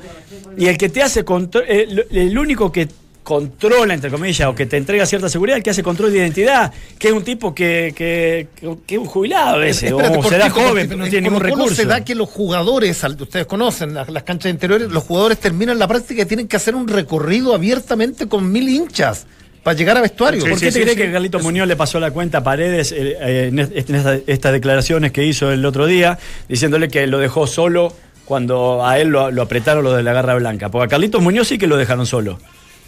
y 0.57 0.67
el 0.67 0.77
que 0.77 0.89
te 0.89 1.01
hace 1.03 1.23
contro- 1.25 1.63
eh, 1.67 1.87
el 2.11 2.37
único 2.37 2.71
que 2.71 2.87
controla, 3.23 3.93
entre 3.93 4.09
comillas, 4.09 4.47
o 4.47 4.55
que 4.55 4.65
te 4.65 4.77
entrega 4.77 5.05
cierta 5.05 5.29
seguridad, 5.29 5.57
el 5.57 5.63
que 5.63 5.69
hace 5.69 5.83
control 5.83 6.11
de 6.11 6.17
identidad, 6.17 6.73
que 6.97 7.09
es 7.09 7.13
un 7.13 7.23
tipo 7.23 7.53
que, 7.53 7.93
que, 7.95 8.47
que- 8.55 8.75
que 8.85 8.95
es 8.95 8.99
un 8.99 9.05
jubilado 9.05 9.55
a 9.55 9.57
veces, 9.59 9.91
Espérate, 9.91 10.17
o 10.17 10.23
será 10.23 10.49
joven, 10.49 10.87
pero 10.87 10.97
no 10.97 11.05
En 11.05 11.11
tiene 11.11 11.29
ningún 11.29 11.39
recurso. 11.43 11.75
se 11.75 11.85
da 11.85 12.03
que 12.03 12.15
los 12.15 12.27
jugadores, 12.29 13.01
ustedes 13.03 13.45
conocen 13.45 13.93
las, 13.93 14.09
las 14.09 14.23
canchas 14.23 14.51
interiores, 14.51 14.89
los 14.89 15.03
jugadores 15.03 15.39
terminan 15.39 15.77
la 15.77 15.87
práctica 15.87 16.23
y 16.23 16.25
tienen 16.25 16.47
que 16.47 16.55
hacer 16.57 16.73
un 16.73 16.87
recorrido 16.87 17.53
abiertamente 17.53 18.27
con 18.27 18.51
mil 18.51 18.67
hinchas 18.67 19.27
para 19.63 19.77
llegar 19.77 19.97
a 19.97 20.01
vestuario. 20.01 20.41
¿Por 20.51 20.59
qué 20.59 20.71
te 20.71 20.81
crees 20.81 20.97
que 20.97 21.11
Carlito 21.11 21.39
Muñoz 21.39 21.67
le 21.67 21.75
pasó 21.75 21.99
la 21.99 22.11
cuenta 22.11 22.39
a 22.39 22.43
Paredes 22.43 22.91
eh, 22.91 23.17
eh, 23.21 23.47
en, 23.51 23.59
est- 23.59 23.89
en 23.89 23.95
esta- 23.95 24.19
estas 24.27 24.51
declaraciones 24.53 25.11
que 25.11 25.23
hizo 25.25 25.51
el 25.51 25.65
otro 25.65 25.85
día, 25.85 26.17
diciéndole 26.49 26.87
que 26.89 27.05
lo 27.07 27.19
dejó 27.19 27.45
solo 27.47 27.93
cuando 28.25 28.85
a 28.85 28.97
él 28.99 29.09
lo, 29.09 29.29
lo 29.31 29.41
apretaron 29.41 29.83
lo 29.83 29.93
de 29.93 30.03
la 30.03 30.13
garra 30.13 30.35
blanca? 30.35 30.69
Porque 30.69 30.85
a 30.85 30.87
Carlitos 30.87 31.21
Muñoz 31.21 31.47
sí 31.47 31.57
que 31.57 31.67
lo 31.67 31.77
dejaron 31.77 32.05
solo. 32.05 32.39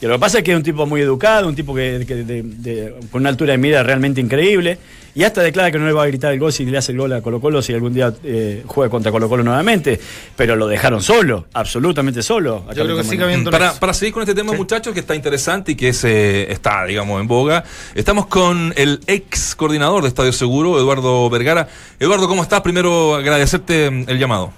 Y 0.04 0.06
lo 0.06 0.16
que 0.16 0.20
pasa 0.20 0.40
es 0.40 0.44
que 0.44 0.52
es 0.52 0.58
un 0.58 0.64
tipo 0.64 0.86
muy 0.86 1.00
educado, 1.00 1.48
un 1.48 1.56
tipo 1.56 1.74
que, 1.74 2.04
que 2.06 2.16
de- 2.16 2.44
de- 2.44 2.94
con 3.10 3.22
una 3.22 3.30
altura 3.30 3.54
de 3.54 3.58
mira 3.58 3.82
realmente 3.84 4.20
increíble. 4.20 4.78
Y 5.16 5.24
hasta 5.24 5.42
declara 5.42 5.72
que 5.72 5.78
no 5.80 5.86
le 5.86 5.94
va 5.94 6.04
a 6.04 6.08
gritar 6.08 6.34
el 6.34 6.40
gol 6.40 6.52
si 6.52 6.66
le 6.66 6.78
hace 6.78 6.92
el 6.92 6.98
gol 6.98 7.14
a 7.14 7.22
Colo 7.22 7.40
Colo 7.40 7.62
si 7.62 7.72
algún 7.74 7.94
día 7.94 8.12
eh, 8.24 8.64
juega 8.66 8.90
contra 8.90 9.12
Colo 9.14 9.30
Colo 9.30 9.44
nuevamente. 9.44 9.98
Pero 10.36 10.58
lo 10.58 10.68
dejaron 10.68 11.02
solo, 11.02 11.46
absolutamente 11.54 12.22
solo. 12.22 12.66
Yo 12.76 12.84
creo 12.84 12.98
que 12.98 13.04
sigue 13.04 13.16
Muñoz. 13.18 13.24
habiendo 13.26 13.52
Para, 13.52 13.74
para 13.80 13.94
seguir 13.94 14.14
con 14.14 14.24
este 14.24 14.36
tema, 14.36 14.52
muchachos, 14.54 14.94
que 14.94 15.00
está 15.00 15.16
interesante 15.16 15.72
y 15.72 15.76
que 15.76 15.90
es, 15.90 16.04
eh, 16.04 16.52
está, 16.52 16.84
digamos, 16.86 17.22
en 17.22 17.28
boga, 17.28 17.64
estamos 17.96 18.26
con 18.26 18.74
el 18.76 19.00
ex 19.08 19.56
coordinador 19.56 20.02
de 20.02 20.10
Estadio 20.10 20.34
Seguro, 20.34 20.78
Eduardo 20.80 21.30
Vergara. 21.30 21.70
Eduardo, 22.00 22.28
¿cómo 22.28 22.42
estás? 22.44 22.60
Primero, 22.62 23.16
agradecerte 23.16 23.86
el 23.88 24.20
llamado. 24.20 24.52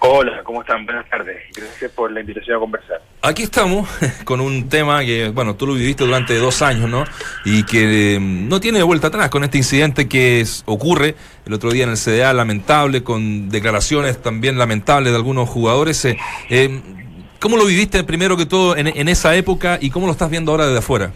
Hola, 0.00 0.42
¿cómo 0.44 0.60
están? 0.60 0.86
Buenas 0.86 1.08
tardes. 1.10 1.36
Gracias 1.56 1.90
por 1.90 2.12
la 2.12 2.20
invitación 2.20 2.56
a 2.56 2.60
conversar. 2.60 3.02
Aquí 3.22 3.42
estamos 3.42 3.88
con 4.24 4.40
un 4.40 4.68
tema 4.68 5.04
que, 5.04 5.28
bueno, 5.30 5.56
tú 5.56 5.66
lo 5.66 5.74
viviste 5.74 6.04
durante 6.04 6.36
dos 6.36 6.62
años, 6.62 6.88
¿no? 6.88 7.04
Y 7.44 7.64
que 7.64 8.14
eh, 8.14 8.20
no 8.20 8.60
tiene 8.60 8.82
vuelta 8.84 9.08
atrás 9.08 9.28
con 9.28 9.42
este 9.42 9.58
incidente 9.58 10.08
que 10.08 10.44
ocurre 10.66 11.16
el 11.46 11.52
otro 11.52 11.72
día 11.72 11.82
en 11.84 11.90
el 11.90 11.96
CDA, 11.96 12.32
lamentable, 12.32 13.02
con 13.02 13.48
declaraciones 13.48 14.22
también 14.22 14.56
lamentables 14.56 15.12
de 15.12 15.16
algunos 15.16 15.48
jugadores. 15.48 16.04
eh, 16.04 16.16
eh, 16.48 16.80
¿Cómo 17.40 17.56
lo 17.56 17.64
viviste 17.66 18.02
primero 18.04 18.36
que 18.36 18.46
todo 18.46 18.76
en, 18.76 18.88
en 18.88 19.08
esa 19.08 19.34
época 19.36 19.78
y 19.80 19.90
cómo 19.90 20.06
lo 20.06 20.12
estás 20.12 20.30
viendo 20.30 20.52
ahora 20.52 20.66
desde 20.66 20.78
afuera? 20.78 21.12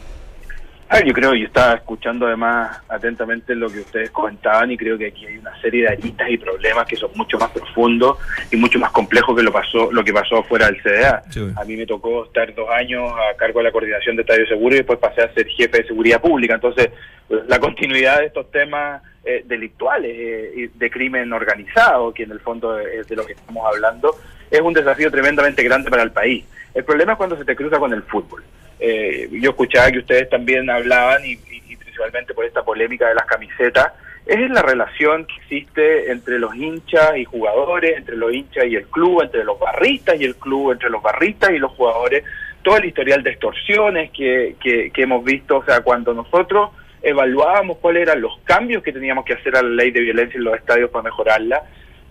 Ah, 0.95 1.01
yo 1.03 1.15
creo, 1.15 1.35
yo 1.35 1.47
estaba 1.47 1.73
escuchando 1.73 2.27
además 2.27 2.79
atentamente 2.87 3.55
lo 3.55 3.71
que 3.71 3.79
ustedes 3.79 4.11
comentaban 4.11 4.71
y 4.73 4.77
creo 4.77 4.99
que 4.99 5.07
aquí 5.07 5.25
hay 5.25 5.39
una 5.39 5.59
serie 5.63 5.85
de 5.85 5.89
aristas 5.89 6.29
y 6.29 6.37
problemas 6.37 6.85
que 6.87 6.97
son 6.97 7.11
mucho 7.15 7.39
más 7.39 7.51
profundos 7.51 8.19
y 8.51 8.57
mucho 8.57 8.79
más 8.79 8.91
complejos 8.91 9.35
que 9.35 9.43
lo 9.43 9.51
pasó 9.51 9.91
lo 9.91 10.05
que 10.05 10.13
pasó 10.13 10.43
fuera 10.43 10.67
del 10.67 10.83
CDA. 10.83 11.23
Sí. 11.31 11.51
A 11.57 11.65
mí 11.65 11.79
me 11.79 11.87
tocó 11.87 12.27
estar 12.27 12.55
dos 12.55 12.69
años 12.69 13.11
a 13.11 13.35
cargo 13.39 13.61
de 13.61 13.65
la 13.65 13.73
coordinación 13.73 14.17
de 14.17 14.23
Estadio 14.23 14.47
Seguro 14.47 14.75
y 14.75 14.79
después 14.79 14.99
pasé 14.99 15.23
a 15.23 15.33
ser 15.33 15.47
jefe 15.47 15.79
de 15.79 15.87
seguridad 15.87 16.21
pública. 16.21 16.57
Entonces, 16.57 16.91
pues, 17.27 17.41
la 17.49 17.59
continuidad 17.59 18.19
de 18.19 18.27
estos 18.27 18.51
temas 18.51 19.01
eh, 19.25 19.45
delictuales 19.47 20.13
eh, 20.15 20.53
y 20.55 20.67
de 20.79 20.91
crimen 20.91 21.33
organizado, 21.33 22.13
que 22.13 22.25
en 22.25 22.33
el 22.33 22.41
fondo 22.41 22.79
es 22.79 23.09
de 23.09 23.17
lo 23.17 23.25
que 23.25 23.33
estamos 23.33 23.65
hablando, 23.67 24.15
es 24.51 24.61
un 24.61 24.75
desafío 24.75 25.11
tremendamente 25.11 25.63
grande 25.63 25.89
para 25.89 26.03
el 26.03 26.11
país. 26.11 26.45
El 26.75 26.85
problema 26.85 27.13
es 27.13 27.17
cuando 27.17 27.39
se 27.39 27.47
te 27.47 27.57
cruza 27.57 27.79
con 27.79 27.95
el 27.95 28.03
fútbol. 28.03 28.45
Eh, 28.85 29.29
yo 29.31 29.51
escuchaba 29.51 29.93
que 29.93 29.99
ustedes 29.99 30.29
también 30.29 30.69
hablaban, 30.69 31.25
y, 31.25 31.37
principalmente 31.37 32.35
por 32.35 32.45
esta 32.45 32.65
polémica 32.65 33.09
de 33.09 33.15
las 33.15 33.27
camisetas, 33.27 33.93
es 34.27 34.51
la 34.51 34.61
relación 34.61 35.25
que 35.25 35.35
existe 35.37 36.11
entre 36.11 36.41
los 36.41 36.53
hinchas 36.57 37.17
y 37.17 37.25
jugadores, 37.25 37.97
entre 37.97 38.17
los 38.17 38.33
hinchas 38.33 38.67
y 38.67 38.75
el 38.75 38.87
club, 38.87 39.23
entre 39.23 39.45
los 39.45 39.57
barristas 39.61 40.21
y 40.21 40.25
el 40.25 40.35
club, 40.35 40.73
entre 40.73 40.91
los 40.91 41.01
barristas 41.01 41.51
y 41.51 41.59
los 41.59 41.71
jugadores, 41.73 42.25
todo 42.65 42.77
el 42.77 42.87
historial 42.87 43.23
de 43.23 43.31
extorsiones 43.31 44.11
que, 44.11 44.57
que, 44.61 44.91
que 44.91 45.03
hemos 45.03 45.25
visto, 45.25 45.59
o 45.59 45.65
sea, 45.65 45.83
cuando 45.83 46.13
nosotros 46.13 46.71
evaluábamos 47.03 47.79
cuáles 47.79 48.03
eran 48.03 48.21
los 48.21 48.37
cambios 48.41 48.83
que 48.83 48.93
teníamos 48.93 49.25
que 49.25 49.35
hacer 49.35 49.57
a 49.57 49.63
la 49.63 49.69
ley 49.69 49.93
de 49.93 50.01
violencia 50.01 50.39
en 50.39 50.45
los 50.45 50.57
estadios 50.57 50.91
para 50.91 51.05
mejorarla, 51.05 51.63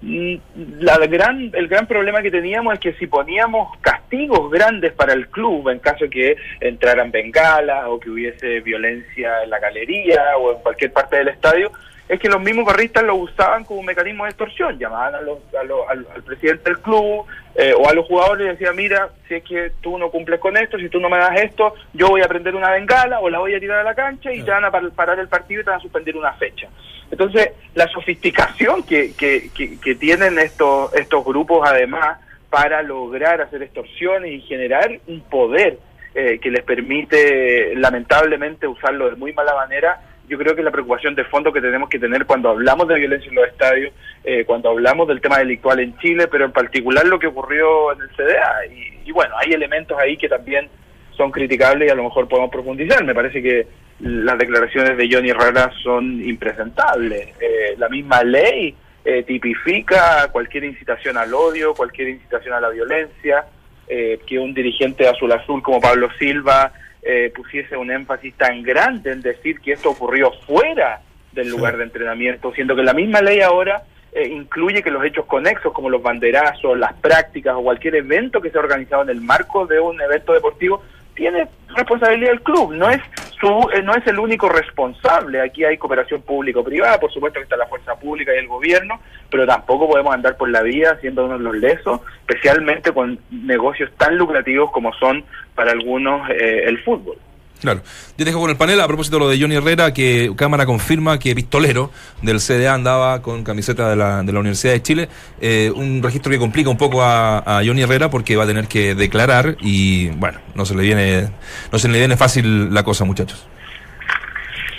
la 0.02 0.98
gran, 1.06 1.52
el 1.54 1.68
gran 1.68 1.86
problema 1.86 2.22
que 2.24 2.32
teníamos 2.32 2.74
es 2.74 2.80
que 2.80 2.94
si 2.94 3.06
poníamos 3.08 3.78
castigos 3.82 4.50
grandes 4.50 4.94
para 4.94 5.14
el 5.14 5.28
club 5.28 5.70
en 5.70 5.80
caso 5.80 6.06
que 6.10 6.36
entraran 6.60 7.12
bengalas 7.12 7.86
o 7.88 8.00
que 8.00 8.10
hubiese 8.10 8.62
violencia 8.62 9.44
en 9.44 9.50
la 9.52 9.60
galería 9.60 10.38
o 10.38 10.54
en 10.54 10.62
cualquier 10.64 10.92
parte 10.92 11.18
del 11.18 11.28
estadio, 11.28 11.72
es 12.10 12.20
que 12.20 12.28
los 12.30 12.42
mismos 12.42 12.66
barristas 12.66 13.04
lo 13.04 13.16
usaban 13.16 13.64
como 13.64 13.84
mecanismo 13.84 14.24
de 14.26 14.32
extorsión, 14.32 14.78
llamaban 14.78 15.16
a 15.16 15.22
los- 15.22 15.40
a 15.58 15.64
los- 15.64 15.88
al, 15.88 16.06
al 16.16 16.24
presidente 16.24 16.64
del 16.72 16.80
club, 16.80 17.26
eh, 17.56 17.74
o 17.78 17.88
a 17.90 17.94
los 17.94 18.06
jugadores 18.08 18.48
les 18.48 18.60
decía, 18.60 18.74
mira, 18.74 19.10
si 19.28 19.36
es 19.36 19.44
que 19.44 19.72
tú 19.82 19.98
no 19.98 20.10
cumples 20.10 20.40
con 20.40 20.56
esto, 20.58 20.78
si 20.78 20.90
tú 20.90 21.00
no 21.00 21.10
me 21.10 21.18
das 21.18 21.40
esto, 21.42 21.74
yo 21.94 22.08
voy 22.08 22.22
a 22.22 22.28
prender 22.28 22.56
una 22.56 22.72
bengala 22.72 23.20
o 23.20 23.30
la 23.30 23.40
voy 23.40 23.54
a 23.56 23.60
tirar 23.60 23.80
a 23.80 23.84
la 23.84 23.96
cancha 23.96 24.32
y 24.34 24.42
te 24.44 24.52
van 24.52 24.66
a 24.66 24.72
par- 24.72 24.90
parar 24.92 25.20
el 25.20 25.28
partido 25.28 25.62
y 25.62 25.64
te 25.64 25.70
van 25.70 25.80
a 25.80 25.82
suspender 25.84 26.16
una 26.16 26.34
fecha. 26.34 26.68
Entonces, 27.12 27.52
la 27.76 27.88
sofisticación 27.90 28.84
que, 28.84 29.14
que, 29.16 29.50
que, 29.54 29.80
que 29.80 29.96
tienen 29.96 30.40
estos, 30.40 30.94
estos 30.96 31.26
grupos 31.26 31.68
además 31.70 32.20
para 32.50 32.82
lograr 32.82 33.42
hacer 33.42 33.64
extorsiones 33.64 34.32
y 34.32 34.42
generar 34.42 35.00
un 35.08 35.22
poder 35.22 35.78
eh, 36.16 36.40
que 36.42 36.52
les 36.52 36.64
permite 36.64 37.76
lamentablemente 37.76 38.68
usarlo 38.68 39.10
de 39.10 39.16
muy 39.16 39.34
mala 39.34 39.56
manera, 39.56 40.00
yo 40.32 40.38
creo 40.38 40.56
que 40.56 40.64
la 40.64 40.72
preocupación 40.72 41.14
de 41.14 41.26
fondo 41.26 41.52
que 41.52 41.60
tenemos 41.60 41.90
que 41.90 42.00
tener 42.00 42.26
cuando 42.26 42.50
hablamos 42.50 42.88
de 42.88 42.96
violencia 42.96 43.28
en 43.28 43.36
los 43.36 43.48
estadios, 43.50 43.94
eh, 44.24 44.46
cuando 44.46 44.70
hablamos 44.70 45.06
del 45.10 45.20
tema 45.20 45.40
delictual 45.40 45.82
en 45.82 45.98
Chile, 45.98 46.30
pero 46.32 46.46
en 46.46 46.54
particular 46.54 47.06
lo 47.06 47.20
que 47.20 47.28
ocurrió 47.28 47.92
en 47.92 48.02
el 48.02 48.10
CDA. 48.12 48.66
Y, 48.68 49.10
y 49.10 49.12
bueno, 49.12 49.36
hay 49.38 49.52
elementos 49.52 49.98
ahí 50.00 50.16
que 50.16 50.30
también 50.30 50.70
son 51.18 51.32
criticables 51.32 51.90
y 51.90 51.92
a 51.92 51.96
lo 51.96 52.06
mejor 52.06 52.30
podemos 52.30 52.50
profundizar. 52.50 53.04
Me 53.04 53.14
parece 53.14 53.42
que 53.42 53.68
las 54.00 54.38
declaraciones 54.38 54.96
de 54.96 55.10
Johnny 55.12 55.32
Herrera 55.32 55.70
son 55.84 56.22
impresentables. 56.24 57.28
Eh, 57.42 57.76
la 57.78 57.90
misma 57.90 58.24
ley 58.24 58.74
eh, 59.04 59.24
tipifica 59.24 60.30
cualquier 60.32 60.64
incitación 60.64 61.18
al 61.18 61.34
odio, 61.34 61.74
cualquier 61.74 62.08
incitación 62.08 62.54
a 62.54 62.62
la 62.62 62.70
violencia, 62.70 63.46
eh, 63.90 64.20
que 64.26 64.40
un 64.40 64.54
dirigente 64.54 65.10
Azul 65.10 65.34
Azul 65.34 65.62
como 65.62 65.82
Pablo 65.82 66.08
Silva 66.18 66.72
eh, 67.02 67.32
pusiese 67.36 67.76
un 67.78 67.92
énfasis 67.92 68.34
tan 68.36 68.62
grande 68.62 69.12
en 69.12 69.22
decir 69.22 69.60
que 69.60 69.74
esto 69.74 69.90
ocurrió 69.90 70.32
fuera 70.46 71.02
del 71.32 71.50
lugar 71.50 71.78
de 71.78 71.84
entrenamiento, 71.84 72.54
siendo 72.54 72.76
que 72.76 72.84
la 72.84 72.94
misma 72.94 73.22
ley 73.22 73.42
ahora 73.42 73.84
eh, 74.12 74.28
incluye 74.28 74.84
que 74.84 74.92
los 74.92 75.04
hechos 75.06 75.26
conexos 75.26 75.74
como 75.74 75.90
los 75.90 76.04
banderazos, 76.04 76.78
las 76.78 76.94
prácticas 76.96 77.56
o 77.56 77.64
cualquier 77.64 77.96
evento 77.96 78.42
que 78.42 78.52
sea 78.52 78.62
organizado 78.62 79.04
en 79.04 79.10
el 79.10 79.22
marco 79.22 79.66
de 79.66 79.80
un 79.80 80.00
evento 80.02 80.34
deportivo 80.34 80.84
tiene 81.16 81.48
responsabilidad 81.76 82.34
el 82.34 82.42
club, 82.42 82.74
no 82.74 82.90
es 82.90 83.02
eh, 83.44 83.82
no 83.82 83.96
es 83.96 84.06
el 84.08 84.20
único 84.20 84.50
responsable. 84.50 85.42
Aquí 85.42 85.64
hay 85.64 85.78
cooperación 85.78 86.22
público-privada, 86.22 87.00
por 87.00 87.12
supuesto 87.12 87.40
que 87.40 87.44
está 87.44 87.58
la 87.58 87.68
fuerza 87.68 87.96
pública 87.96 88.34
y 88.34 88.38
el 88.38 88.48
gobierno, 88.48 89.00
pero 89.30 89.46
tampoco 89.48 89.90
podemos 89.90 90.14
andar 90.14 90.38
por 90.38 90.50
la 90.50 90.62
vía 90.62 90.92
haciéndonos 90.92 91.42
los 91.42 91.56
lesos, 91.56 92.02
especialmente 92.28 92.92
con 92.92 93.20
negocios 93.32 93.92
tan 93.98 94.18
lucrativos 94.18 94.72
como 94.72 94.94
son 94.94 95.24
para 95.56 95.72
algunos 95.72 96.30
eh, 96.30 96.64
el 96.66 96.84
fútbol. 96.84 97.18
Claro. 97.62 97.84
Yo 98.18 98.26
dejo 98.26 98.40
con 98.40 98.50
el 98.50 98.58
panel 98.58 98.82
a 98.82 98.88
propósito 98.88 99.18
de 99.18 99.20
lo 99.20 99.30
de 99.30 99.40
Johnny 99.40 99.56
Herrera, 99.56 99.94
que 99.94 100.34
Cámara 100.36 100.66
confirma 100.66 101.20
que 101.20 101.36
Pistolero 101.36 101.92
del 102.24 102.40
CDA 102.40 102.74
andaba 102.74 103.22
con 103.22 103.44
camiseta 103.44 103.88
de 103.88 103.96
la, 103.96 104.24
de 104.24 104.34
la 104.34 104.40
Universidad 104.40 104.74
de 104.74 104.82
Chile. 104.82 105.10
Eh, 105.40 105.72
un 105.76 106.02
registro 106.02 106.32
que 106.32 106.40
complica 106.40 106.72
un 106.72 106.78
poco 106.78 107.04
a, 107.04 107.62
Johnny 107.64 107.84
Herrera 107.84 108.10
porque 108.10 108.36
va 108.36 108.46
a 108.46 108.48
tener 108.48 108.68
que 108.68 108.96
declarar 108.96 109.58
y, 109.62 110.10
bueno, 110.10 110.40
no 110.56 110.66
se 110.66 110.74
le 110.74 110.82
viene, 110.82 111.30
no 111.72 111.78
se 111.78 111.88
le 111.88 112.00
viene 112.00 112.18
fácil 112.18 112.74
la 112.74 112.84
cosa, 112.84 113.06
muchachos. 113.06 113.46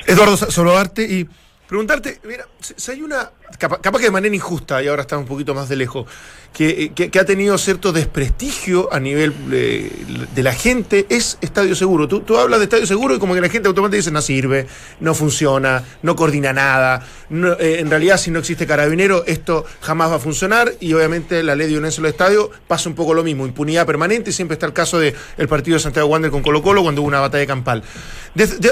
Eduardo 0.06 0.36
Solodarte 0.36 1.04
y 1.04 1.28
preguntarte, 1.66 2.20
mira, 2.24 2.46
si 2.60 2.90
hay 2.90 3.00
una, 3.02 3.30
capa- 3.58 3.80
capaz, 3.80 3.98
que 3.98 4.04
de 4.06 4.10
manera 4.10 4.34
injusta, 4.34 4.82
y 4.82 4.88
ahora 4.88 5.02
está 5.02 5.16
un 5.16 5.24
poquito 5.24 5.54
más 5.54 5.68
de 5.70 5.76
lejos, 5.76 6.06
que, 6.52 6.92
que- 6.94 7.18
ha 7.18 7.24
tenido 7.24 7.56
cierto 7.56 7.92
desprestigio 7.92 8.92
a 8.92 9.00
nivel 9.00 9.32
eh, 9.50 9.90
de 10.34 10.42
la 10.42 10.52
gente, 10.52 11.06
es 11.08 11.38
Estadio 11.40 11.74
Seguro. 11.74 12.08
Tú, 12.08 12.36
hablas 12.36 12.58
de 12.60 12.64
Estadio 12.64 12.86
Seguro 12.86 13.14
y 13.14 13.18
como 13.18 13.34
que 13.34 13.40
la 13.40 13.48
gente 13.48 13.68
automáticamente 13.68 13.96
dice, 13.96 14.10
no 14.10 14.20
sirve, 14.20 14.66
no 15.00 15.14
funciona, 15.14 15.82
no 16.02 16.14
coordina 16.14 16.52
nada, 16.52 17.06
eh, 17.30 17.76
en 17.80 17.88
realidad 17.88 18.18
si 18.18 18.30
no 18.30 18.40
existe 18.40 18.66
carabinero, 18.66 19.24
esto 19.26 19.64
jamás 19.80 20.10
va 20.10 20.16
a 20.16 20.18
funcionar 20.18 20.72
y 20.78 20.92
obviamente 20.92 21.42
la 21.42 21.54
ley 21.56 21.68
de 21.68 21.76
en 21.76 21.82
los 21.82 21.98
estadios 21.98 22.50
pasa 22.68 22.88
un 22.90 22.94
poco 22.94 23.14
lo 23.14 23.24
mismo, 23.24 23.46
impunidad 23.46 23.86
permanente, 23.86 24.28
y 24.28 24.32
siempre 24.34 24.56
está 24.56 24.66
el 24.66 24.74
caso 24.74 24.98
del 24.98 25.14
partido 25.48 25.76
de 25.76 25.80
Santiago 25.82 26.08
Wander 26.08 26.30
con 26.30 26.42
Colo 26.42 26.60
Colo 26.62 26.82
cuando 26.82 27.00
hubo 27.00 27.08
una 27.08 27.20
batalla 27.20 27.46
campal. 27.46 27.82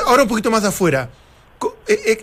Ahora 0.07 0.24
un 0.24 0.29
poquito 0.29 0.50
más 0.50 0.62
de 0.62 0.68
afuera, 0.68 1.09
eh, 1.09 1.09
eh, 1.09 1.30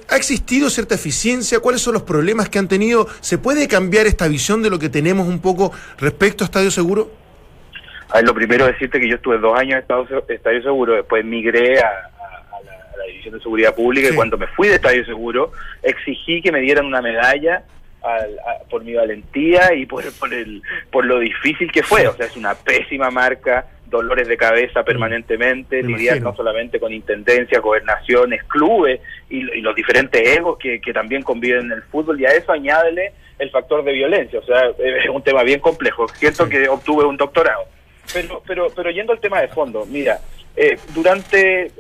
¿Ha 0.10 0.16
existido 0.16 0.70
cierta 0.70 0.96
eficiencia? 0.96 1.60
¿Cuáles 1.60 1.82
son 1.82 1.94
los 1.94 2.04
problemas 2.04 2.50
que 2.50 2.58
han 2.60 2.68
tenido? 2.68 3.08
¿Se 3.22 3.38
puede 3.38 3.68
cambiar 3.68 4.08
esta 4.08 4.28
visión 4.28 4.64
de 4.64 4.70
lo 4.70 4.80
que 4.80 4.90
tenemos 4.90 5.28
un 5.28 5.40
poco 5.42 5.72
respecto 6.00 6.44
a 6.44 6.46
Estadio 6.46 6.72
Seguro? 6.72 7.12
A 8.10 8.16
ver, 8.18 8.26
lo 8.26 8.34
primero 8.34 8.66
es 8.66 8.74
decirte 8.74 9.00
que 9.00 9.10
yo 9.10 9.16
estuve 9.16 9.38
dos 9.38 9.58
años 9.60 9.74
en 9.74 9.80
Estadio, 9.80 10.24
Estadio 10.28 10.62
Seguro, 10.64 10.94
después 10.96 11.24
migré 11.26 11.80
a, 11.80 11.88
a- 11.88 12.58
a 12.58 12.64
la, 12.64 12.72
a 12.72 12.98
la 12.98 13.04
División 13.12 13.34
de 13.36 13.42
Seguridad 13.42 13.76
Pública 13.76 14.08
Sí. 14.08 14.14
y 14.14 14.16
cuando 14.16 14.38
me 14.38 14.48
fui 14.48 14.70
de 14.70 14.76
Estadio 14.76 15.06
Seguro 15.06 15.52
exigí 15.84 16.42
que 16.42 16.52
me 16.52 16.62
dieran 16.62 16.86
una 16.86 17.02
medalla 17.02 17.64
al- 18.02 18.40
a- 18.40 18.64
por 18.70 18.84
mi 18.86 18.94
valentía 18.94 19.74
y 19.76 19.86
por, 19.86 20.10
por, 20.14 20.34
el, 20.34 20.62
por 20.90 21.06
lo 21.06 21.20
difícil 21.20 21.70
que 21.72 21.84
fue. 21.84 22.08
O 22.08 22.16
sea, 22.16 22.28
es 22.28 22.38
una 22.38 22.56
pésima 22.56 23.12
marca, 23.12 23.66
dolores 23.88 24.28
de 24.30 24.38
cabeza 24.38 24.84
permanentemente, 24.84 25.84
Me 25.84 25.90
lidiar 25.98 26.22
no 26.22 26.34
solamente 26.36 26.80
con 26.80 26.94
intendencias, 26.94 27.62
gobernaciones, 27.62 28.44
clubes 28.46 29.02
y, 29.30 29.38
y 29.38 29.62
los 29.62 29.76
diferentes 29.76 30.22
egos 30.38 30.58
que, 30.58 30.80
que 30.80 30.94
también 30.94 31.24
conviven 31.24 31.66
en 31.66 31.72
el 31.74 31.84
fútbol 31.84 32.20
y 32.20 32.26
a 32.26 32.30
eso 32.30 32.52
añádele 32.52 33.14
el 33.40 33.50
factor 33.52 33.84
de 33.84 33.92
violencia. 33.92 34.40
O 34.40 34.44
sea, 34.44 34.70
es 34.78 35.10
un 35.10 35.22
tema 35.24 35.44
bien 35.44 35.60
complejo. 35.60 36.08
Siento 36.10 36.48
que 36.50 36.68
obtuve 36.68 37.06
un 37.06 37.18
doctorado. 37.18 37.66
Pero, 38.14 38.42
pero, 38.48 38.68
pero 38.76 38.90
yendo 38.90 39.14
al 39.14 39.20
tema 39.20 39.42
de 39.42 39.50
fondo, 39.50 39.86
mira, 39.86 40.20
eh, 40.56 40.78
durante, 40.96 41.66
eh, 41.66 41.72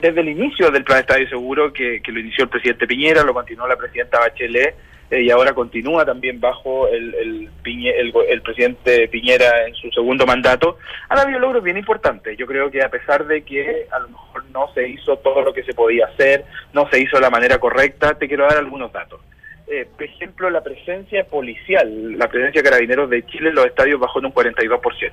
desde 0.00 0.20
el 0.20 0.28
inicio 0.28 0.70
del 0.70 0.84
Plan 0.84 1.00
Estadio 1.00 1.28
Seguro, 1.28 1.72
que, 1.72 2.00
que 2.00 2.12
lo 2.12 2.20
inició 2.20 2.44
el 2.44 2.50
presidente 2.50 2.86
Piñera, 2.86 3.24
lo 3.24 3.34
continuó 3.34 3.66
la 3.66 3.76
presidenta 3.76 4.20
Bachelet, 4.20 4.74
eh, 5.10 5.22
y 5.22 5.30
ahora 5.30 5.52
continúa 5.54 6.04
también 6.04 6.40
bajo 6.40 6.86
el, 6.88 7.14
el, 7.14 7.50
Piñe- 7.64 7.94
el, 8.28 8.42
presidente 8.42 9.08
Piñera 9.08 9.66
en 9.66 9.74
su 9.74 9.90
segundo 9.90 10.24
mandato, 10.26 10.78
han 11.08 11.18
habido 11.18 11.38
logros 11.40 11.62
bien 11.64 11.76
importantes. 11.76 12.36
Yo 12.38 12.46
creo 12.46 12.70
que 12.70 12.82
a 12.82 12.88
pesar 12.88 13.26
de 13.26 13.42
que 13.42 13.86
a 13.90 13.98
lo 13.98 14.08
mejor 14.08 14.44
no 14.52 14.72
se 14.72 14.88
hizo 14.88 15.16
todo 15.18 15.42
lo 15.42 15.52
que 15.52 15.64
se 15.64 15.74
podía 15.74 16.06
hacer, 16.06 16.44
no 16.72 16.88
se 16.90 17.00
hizo 17.00 17.16
de 17.16 17.22
la 17.22 17.30
manera 17.30 17.58
correcta, 17.58 18.14
te 18.14 18.28
quiero 18.28 18.44
dar 18.44 18.58
algunos 18.58 18.92
datos. 18.92 19.20
Eh, 19.66 19.86
por 19.92 20.02
ejemplo, 20.04 20.50
la 20.50 20.62
presencia 20.62 21.24
policial, 21.24 22.18
la 22.18 22.28
presencia 22.28 22.60
de 22.62 22.68
carabineros 22.68 23.08
de 23.10 23.24
Chile 23.26 23.50
en 23.50 23.54
los 23.54 23.66
estadios 23.66 24.00
bajó 24.00 24.18
en 24.18 24.26
un 24.26 24.34
42%. 24.34 25.12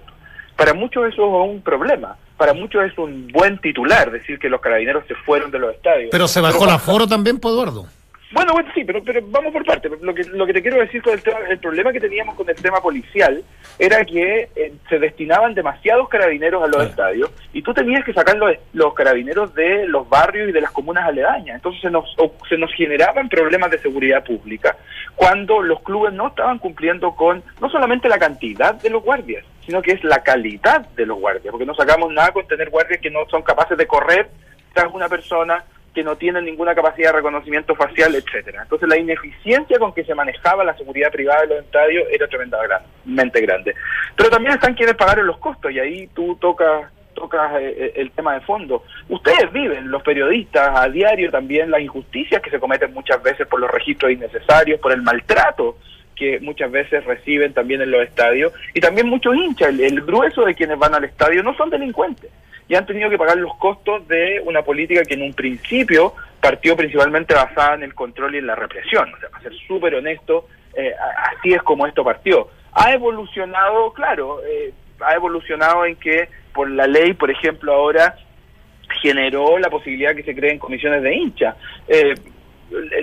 Para 0.55 0.73
muchos 0.73 1.07
eso 1.07 1.43
es 1.43 1.49
un 1.51 1.61
problema, 1.61 2.17
para 2.35 2.53
muchos 2.53 2.83
es 2.83 2.97
un 2.97 3.27
buen 3.27 3.59
titular 3.59 4.09
decir 4.09 4.39
que 4.39 4.49
los 4.49 4.59
carabineros 4.59 5.05
se 5.07 5.13
fueron 5.13 5.51
de 5.51 5.59
los 5.59 5.75
estadios. 5.75 6.09
Pero 6.11 6.27
se 6.27 6.41
bajó 6.41 6.63
el 6.63 6.71
aforo 6.71 7.05
también, 7.07 7.39
pues, 7.39 7.53
Eduardo. 7.53 7.85
Bueno, 8.31 8.51
bueno, 8.51 8.69
sí, 8.75 8.83
pero, 8.83 9.01
pero 9.03 9.21
vamos 9.27 9.53
por 9.53 9.63
parte. 9.65 9.87
Lo 10.01 10.13
que, 10.13 10.23
lo 10.25 10.45
que 10.45 10.51
te 10.53 10.61
quiero 10.61 10.77
decir 10.79 11.01
con 11.01 11.13
el 11.13 11.21
tema, 11.23 11.39
el 11.49 11.59
problema 11.59 11.93
que 11.93 12.01
teníamos 12.01 12.35
con 12.35 12.49
el 12.49 12.57
tema 12.57 12.81
policial 12.81 13.41
era 13.79 14.03
que 14.03 14.49
eh, 14.53 14.73
se 14.89 14.99
destinaban 14.99 15.53
demasiados 15.53 16.09
carabineros 16.09 16.61
a 16.61 16.67
los 16.67 16.87
estadios 16.89 17.31
y 17.53 17.61
tú 17.61 17.73
tenías 17.73 18.03
que 18.03 18.11
sacar 18.13 18.35
los, 18.35 18.51
los 18.73 18.93
carabineros 18.93 19.55
de 19.55 19.87
los 19.87 20.09
barrios 20.09 20.49
y 20.49 20.51
de 20.51 20.59
las 20.59 20.71
comunas 20.71 21.07
aledañas. 21.07 21.55
Entonces 21.55 21.81
se 21.81 21.89
nos, 21.89 22.03
o- 22.19 22.33
se 22.49 22.57
nos 22.57 22.73
generaban 22.73 23.29
problemas 23.29 23.71
de 23.71 23.77
seguridad 23.79 24.25
pública 24.25 24.75
cuando 25.15 25.61
los 25.61 25.81
clubes 25.81 26.11
no 26.13 26.27
estaban 26.27 26.59
cumpliendo 26.59 27.15
con 27.15 27.41
no 27.61 27.69
solamente 27.69 28.09
la 28.09 28.19
cantidad 28.19 28.73
de 28.75 28.89
los 28.89 29.03
guardias, 29.03 29.45
sino 29.65 29.81
que 29.81 29.93
es 29.93 30.03
la 30.03 30.21
calidad 30.21 30.85
de 30.89 31.05
los 31.05 31.17
guardias, 31.17 31.49
porque 31.51 31.65
no 31.65 31.75
sacamos 31.75 32.11
nada 32.11 32.31
con 32.31 32.45
tener 32.45 32.69
guardias 32.69 32.99
que 32.99 33.09
no 33.09 33.25
son 33.29 33.41
capaces 33.41 33.77
de 33.77 33.87
correr 33.87 34.27
tras 34.73 34.93
una 34.93 35.07
persona 35.07 35.63
que 35.97 36.03
no 36.03 36.15
tienen 36.15 36.45
ninguna 36.45 36.75
capacidad 36.75 37.09
de 37.09 37.17
reconocimiento 37.17 37.73
facial, 37.73 38.13
etcétera. 38.13 38.61
Entonces 38.61 38.87
la 38.87 38.99
ineficiencia 38.99 39.79
con 39.79 39.95
que 39.95 40.03
se 40.03 40.13
manejaba 40.13 40.63
la 40.63 40.77
seguridad 40.77 41.11
privada 41.11 41.41
de 41.41 41.47
los 41.47 41.65
estadios 41.65 42.03
era 42.11 42.27
tremendamente 42.27 43.41
grande. 43.41 43.73
Pero 44.15 44.29
también 44.29 44.53
están 44.53 44.75
quienes 44.75 44.93
pagaron 44.93 45.25
los 45.25 45.39
costos 45.39 45.71
y 45.71 45.79
ahí 45.79 46.05
tú 46.13 46.37
tocas 46.39 46.91
tocas 47.15 47.51
eh, 47.59 47.93
el 47.95 48.11
tema 48.11 48.35
de 48.35 48.41
fondo. 48.41 48.83
Ustedes 49.09 49.51
viven, 49.51 49.89
los 49.89 50.03
periodistas, 50.03 50.69
a 50.77 50.87
diario 50.87 51.31
también 51.31 51.71
las 51.71 51.81
injusticias 51.81 52.43
que 52.43 52.51
se 52.51 52.59
cometen 52.59 52.93
muchas 52.93 53.23
veces 53.23 53.47
por 53.47 53.59
los 53.59 53.71
registros 53.71 54.11
innecesarios, 54.11 54.79
por 54.79 54.91
el 54.91 55.01
maltrato 55.01 55.79
que 56.15 56.39
muchas 56.41 56.69
veces 56.69 57.03
reciben 57.05 57.55
también 57.55 57.81
en 57.81 57.89
los 57.89 58.03
estadios 58.03 58.53
y 58.75 58.79
también 58.81 59.09
muchos 59.09 59.35
hinchas, 59.35 59.69
el 59.79 60.01
grueso 60.01 60.45
de 60.45 60.53
quienes 60.53 60.77
van 60.77 60.93
al 60.93 61.05
estadio 61.05 61.41
no 61.41 61.55
son 61.55 61.71
delincuentes 61.71 62.29
y 62.67 62.75
han 62.75 62.85
tenido 62.85 63.09
que 63.09 63.17
pagar 63.17 63.37
los 63.37 63.55
costos 63.55 64.07
de 64.07 64.41
una 64.45 64.61
política 64.61 65.03
que 65.03 65.13
en 65.13 65.21
un 65.21 65.33
principio 65.33 66.13
partió 66.41 66.75
principalmente 66.75 67.33
basada 67.33 67.75
en 67.75 67.83
el 67.83 67.93
control 67.93 68.35
y 68.35 68.39
en 68.39 68.47
la 68.47 68.55
represión. 68.55 69.13
O 69.13 69.17
sea, 69.19 69.29
para 69.29 69.43
ser 69.43 69.53
súper 69.67 69.95
honesto, 69.95 70.47
eh, 70.75 70.93
así 71.33 71.53
es 71.53 71.61
como 71.63 71.87
esto 71.87 72.03
partió. 72.03 72.49
Ha 72.73 72.93
evolucionado, 72.93 73.93
claro, 73.93 74.41
eh, 74.45 74.73
ha 74.99 75.15
evolucionado 75.15 75.85
en 75.85 75.95
que 75.95 76.29
por 76.53 76.69
la 76.69 76.87
ley, 76.87 77.13
por 77.13 77.31
ejemplo, 77.31 77.73
ahora 77.73 78.15
generó 79.01 79.57
la 79.59 79.69
posibilidad 79.69 80.15
que 80.15 80.23
se 80.23 80.35
creen 80.35 80.59
comisiones 80.59 81.01
de 81.03 81.15
hinchas. 81.15 81.55
Eh, 81.87 82.15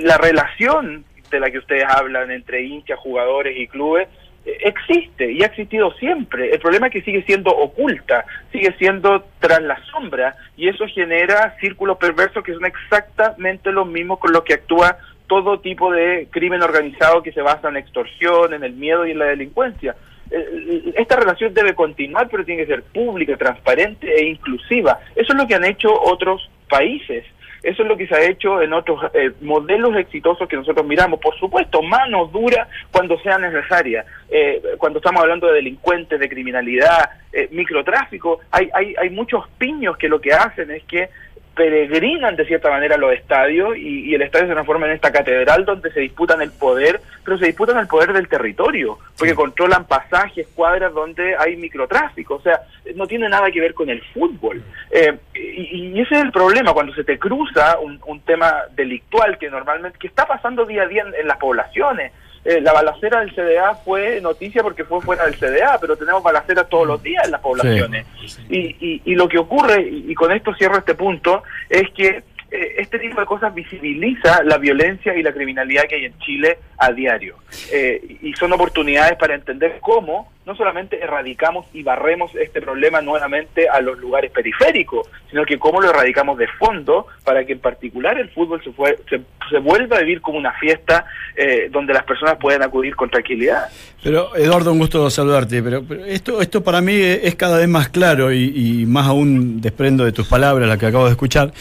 la 0.01 0.19
relación 0.19 1.05
de 1.31 1.41
la 1.41 1.51
que 1.51 1.59
ustedes 1.59 1.85
hablan 1.89 2.31
entre 2.31 2.63
hinchas, 2.63 2.99
jugadores 2.99 3.57
y 3.57 3.67
clubes 3.67 4.09
existe 4.45 5.33
y 5.33 5.43
ha 5.43 5.47
existido 5.47 5.93
siempre. 5.95 6.51
El 6.51 6.61
problema 6.61 6.89
es 6.89 6.93
que 6.93 7.03
sigue 7.03 7.23
siendo 7.23 7.51
oculta, 7.51 8.25
sigue 8.53 8.75
siendo 8.79 9.25
tras 9.39 9.63
la 9.63 9.83
sombra 9.87 10.37
y 10.57 10.69
eso 10.69 10.87
genera 10.87 11.57
círculos 11.61 11.99
perversos 11.99 12.45
que 12.45 12.53
son 12.53 12.65
exactamente 12.67 13.73
los 13.73 13.87
mismos 13.87 14.19
con 14.19 14.33
los 14.33 14.45
que 14.45 14.55
actúa 14.55 14.99
todo 15.27 15.61
tipo 15.61 15.91
de 15.91 16.29
crimen 16.31 16.63
organizado 16.63 17.23
que 17.23 17.33
se 17.33 17.41
basa 17.41 17.69
en 17.69 17.79
extorsión, 17.79 18.53
en 18.53 18.63
el 18.63 18.75
miedo 18.75 19.07
y 19.07 19.13
en 19.13 19.19
la 19.19 19.27
delincuencia. 19.27 19.97
eh, 20.31 20.93
esta 20.97 21.17
relación 21.17 21.55
debe 21.55 21.75
continuar, 21.75 22.29
pero 22.31 22.45
tiene 22.45 22.63
que 22.63 22.73
ser 22.73 22.83
pública, 22.83 23.37
transparente 23.37 24.13
e 24.15 24.27
inclusiva. 24.27 25.01
Eso 25.15 25.33
es 25.33 25.39
lo 25.39 25.47
que 25.47 25.55
han 25.55 25.65
hecho 25.65 25.89
otros 25.93 26.51
países. 26.69 27.25
Eso 27.65 27.83
es 27.83 27.89
lo 27.89 27.97
que 27.97 28.07
se 28.07 28.15
ha 28.15 28.29
hecho 28.29 28.61
en 28.61 28.75
otros 28.75 29.01
eh, 29.15 29.33
modelos 29.41 29.97
exitosos 29.97 30.47
que 30.47 30.57
nosotros 30.57 30.87
miramos. 30.87 31.19
Por 31.19 31.35
supuesto, 31.39 31.81
mano 31.81 32.27
dura 32.27 32.69
cuando 32.93 33.19
sea 33.21 33.39
necesaria. 33.39 34.05
Eh, 34.29 34.63
cuando 34.77 34.99
estamos 34.99 35.23
hablando 35.23 35.47
de 35.47 35.55
delincuentes, 35.55 36.21
de 36.21 36.29
criminalidad, 36.29 37.09
eh, 37.33 37.49
microtráfico, 37.53 38.41
hay, 38.51 38.69
hay, 38.75 38.95
hay 39.01 39.09
muchos 39.09 39.49
piños 39.57 39.97
que 39.97 40.11
lo 40.11 40.21
que 40.21 40.35
hacen 40.35 40.71
es 40.73 40.85
que 40.85 41.09
peregrinan 41.55 42.37
de 42.37 42.47
cierta 42.47 42.71
manera 42.71 42.97
los 42.97 43.13
estadios 43.13 43.77
y, 43.77 44.11
y, 44.11 44.15
el 44.15 44.23
estadio 44.23 44.49
se 44.49 44.53
transforma 44.53 44.87
en 44.87 44.93
esta 44.93 45.13
catedral 45.13 45.65
donde 45.65 45.93
se 45.93 46.01
disputan 46.01 46.43
el 46.43 46.51
poder, 46.51 47.01
pero 47.25 47.39
se 47.39 47.47
disputan 47.47 47.79
el 47.79 47.87
poder 47.87 48.13
del 48.13 48.29
territorio, 48.29 48.99
porque 49.17 49.35
controlan 49.35 49.87
pasajes, 49.87 50.47
cuadras 50.55 50.93
donde 50.93 51.37
hay 51.37 51.57
microtráfico, 51.57 52.37
o 52.37 52.41
sea, 52.41 52.61
no 52.95 53.07
tiene 53.07 53.29
nada 53.29 53.51
que 53.51 53.61
ver 53.61 53.75
con 53.75 53.89
el 53.89 54.03
fútbol. 54.13 54.63
Eh, 54.91 55.17
y, 55.35 55.93
y, 55.93 56.01
ese 56.01 56.17
es 56.17 56.23
el 56.23 56.33
problema, 56.33 56.73
cuando 56.73 56.95
se 56.95 57.05
te 57.05 57.19
cruza 57.19 57.79
un, 57.79 58.01
un, 58.07 58.21
tema 58.21 58.63
delictual 58.75 59.39
que 59.39 59.51
normalmente, 59.51 59.99
que 59.99 60.07
está 60.07 60.27
pasando 60.27 60.65
día 60.65 60.83
a 60.83 60.87
día 60.87 61.03
en, 61.03 61.15
en 61.15 61.29
las 61.29 61.39
poblaciones. 61.39 62.13
Eh, 62.45 62.61
la 62.61 62.75
balacera 62.75 63.21
del 63.21 63.35
CDA 63.35 63.75
fue 63.75 64.21
noticia 64.21 64.63
porque 64.63 64.85
fue 64.85 65.01
fuera 65.01 65.25
del 65.25 65.37
CDA, 65.37 65.79
pero 65.81 65.97
tenemos 65.97 66.23
balaceras 66.23 66.69
todos 66.69 66.87
los 66.87 67.03
días 67.03 67.25
en 67.25 67.31
las 67.31 67.41
poblaciones. 67.41 68.07
Sí, 68.21 68.29
sí. 68.29 68.43
Y, 68.51 68.59
y, 68.81 69.03
y, 69.05 69.15
lo 69.15 69.29
que 69.29 69.39
ocurre, 69.39 69.81
y, 69.81 70.11
y, 70.11 70.15
con 70.15 70.31
esto 70.31 70.55
cierro 70.55 70.77
este 70.77 70.95
punto, 70.95 71.43
es 71.71 71.91
que 71.93 72.23
eh, 72.55 72.77
este 72.79 73.01
tipo 73.01 73.19
de 73.19 73.27
cosas 73.27 73.53
visibiliza 73.53 74.45
la 74.45 74.59
violencia 74.59 75.13
y 75.17 75.25
la 75.25 75.33
criminalidad 75.33 75.87
que 75.89 75.97
hay 75.97 76.05
en 76.05 76.17
Chile 76.21 76.59
a 76.79 76.93
diario. 76.93 77.39
Eh, 77.73 78.19
y 78.23 78.33
son 78.35 78.53
oportunidades 78.53 79.17
para 79.19 79.35
entender 79.35 79.79
cómo 79.81 80.31
no 80.47 80.55
solamente 80.55 81.03
erradicamos 81.03 81.67
y 81.73 81.83
barremos 81.83 82.33
este 82.37 82.61
problema 82.61 83.01
nuevamente 83.01 83.69
a 83.69 83.81
los 83.81 83.99
lugares 83.99 84.31
periféricos, 84.31 85.09
sino 85.31 85.45
que 85.45 85.59
cómo 85.59 85.81
lo 85.81 85.91
erradicamos 85.91 86.39
de 86.39 86.47
fondo 86.59 87.09
para 87.25 87.45
que 87.45 87.55
en 87.55 87.59
particular 87.59 88.19
el 88.19 88.29
fútbol 88.31 88.63
se, 88.63 88.71
fue, 88.71 88.99
se, 89.09 89.59
vuelva 89.59 89.97
a 89.97 90.01
vivir 90.01 90.21
como 90.21 90.39
una 90.39 90.53
fiesta 90.53 91.07
eh, 91.35 91.69
donde 91.73 91.93
las 91.93 92.05
personas 92.05 92.37
puedan 92.39 92.63
acudir 92.63 92.95
con 92.95 93.11
tranquilidad. 93.11 93.69
Pero 94.03 94.37
Eduardo, 94.37 94.71
un 94.71 94.79
gusto 94.79 95.11
saludarte, 95.11 95.61
pero, 95.61 95.83
pero 95.83 96.05
esto, 96.05 96.41
esto 96.41 96.63
para 96.63 96.81
mí 96.81 96.95
es 97.01 97.35
cada 97.35 97.59
vez 97.59 97.69
más 97.69 97.89
claro 97.89 98.33
y, 98.33 98.53
y, 98.55 98.87
más 98.87 99.09
aún 99.09 99.61
desprendo 99.61 100.05
de 100.05 100.13
tus 100.13 100.29
palabras, 100.29 100.69
la 100.69 100.77
que 100.77 100.87
acabo 100.87 101.07
de 101.07 101.13
escuchar, 101.13 101.53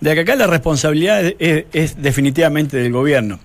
de 0.00 0.14
que 0.14 0.20
acá 0.20 0.36
la 0.36 0.46
responsabilidad 0.46 1.22
es, 1.38 2.02
definitivamente 2.02 2.76
del 2.76 2.92
gobierno. 2.92 3.40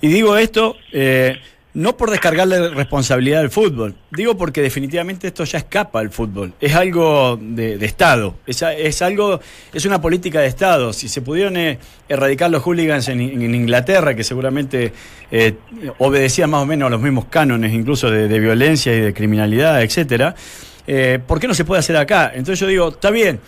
Y 0.00 0.08
digo 0.08 0.36
esto... 0.36 0.76
Eh, 0.92 1.38
no 1.74 1.96
por 1.96 2.10
descargarle 2.10 2.68
responsabilidad 2.68 3.40
al 3.40 3.50
fútbol, 3.50 3.94
digo 4.10 4.36
porque 4.36 4.60
definitivamente 4.60 5.28
esto 5.28 5.44
ya 5.44 5.58
escapa 5.58 6.00
al 6.00 6.10
fútbol. 6.10 6.52
Es 6.60 6.74
algo 6.74 7.38
de, 7.40 7.82
Estado, 7.82 8.34
es, 8.46 8.62
es, 8.62 9.00
algo, 9.00 9.40
es 9.72 9.86
una 9.86 10.00
política 10.00 10.40
de 10.40 10.48
Estado. 10.48 10.92
Si 10.92 11.08
se 11.08 11.22
pudieron 11.22 11.56
eh, 11.56 11.78
erradicar 12.08 12.50
los 12.50 12.62
hooligans 12.62 13.08
en, 13.08 13.20
Inglaterra, 13.54 14.14
que 14.14 14.22
seguramente 14.22 14.92
eh, 15.30 15.54
obedecían 15.98 16.50
más 16.50 16.62
o 16.62 16.66
menos 16.66 16.88
a 16.88 16.90
los 16.90 17.00
mismos 17.00 17.26
cánones, 17.26 17.72
incluso 17.72 18.10
de, 18.10 18.38
violencia 18.38 18.94
y 18.94 19.00
de 19.00 19.14
criminalidad, 19.14 19.82
etcétera, 19.82 20.34
¿por 21.26 21.40
qué 21.40 21.48
no 21.48 21.54
se 21.54 21.64
puede 21.64 21.78
hacer 21.78 21.96
acá? 21.96 22.32
Entonces 22.34 22.60
yo 22.60 22.66
digo, 22.66 22.88
está 22.90 23.10
bien. 23.10 23.40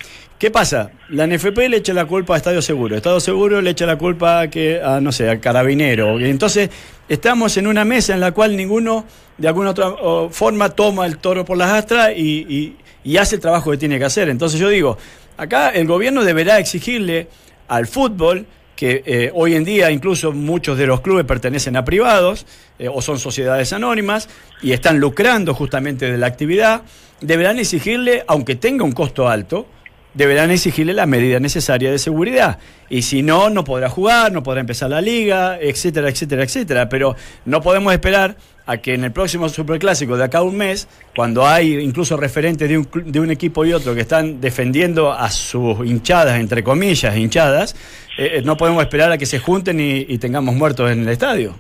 ¿Qué 0.45 0.51
pasa? 0.51 0.91
La 1.09 1.27
NFP 1.27 1.57
le 1.71 1.79
echa 1.79 1.95
la 1.95 2.05
culpa 2.05 2.35
a 2.35 2.37
Estadio 2.37 2.61
Seguro, 2.61 2.95
Estado 2.95 3.19
Seguro 3.19 3.63
le 3.63 3.71
echa 3.71 3.87
la 3.87 3.97
culpa 3.97 4.41
a, 4.41 4.51
que, 4.51 4.79
a 4.79 5.01
no 5.01 5.11
sé, 5.11 5.27
al 5.27 5.41
carabinero. 5.41 6.21
Entonces, 6.21 6.69
estamos 7.09 7.57
en 7.57 7.67
una 7.67 7.87
mesa 7.87 8.13
en 8.13 8.21
la 8.21 8.33
cual 8.33 8.55
ninguno, 8.55 9.07
de 9.39 9.49
alguna 9.49 9.71
otra 9.71 9.95
forma, 10.29 10.69
toma 10.69 11.07
el 11.07 11.17
toro 11.17 11.47
por 11.47 11.57
las 11.57 11.71
astras 11.71 12.11
y, 12.15 12.45
y, 12.47 12.77
y 13.05 13.17
hace 13.17 13.37
el 13.37 13.41
trabajo 13.41 13.71
que 13.71 13.79
tiene 13.79 13.99
que 13.99 14.05
hacer. 14.05 14.29
Entonces 14.29 14.61
yo 14.61 14.69
digo, 14.69 14.99
acá 15.39 15.71
el 15.71 15.87
gobierno 15.87 16.23
deberá 16.23 16.59
exigirle 16.59 17.29
al 17.67 17.87
fútbol 17.87 18.45
que 18.77 19.03
eh, 19.07 19.31
hoy 19.33 19.55
en 19.55 19.65
día 19.65 19.91
incluso 19.91 20.31
muchos 20.33 20.77
de 20.77 20.87
los 20.87 21.01
clubes 21.01 21.25
pertenecen 21.25 21.75
a 21.79 21.87
privados 21.87 22.45
eh, 22.79 22.91
o 22.93 23.01
son 23.01 23.19
sociedades 23.19 23.73
anónimas 23.73 24.29
y 24.61 24.73
están 24.73 25.01
lucrando 25.01 25.55
justamente 25.55 26.13
de 26.13 26.19
la 26.19 26.27
actividad, 26.27 26.83
deberán 27.23 27.59
exigirle, 27.59 28.25
aunque 28.27 28.57
tenga 28.57 28.85
un 28.85 28.93
costo 28.93 29.27
alto, 29.27 29.69
deberán 30.15 30.51
exigirle 30.51 30.95
la 30.95 31.07
medida 31.07 31.41
necesaria 31.41 31.91
de 31.91 31.99
seguridad. 31.99 32.59
Y 32.89 33.03
si 33.03 33.23
no, 33.23 33.51
no 33.51 33.65
podrá 33.65 33.89
jugar, 33.89 34.33
no 34.33 34.43
podrá 34.43 34.61
empezar 34.61 34.91
la 34.91 35.01
liga, 35.01 35.59
etcétera, 35.61 36.09
etcétera, 36.09 36.45
etcétera. 36.45 36.89
Pero 36.89 37.17
no 37.45 37.61
podemos 37.61 37.93
esperar 37.93 38.37
a 38.67 38.79
que 38.79 38.95
en 38.95 39.05
el 39.05 39.13
próximo 39.13 39.49
Superclásico 39.49 40.17
de 40.17 40.25
acá 40.25 40.39
a 40.39 40.43
un 40.43 40.57
mes, 40.57 40.89
cuando 41.15 41.47
hay 41.47 41.75
incluso 41.75 42.17
referentes 42.17 42.69
de 42.69 42.79
un, 42.79 42.89
de 43.05 43.21
un 43.21 43.31
equipo 43.31 43.65
y 43.65 43.73
otro 43.73 43.95
que 43.95 44.01
están 44.01 44.41
defendiendo 44.41 45.13
a 45.13 45.31
sus 45.31 45.85
hinchadas, 45.85 46.41
entre 46.41 46.65
comillas, 46.65 47.17
hinchadas, 47.17 47.77
eh, 48.17 48.43
no 48.45 48.57
podemos 48.57 48.83
esperar 48.83 49.13
a 49.13 49.19
que 49.19 49.27
se 49.27 49.39
junten 49.39 49.81
y 49.81 50.19
tengamos 50.19 50.55
muertos 50.55 50.91
en 50.91 51.03
el 51.03 51.09
estadio. 51.09 51.55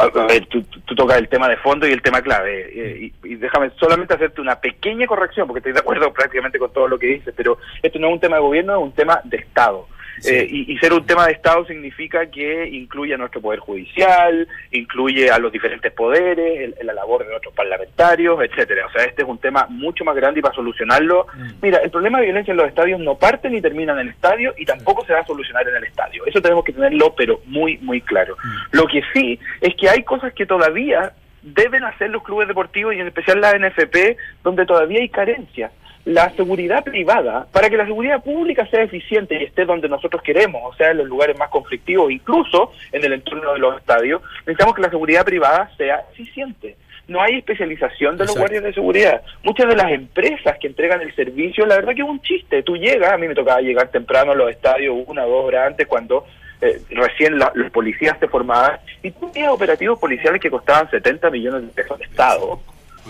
A 0.00 0.26
ver, 0.26 0.46
tú, 0.46 0.62
tocas 0.96 1.18
el 1.18 1.28
tema 1.28 1.46
de 1.46 1.58
fondo 1.58 1.86
y 1.86 1.92
el 1.92 2.00
tema 2.00 2.22
clave. 2.22 2.70
Eh, 2.72 3.12
y, 3.22 3.28
y, 3.28 3.34
déjame 3.36 3.70
solamente 3.78 4.14
hacerte 4.14 4.40
una 4.40 4.58
pequeña 4.58 5.06
corrección, 5.06 5.46
porque 5.46 5.58
estoy 5.58 5.72
de 5.74 5.80
acuerdo 5.80 6.10
prácticamente 6.14 6.58
con 6.58 6.72
todo 6.72 6.88
lo 6.88 6.98
que 6.98 7.06
dices, 7.06 7.34
pero 7.36 7.58
esto 7.82 7.98
no 7.98 8.08
es 8.08 8.14
un 8.14 8.20
tema 8.20 8.36
de 8.36 8.42
gobierno, 8.42 8.76
es 8.76 8.82
un 8.82 8.92
tema 8.92 9.20
de 9.24 9.36
Estado. 9.36 9.86
Sí. 10.20 10.34
Eh, 10.34 10.46
y, 10.50 10.72
y, 10.72 10.78
ser 10.78 10.92
un 10.92 11.06
tema 11.06 11.26
de 11.26 11.32
Estado 11.32 11.64
significa 11.64 12.26
que 12.26 12.68
incluye 12.68 13.14
a 13.14 13.16
nuestro 13.16 13.40
Poder 13.40 13.58
Judicial, 13.58 14.46
incluye 14.70 15.30
a 15.30 15.38
los 15.38 15.50
diferentes 15.50 15.92
poderes, 15.92 16.74
el, 16.78 16.86
la 16.86 16.92
labor 16.92 17.24
de 17.24 17.30
nuestros 17.30 17.54
parlamentarios, 17.54 18.38
etcétera. 18.42 18.86
O 18.86 18.92
sea, 18.92 19.04
este 19.04 19.22
es 19.22 19.28
un 19.28 19.38
tema 19.38 19.66
mucho 19.70 20.04
más 20.04 20.14
grande 20.14 20.40
y 20.40 20.42
para 20.42 20.54
solucionarlo. 20.54 21.26
Mm. 21.34 21.50
Mira, 21.62 21.78
el 21.78 21.90
problema 21.90 22.18
de 22.18 22.26
violencia 22.26 22.52
en 22.52 22.58
los 22.58 22.68
estadios 22.68 23.00
no 23.00 23.16
parte 23.16 23.48
ni 23.48 23.60
termina 23.62 23.92
en 23.94 24.00
el 24.00 24.08
estadio 24.08 24.54
y 24.58 24.64
tampoco 24.64 25.04
se 25.06 25.12
va 25.12 25.20
a 25.20 25.26
solucionar 25.26 25.66
en 25.66 25.76
el 25.76 25.84
estadio. 25.84 26.24
Eso 26.26 26.42
tenemos 26.42 26.64
que 26.64 26.72
tenerlo, 26.72 27.14
pero 27.16 27.40
muy, 27.46 27.78
muy 27.78 28.00
claro. 28.02 28.36
Mm. 28.42 28.76
Lo 28.76 28.86
que 28.86 29.02
sí 29.14 29.38
es 29.60 29.74
que 29.74 29.88
hay 29.88 30.02
cosas 30.02 30.32
que 30.34 30.46
todavía 30.46 31.12
deben 31.42 31.84
hacer 31.84 32.10
los 32.10 32.22
clubes 32.22 32.48
deportivos 32.48 32.94
y 32.94 33.00
en 33.00 33.06
especial 33.06 33.40
la 33.40 33.56
NFP, 33.56 34.16
donde 34.44 34.66
todavía 34.66 35.00
hay 35.00 35.08
carencias 35.08 35.72
la 36.04 36.30
seguridad 36.30 36.82
privada, 36.82 37.46
para 37.52 37.68
que 37.68 37.76
la 37.76 37.86
seguridad 37.86 38.22
pública 38.22 38.66
sea 38.66 38.82
eficiente 38.82 39.38
y 39.38 39.44
esté 39.44 39.64
donde 39.64 39.88
nosotros 39.88 40.22
queremos, 40.22 40.62
o 40.64 40.74
sea, 40.74 40.90
en 40.90 40.98
los 40.98 41.06
lugares 41.06 41.38
más 41.38 41.50
conflictivos, 41.50 42.10
incluso 42.10 42.72
en 42.92 43.04
el 43.04 43.12
entorno 43.12 43.52
de 43.52 43.58
los 43.58 43.76
estadios, 43.78 44.22
necesitamos 44.40 44.74
que 44.74 44.82
la 44.82 44.90
seguridad 44.90 45.24
privada 45.24 45.70
sea 45.76 46.04
eficiente. 46.12 46.76
No 47.06 47.20
hay 47.20 47.38
especialización 47.38 48.16
de 48.16 48.24
los 48.24 48.36
guardias 48.36 48.62
de 48.62 48.72
seguridad. 48.72 49.22
Muchas 49.42 49.68
de 49.68 49.74
las 49.74 49.90
empresas 49.90 50.56
que 50.58 50.68
entregan 50.68 51.00
el 51.00 51.14
servicio, 51.14 51.66
la 51.66 51.74
verdad 51.74 51.94
que 51.94 52.02
es 52.02 52.08
un 52.08 52.22
chiste. 52.22 52.62
Tú 52.62 52.76
llegas, 52.76 53.12
a 53.12 53.18
mí 53.18 53.26
me 53.26 53.34
tocaba 53.34 53.60
llegar 53.60 53.88
temprano 53.88 54.30
a 54.30 54.36
los 54.36 54.48
estadios, 54.48 54.94
una 55.06 55.26
o 55.26 55.28
dos 55.28 55.44
horas 55.46 55.66
antes, 55.66 55.88
cuando 55.88 56.24
eh, 56.60 56.80
recién 56.90 57.36
la, 57.36 57.50
los 57.54 57.70
policías 57.72 58.16
se 58.20 58.28
formaban, 58.28 58.78
y 59.02 59.10
tú 59.10 59.28
tenías 59.32 59.52
operativos 59.52 59.98
policiales 59.98 60.40
que 60.40 60.50
costaban 60.50 60.88
70 60.88 61.30
millones 61.30 61.62
de 61.62 61.82
pesos 61.82 62.00
al 62.00 62.02
Estado 62.02 62.60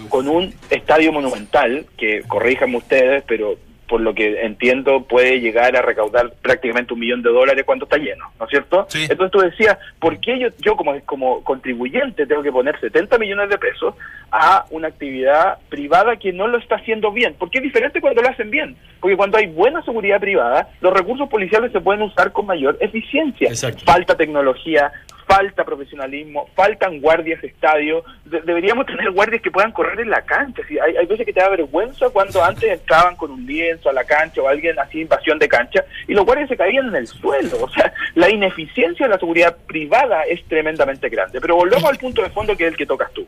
con 0.09 0.29
un 0.29 0.55
estadio 0.71 1.13
monumental, 1.13 1.87
que 1.97 2.23
corríjanme 2.27 2.79
ustedes, 2.79 3.25
pero 3.27 3.57
por 3.91 4.01
lo 4.01 4.15
que 4.15 4.43
entiendo 4.43 5.03
puede 5.03 5.41
llegar 5.41 5.77
a 5.77 5.83
recaudar 5.83 6.33
prácticamente 6.41 6.95
un 6.95 7.01
millón 7.01 7.23
de 7.23 7.31
dólares 7.31 7.65
cuando 7.67 7.87
está 7.87 7.97
lleno, 7.97 8.31
¿no 8.39 8.45
es 8.45 8.51
cierto? 8.51 8.87
Sí. 8.89 9.03
Entonces 9.11 9.33
tú 9.33 9.41
decías, 9.41 9.79
¿por 9.99 10.21
qué 10.21 10.39
yo, 10.39 10.49
yo 10.61 10.77
como, 10.77 10.99
como 11.01 11.43
contribuyente 11.43 12.25
tengo 12.25 12.41
que 12.41 12.53
poner 12.53 12.79
70 12.79 13.19
millones 13.19 13.49
de 13.51 13.59
pesos 13.59 13.97
a 14.31 14.65
una 14.71 14.87
actividad 14.87 15.59
privada 15.69 16.15
que 16.17 16.33
no 16.33 16.47
lo 16.47 16.59
está 16.59 16.77
haciendo 16.77 17.11
bien? 17.11 17.35
Porque 17.37 17.59
es 17.59 17.65
diferente 17.65 18.01
cuando 18.01 18.23
lo 18.23 18.29
hacen 18.29 18.49
bien, 18.49 18.77
porque 19.01 19.17
cuando 19.17 19.39
hay 19.39 19.49
buena 19.49 19.83
seguridad 19.83 20.21
privada, 20.21 20.69
los 20.81 20.95
recursos 20.95 21.29
policiales 21.29 21.73
se 21.73 21.81
pueden 21.81 22.03
usar 22.03 22.31
con 22.31 22.47
mayor 22.47 22.77
eficiencia. 22.79 23.49
Exacto. 23.49 23.83
Falta 23.85 24.17
tecnología, 24.17 24.93
falta 25.31 25.65
profesionalismo, 25.65 26.49
faltan 26.57 27.01
guardias 27.01 27.41
de 27.41 27.49
estadio, 27.49 28.05
de 28.25 28.41
deberíamos 28.41 28.87
tener 28.93 29.11
guardias 29.13 29.41
que 29.41 29.51
puedan 29.51 29.71
correr 29.71 30.01
en 30.01 30.11
la 30.11 30.23
cancha. 30.23 30.63
Si 30.67 30.79
hay, 30.79 30.97
hay, 30.97 31.07
veces 31.07 31.25
que 31.25 31.33
te 31.33 31.41
da 31.41 31.49
vergüenza 31.49 32.09
cuando 32.11 32.43
antes 32.43 32.65
entraban 32.65 33.15
con 33.15 33.31
un 33.31 33.47
lienzo 33.47 33.89
a 33.89 33.93
la 33.93 34.05
cancha 34.05 34.43
o 34.43 34.49
alguien 34.49 34.79
hacía 34.79 35.03
invasión 35.03 35.39
de 35.39 35.49
cancha 35.49 35.85
y 36.09 36.15
los 36.15 36.25
guardias 36.25 36.49
se 36.49 36.57
caían 36.57 36.89
en 36.89 36.97
el 36.97 37.07
suelo. 37.07 37.59
O 37.63 37.71
sea, 37.71 37.93
la 38.15 38.29
ineficiencia 38.29 39.07
de 39.07 39.13
la 39.13 39.19
seguridad 39.19 39.57
privada 39.67 40.23
es 40.25 40.45
tremendamente 40.47 41.09
grande. 41.09 41.41
Pero 41.41 41.55
volvemos 41.55 41.85
al 41.85 41.99
punto 41.99 42.23
de 42.23 42.31
fondo 42.31 42.57
que 42.57 42.65
es 42.65 42.73
el 42.73 42.77
que 42.77 42.87
tocas 42.87 43.13
tú. 43.13 43.25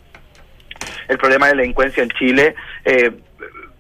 El 1.07 1.19
problema 1.19 1.49
de 1.49 1.55
la 1.55 1.63
delincuencia 1.63 2.03
en 2.03 2.11
Chile... 2.11 2.55
Eh, 2.85 3.13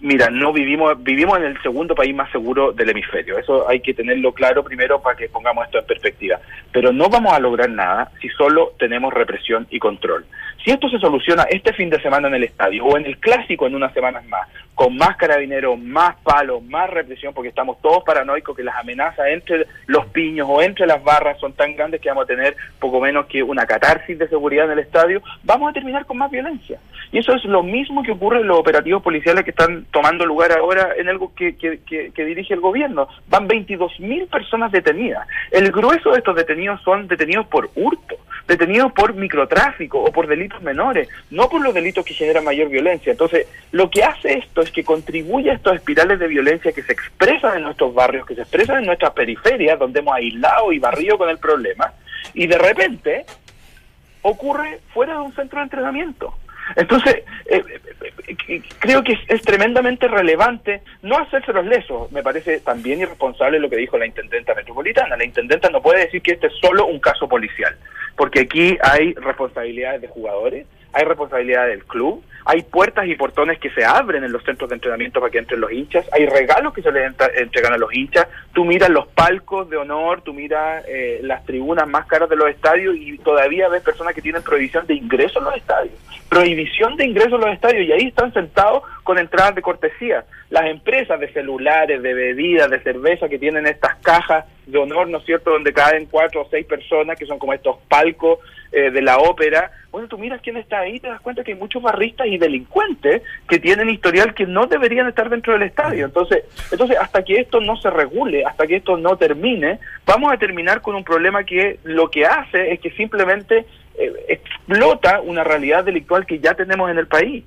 mira, 0.03 0.29
no 0.31 0.53
vivimos, 0.53 1.03
vivimos 1.03 1.39
en 1.39 1.45
el 1.45 1.63
segundo 1.63 1.95
país 1.95 2.15
más 2.15 2.31
seguro 2.31 2.73
del 2.73 2.91
hemisferio. 2.91 3.39
Eso 3.39 3.69
hay 3.69 3.81
que 3.81 3.95
tenerlo 3.95 4.33
claro 4.33 4.63
primero 4.63 5.01
para 5.01 5.17
que 5.17 5.29
pongamos 5.29 5.65
esto 5.65 5.79
en 5.79 5.87
perspectiva. 5.87 6.41
Pero 6.71 6.93
no 6.93 7.09
vamos 7.09 7.33
a 7.33 7.39
lograr 7.39 7.71
nada 7.71 8.11
si 8.21 8.29
solo 8.31 8.75
tenemos 8.79 9.15
represión 9.15 9.67
y 9.71 9.79
control. 9.79 10.27
Si 10.65 10.71
esto 10.71 10.89
se 10.89 10.99
soluciona 10.99 11.43
este 11.51 11.73
fin 11.73 11.91
de 11.91 12.01
semana 12.01 12.29
en 12.29 12.35
el 12.35 12.45
estadio 12.45 12.85
o 12.85 12.97
en 12.97 13.05
el 13.05 13.19
clásico 13.19 13.67
en 13.67 13.75
unas 13.75 13.93
semanas 13.93 14.25
más, 14.29 14.49
con 14.75 14.97
más 14.97 15.17
carabineros, 15.17 15.79
más 15.79 16.17
palos, 16.23 16.63
más 16.65 16.89
represión, 16.89 17.35
porque 17.35 17.49
estamos 17.49 17.81
todos 17.81 18.05
paranoicos 18.05 18.57
que 18.57 18.63
las 18.63 18.77
amenazas 18.77 19.27
entre 19.29 19.67
los 19.87 20.07
piños 20.07 20.47
o 20.51 20.63
entre 20.63 20.87
las 20.87 21.03
barras 21.03 21.39
son 21.41 21.53
tan 21.53 21.75
grandes 21.75 22.01
que 22.01 22.09
vamos 22.09 22.25
a 22.25 22.27
tener 22.27 22.57
poco 22.79 23.01
menos 23.01 23.27
que 23.27 23.43
una 23.43 23.67
catarsis 23.67 24.19
de 24.19 24.29
seguridad 24.29 24.67
en 24.67 24.73
el 24.73 24.79
estadio, 24.79 25.23
vamos 25.43 25.71
a 25.71 25.73
terminar 25.73 26.07
con 26.07 26.19
más 26.19 26.31
violencia. 26.31 26.79
Y 27.11 27.19
eso 27.19 27.35
es 27.35 27.45
lo 27.45 27.63
mismo 27.63 28.03
que 28.03 28.13
ocurre 28.13 28.41
en 28.41 28.47
los 28.47 28.59
operativos 28.59 29.03
policiales 29.03 29.45
que 29.45 29.51
están 29.51 29.85
tomando 29.91 30.25
lugar 30.25 30.53
ahora 30.53 30.95
en 30.97 31.09
algo 31.09 31.35
que, 31.35 31.57
que, 31.57 31.81
que, 31.85 32.25
dirige 32.25 32.55
el 32.55 32.61
gobierno. 32.61 33.07
Van 33.29 33.47
22 33.47 34.01
mil 34.01 34.27
personas 34.29 34.73
detenidas. 34.73 35.27
El 35.51 35.71
grueso 35.71 36.13
de 36.13 36.19
estos 36.19 36.35
detenidos 36.35 36.81
son 36.83 37.09
detenidos 37.09 37.47
por 37.49 37.69
hurto, 37.75 38.17
detenidos 38.47 38.93
por 38.93 39.15
microtráfico 39.15 40.03
o 40.03 40.13
por 40.13 40.27
delitos 40.27 40.63
menores, 40.63 41.09
no 41.31 41.49
por 41.49 41.63
los 41.63 41.75
delitos 41.75 42.05
que 42.05 42.15
generan 42.15 42.45
mayor 42.45 42.69
violencia. 42.69 43.13
Entonces, 43.13 43.47
lo 43.71 43.91
que 43.91 44.05
hace 44.05 44.39
esto 44.39 44.63
es 44.63 44.71
que 44.71 44.85
contribuye 44.85 45.51
a 45.51 45.55
estos 45.55 45.77
espirales 45.77 46.19
de 46.19 46.27
violencia 46.27 46.73
que 46.73 46.83
se 46.83 46.93
expresan 46.93 47.57
en 47.57 47.63
nuestros 47.65 47.95
barrios, 47.95 48.27
que 48.27 48.35
se 48.35 48.43
expresan 48.43 48.79
en 48.79 48.87
nuestras 48.87 49.13
periferias, 49.13 49.79
donde 49.79 50.01
hemos 50.01 50.15
aislado 50.15 50.73
y 50.73 50.79
barrido 50.79 51.19
con 51.19 51.29
el 51.29 51.39
problema, 51.39 51.93
y 52.35 52.47
de 52.47 52.59
repente 52.59 53.25
ocurre 54.23 54.81
fuera 54.93 55.15
de 55.15 55.21
un 55.21 55.35
centro 55.35 55.59
de 55.59 55.65
entrenamiento. 55.65 56.35
Entonces, 56.77 57.23
eh, 57.47 57.63
eh, 58.49 58.63
creo 58.79 59.03
que 59.03 59.13
es, 59.13 59.21
es, 59.29 59.43
tremendamente 59.43 60.09
relevante 60.09 60.83
no 61.03 61.19
hacerse 61.19 61.53
los 61.53 61.67
lesos. 61.67 62.11
Me 62.13 62.23
parece 62.23 62.61
también 62.61 63.01
irresponsable 63.01 63.59
lo 63.59 63.69
que 63.69 63.77
dijo 63.77 63.99
la 63.99 64.07
intendenta 64.07 64.55
metropolitana. 64.55 65.17
La 65.17 65.25
intendenta 65.25 65.71
no 65.71 65.83
puede 65.83 66.05
decir 66.05 66.23
que 66.23 66.33
este 66.33 66.49
es 66.49 66.55
solo 66.61 66.87
un 66.87 67.01
caso 67.01 67.29
policial, 67.29 67.77
porque 68.17 68.41
aquí 68.41 68.79
hay 68.83 69.15
responsabilidades 69.15 70.03
de 70.03 70.09
jugadores, 70.09 70.67
hay 70.93 71.05
responsabilidad 71.05 71.67
del 71.67 71.85
club, 71.85 72.23
hay 72.45 72.63
puertas 72.63 73.07
y 73.07 73.15
portones 73.15 73.59
que 73.59 73.71
se 73.71 73.85
abren 73.85 74.25
en 74.25 74.33
los 74.33 74.43
centros 74.45 74.69
de 74.69 74.75
entrenamiento 74.75 75.21
para 75.21 75.31
que 75.31 75.39
entren 75.39 75.61
los 75.61 75.73
hinchas, 75.73 76.07
hay 76.13 76.27
regalos 76.27 76.75
que 76.75 76.83
se 76.83 76.91
les 76.91 77.15
entregan 77.37 77.73
a 77.73 77.77
los 77.77 77.95
hinchas, 77.95 78.27
tú 78.53 78.65
miras 78.65 78.91
los 78.91 79.07
palcos 79.09 79.71
de 79.71 79.77
honor, 79.77 80.23
tú 80.23 80.35
miras 80.35 80.85
eh, 80.89 81.21
las 81.23 81.45
tribunas 81.45 81.89
más 81.89 82.07
caras 82.07 82.29
de 82.29 82.37
los 82.37 82.49
estadios 82.49 82.97
y 82.97 83.17
todavía 83.19 83.69
ves 83.69 83.83
personas 83.83 84.15
que 84.15 84.23
tienen 84.23 84.43
prohibición 84.43 84.87
de 84.87 84.95
ingreso 84.95 85.39
a 85.39 85.43
los 85.43 85.57
estadios, 85.57 85.95
prohibición 86.29 86.97
de 86.97 87.07
ingreso 87.07 87.37
a 87.37 87.39
los 87.39 87.51
estadios 87.51 87.87
y 87.87 87.93
ahí 87.93 88.09
están 88.09 88.33
sentados 88.33 88.83
con 89.03 89.19
entradas 89.19 89.55
de 89.55 89.63
cortesía. 89.63 90.25
Las 90.51 90.67
empresas 90.67 91.19
de 91.19 91.33
celulares, 91.33 92.03
de 92.03 92.15
bebidas, 92.15 92.71
de 92.71 92.81
cerveza 92.81 93.29
que 93.29 93.39
tienen 93.39 93.67
estas 93.67 93.97
cajas 93.97 94.45
de 94.67 94.79
honor, 94.79 95.09
¿no 95.09 95.19
es 95.19 95.25
cierto?, 95.25 95.51
donde 95.51 95.73
caen 95.73 96.07
cuatro 96.11 96.43
o 96.43 96.49
seis 96.49 96.67
personas 96.67 97.19
que 97.19 97.27
son 97.27 97.39
como 97.39 97.53
estos 97.53 97.79
palcos 97.89 98.39
eh, 98.71 98.91
de 98.91 99.03
la 99.03 99.19
ópera, 99.19 99.71
bueno, 99.91 100.09
tú 100.09 100.17
miras 100.17 100.41
quién 100.41 100.57
está 100.57 100.79
ahí, 100.79 100.99
te 100.99 101.09
das 101.09 101.21
cuenta 101.21 101.45
que 101.45 101.53
hay 101.53 101.59
muchos 101.59 101.83
barristas 101.83 102.27
y 102.27 102.39
delincuentes 102.39 103.23
que 103.47 103.59
tienen 103.59 103.91
historial 103.91 104.33
que 104.33 104.47
no 104.47 104.67
deberían 104.67 105.07
estar 105.07 105.29
dentro 105.29 105.53
del 105.53 105.65
estadio. 105.65 106.07
Entonces, 106.07 106.45
entonces 106.71 106.97
hasta 106.99 107.23
que 107.23 107.41
esto 107.41 107.61
no 107.61 107.77
se 107.77 107.91
regule, 107.91 108.47
hasta 108.47 108.67
que 108.67 108.77
esto 108.77 108.97
no 108.97 109.19
termine, 109.19 109.79
vamos 110.07 110.33
a 110.33 110.39
terminar 110.39 110.81
con 110.81 110.95
un 110.95 111.05
problema 111.05 111.45
que 111.45 111.81
lo 111.85 112.11
que 112.11 112.25
hace 112.25 112.73
es 112.73 112.81
que 112.81 112.91
simplemente 112.93 113.67
eh, 113.99 114.13
explota 114.29 115.21
una 115.21 115.45
realidad 115.45 115.85
delictual 115.85 116.25
que 116.25 116.39
ya 116.39 116.55
tenemos 116.55 116.91
en 116.91 116.97
el 116.97 117.07
país. 117.07 117.45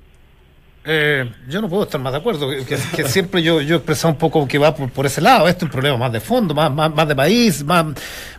Eh, 0.88 1.28
yo 1.48 1.60
no 1.60 1.68
puedo 1.68 1.82
estar 1.82 2.00
más 2.00 2.12
de 2.12 2.20
acuerdo, 2.20 2.48
que, 2.48 3.04
siempre 3.08 3.42
yo, 3.42 3.60
yo 3.60 3.74
he 3.74 3.78
expresado 3.78 4.12
un 4.12 4.18
poco 4.18 4.46
que 4.46 4.56
va 4.56 4.72
por, 4.72 4.88
por, 4.88 5.04
ese 5.04 5.20
lado. 5.20 5.48
Este 5.48 5.58
es 5.58 5.62
un 5.64 5.70
problema 5.70 5.96
más 5.96 6.12
de 6.12 6.20
fondo, 6.20 6.54
más, 6.54 6.72
más, 6.72 6.94
más 6.94 7.08
de 7.08 7.16
país, 7.16 7.64
más, 7.64 7.86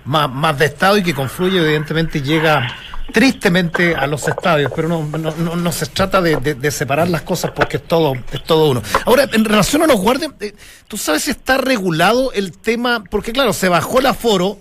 más, 0.05 0.31
más 0.31 0.57
de 0.57 0.65
Estado 0.65 0.97
y 0.97 1.03
que 1.03 1.13
confluye, 1.13 1.59
evidentemente, 1.59 2.19
y 2.19 2.21
llega 2.21 2.73
tristemente 3.11 3.95
a 3.95 4.07
los 4.07 4.27
estadios, 4.27 4.71
pero 4.73 4.87
no, 4.87 5.03
no, 5.17 5.31
no, 5.35 5.55
no 5.57 5.71
se 5.71 5.87
trata 5.87 6.21
de, 6.21 6.37
de, 6.37 6.55
de, 6.55 6.71
separar 6.71 7.09
las 7.09 7.21
cosas 7.21 7.51
porque 7.51 7.77
es 7.77 7.83
todo, 7.83 8.13
es 8.31 8.43
todo 8.43 8.69
uno. 8.69 8.81
Ahora, 9.05 9.27
en 9.31 9.43
relación 9.43 9.81
a 9.83 9.87
los 9.87 9.99
guardias, 9.99 10.31
eh, 10.39 10.53
¿tú 10.87 10.97
sabes 10.97 11.23
si 11.23 11.31
está 11.31 11.57
regulado 11.57 12.31
el 12.31 12.57
tema? 12.57 13.03
Porque 13.09 13.33
claro, 13.33 13.51
se 13.51 13.67
bajó 13.67 13.99
el 13.99 14.05
aforo, 14.05 14.59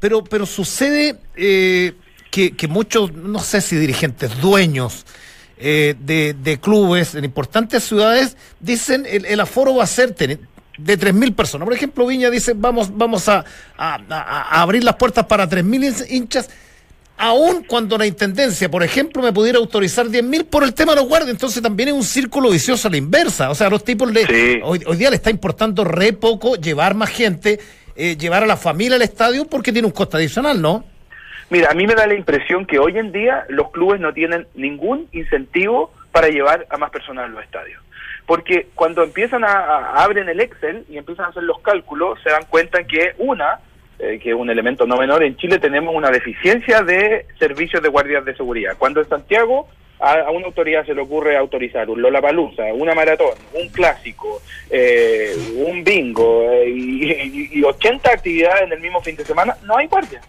pero, 0.00 0.24
pero 0.24 0.44
sucede 0.46 1.18
eh, 1.36 1.94
que, 2.32 2.56
que 2.56 2.66
muchos, 2.66 3.12
no 3.12 3.38
sé 3.38 3.60
si 3.60 3.76
dirigentes, 3.76 4.40
dueños, 4.40 5.04
eh, 5.64 5.94
de, 6.00 6.34
de, 6.34 6.58
clubes 6.58 7.14
en 7.14 7.24
importantes 7.24 7.84
ciudades 7.84 8.36
dicen 8.58 9.06
el, 9.08 9.24
el 9.26 9.38
aforo 9.38 9.76
va 9.76 9.84
a 9.84 9.86
ser 9.86 10.14
de 10.14 10.38
3.000 10.98 11.34
personas. 11.34 11.66
Por 11.66 11.74
ejemplo, 11.74 12.06
Viña 12.06 12.30
dice 12.30 12.54
vamos, 12.56 12.96
vamos 12.96 13.28
a, 13.28 13.44
a, 13.76 14.00
a 14.08 14.62
abrir 14.62 14.82
las 14.82 14.96
puertas 14.96 15.26
para 15.26 15.48
3.000 15.48 16.06
hinchas, 16.10 16.50
aun 17.16 17.62
cuando 17.62 17.96
la 17.96 18.06
Intendencia, 18.06 18.68
por 18.68 18.82
ejemplo, 18.82 19.22
me 19.22 19.32
pudiera 19.32 19.58
autorizar 19.58 20.06
10.000 20.06 20.46
por 20.46 20.64
el 20.64 20.74
tema 20.74 20.92
de 20.92 21.00
los 21.00 21.08
guardias. 21.08 21.30
Entonces 21.30 21.62
también 21.62 21.90
es 21.90 21.94
un 21.94 22.04
círculo 22.04 22.50
vicioso 22.50 22.88
a 22.88 22.90
la 22.90 22.96
inversa. 22.96 23.50
O 23.50 23.54
sea, 23.54 23.68
a 23.68 23.70
los 23.70 23.84
tipos 23.84 24.10
le, 24.10 24.26
sí. 24.26 24.60
hoy, 24.64 24.82
hoy, 24.84 24.96
día 24.96 25.10
le 25.10 25.16
está 25.16 25.30
importando 25.30 25.84
re 25.84 26.12
poco 26.12 26.56
llevar 26.56 26.96
más 26.96 27.10
gente, 27.10 27.60
eh, 27.94 28.16
llevar 28.16 28.42
a 28.42 28.46
la 28.46 28.56
familia 28.56 28.96
al 28.96 29.02
estadio 29.02 29.44
porque 29.44 29.72
tiene 29.72 29.86
un 29.86 29.92
costo 29.92 30.16
adicional, 30.16 30.60
¿no? 30.60 30.91
Mira, 31.52 31.68
a 31.70 31.74
mí 31.74 31.86
me 31.86 31.94
da 31.94 32.06
la 32.06 32.14
impresión 32.14 32.64
que 32.64 32.78
hoy 32.78 32.96
en 32.96 33.12
día 33.12 33.44
los 33.50 33.70
clubes 33.72 34.00
no 34.00 34.14
tienen 34.14 34.46
ningún 34.54 35.06
incentivo 35.12 35.92
para 36.10 36.28
llevar 36.28 36.66
a 36.70 36.78
más 36.78 36.90
personas 36.90 37.26
a 37.26 37.28
los 37.28 37.44
estadios. 37.44 37.78
Porque 38.24 38.68
cuando 38.74 39.02
empiezan 39.02 39.44
a, 39.44 39.52
a 39.52 40.02
abren 40.02 40.30
el 40.30 40.40
Excel 40.40 40.86
y 40.88 40.96
empiezan 40.96 41.26
a 41.26 41.28
hacer 41.28 41.42
los 41.42 41.58
cálculos, 41.58 42.18
se 42.22 42.30
dan 42.30 42.46
cuenta 42.48 42.84
que 42.84 43.12
una, 43.18 43.60
eh, 43.98 44.18
que 44.18 44.30
es 44.30 44.34
un 44.34 44.48
elemento 44.48 44.86
no 44.86 44.96
menor, 44.96 45.22
en 45.24 45.36
Chile 45.36 45.58
tenemos 45.58 45.94
una 45.94 46.10
deficiencia 46.10 46.80
de 46.80 47.26
servicios 47.38 47.82
de 47.82 47.90
guardias 47.90 48.24
de 48.24 48.34
seguridad. 48.34 48.78
Cuando 48.78 49.02
en 49.02 49.10
Santiago 49.10 49.68
a, 50.00 50.30
una 50.30 50.46
autoridad 50.46 50.86
se 50.86 50.94
le 50.94 51.02
ocurre 51.02 51.36
autorizar 51.36 51.90
un 51.90 52.00
Lollapalooza, 52.00 52.72
una 52.72 52.94
maratón, 52.94 53.34
un 53.52 53.68
clásico, 53.68 54.40
eh, 54.70 55.34
un 55.54 55.84
bingo 55.84 56.50
eh, 56.50 56.70
y, 56.70 57.12
y, 57.12 57.48
y 57.58 57.62
80 57.62 58.10
actividades 58.10 58.62
en 58.62 58.72
el 58.72 58.80
mismo 58.80 59.02
fin 59.02 59.16
de 59.16 59.26
semana, 59.26 59.54
no 59.64 59.76
hay 59.76 59.86
guardias 59.86 60.26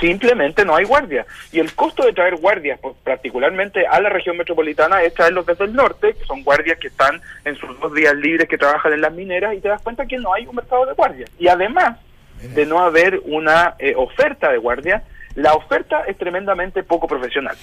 simplemente 0.00 0.64
no 0.64 0.74
hay 0.74 0.84
guardias. 0.84 1.26
Y 1.52 1.60
el 1.60 1.74
costo 1.74 2.04
de 2.04 2.12
traer 2.12 2.36
guardias, 2.36 2.80
particularmente 3.04 3.86
a 3.86 4.00
la 4.00 4.08
región 4.08 4.36
metropolitana, 4.36 5.02
es 5.02 5.14
traerlos 5.14 5.46
desde 5.46 5.64
el 5.64 5.74
norte, 5.74 6.14
que 6.14 6.24
son 6.24 6.42
guardias 6.42 6.78
que 6.78 6.88
están 6.88 7.20
en 7.44 7.56
sus 7.56 7.78
dos 7.80 7.92
días 7.94 8.14
libres, 8.14 8.48
que 8.48 8.58
trabajan 8.58 8.92
en 8.92 9.00
las 9.00 9.12
mineras, 9.12 9.54
y 9.54 9.60
te 9.60 9.68
das 9.68 9.82
cuenta 9.82 10.06
que 10.06 10.18
no 10.18 10.32
hay 10.32 10.46
un 10.46 10.56
mercado 10.56 10.86
de 10.86 10.94
guardias. 10.94 11.30
Y 11.38 11.48
además 11.48 11.98
de 12.42 12.66
no 12.66 12.80
haber 12.80 13.20
una 13.24 13.74
eh, 13.78 13.94
oferta 13.96 14.50
de 14.50 14.58
guardias, 14.58 15.02
la 15.34 15.54
oferta 15.54 16.02
es 16.06 16.16
tremendamente 16.18 16.82
poco 16.82 17.06
profesional. 17.06 17.56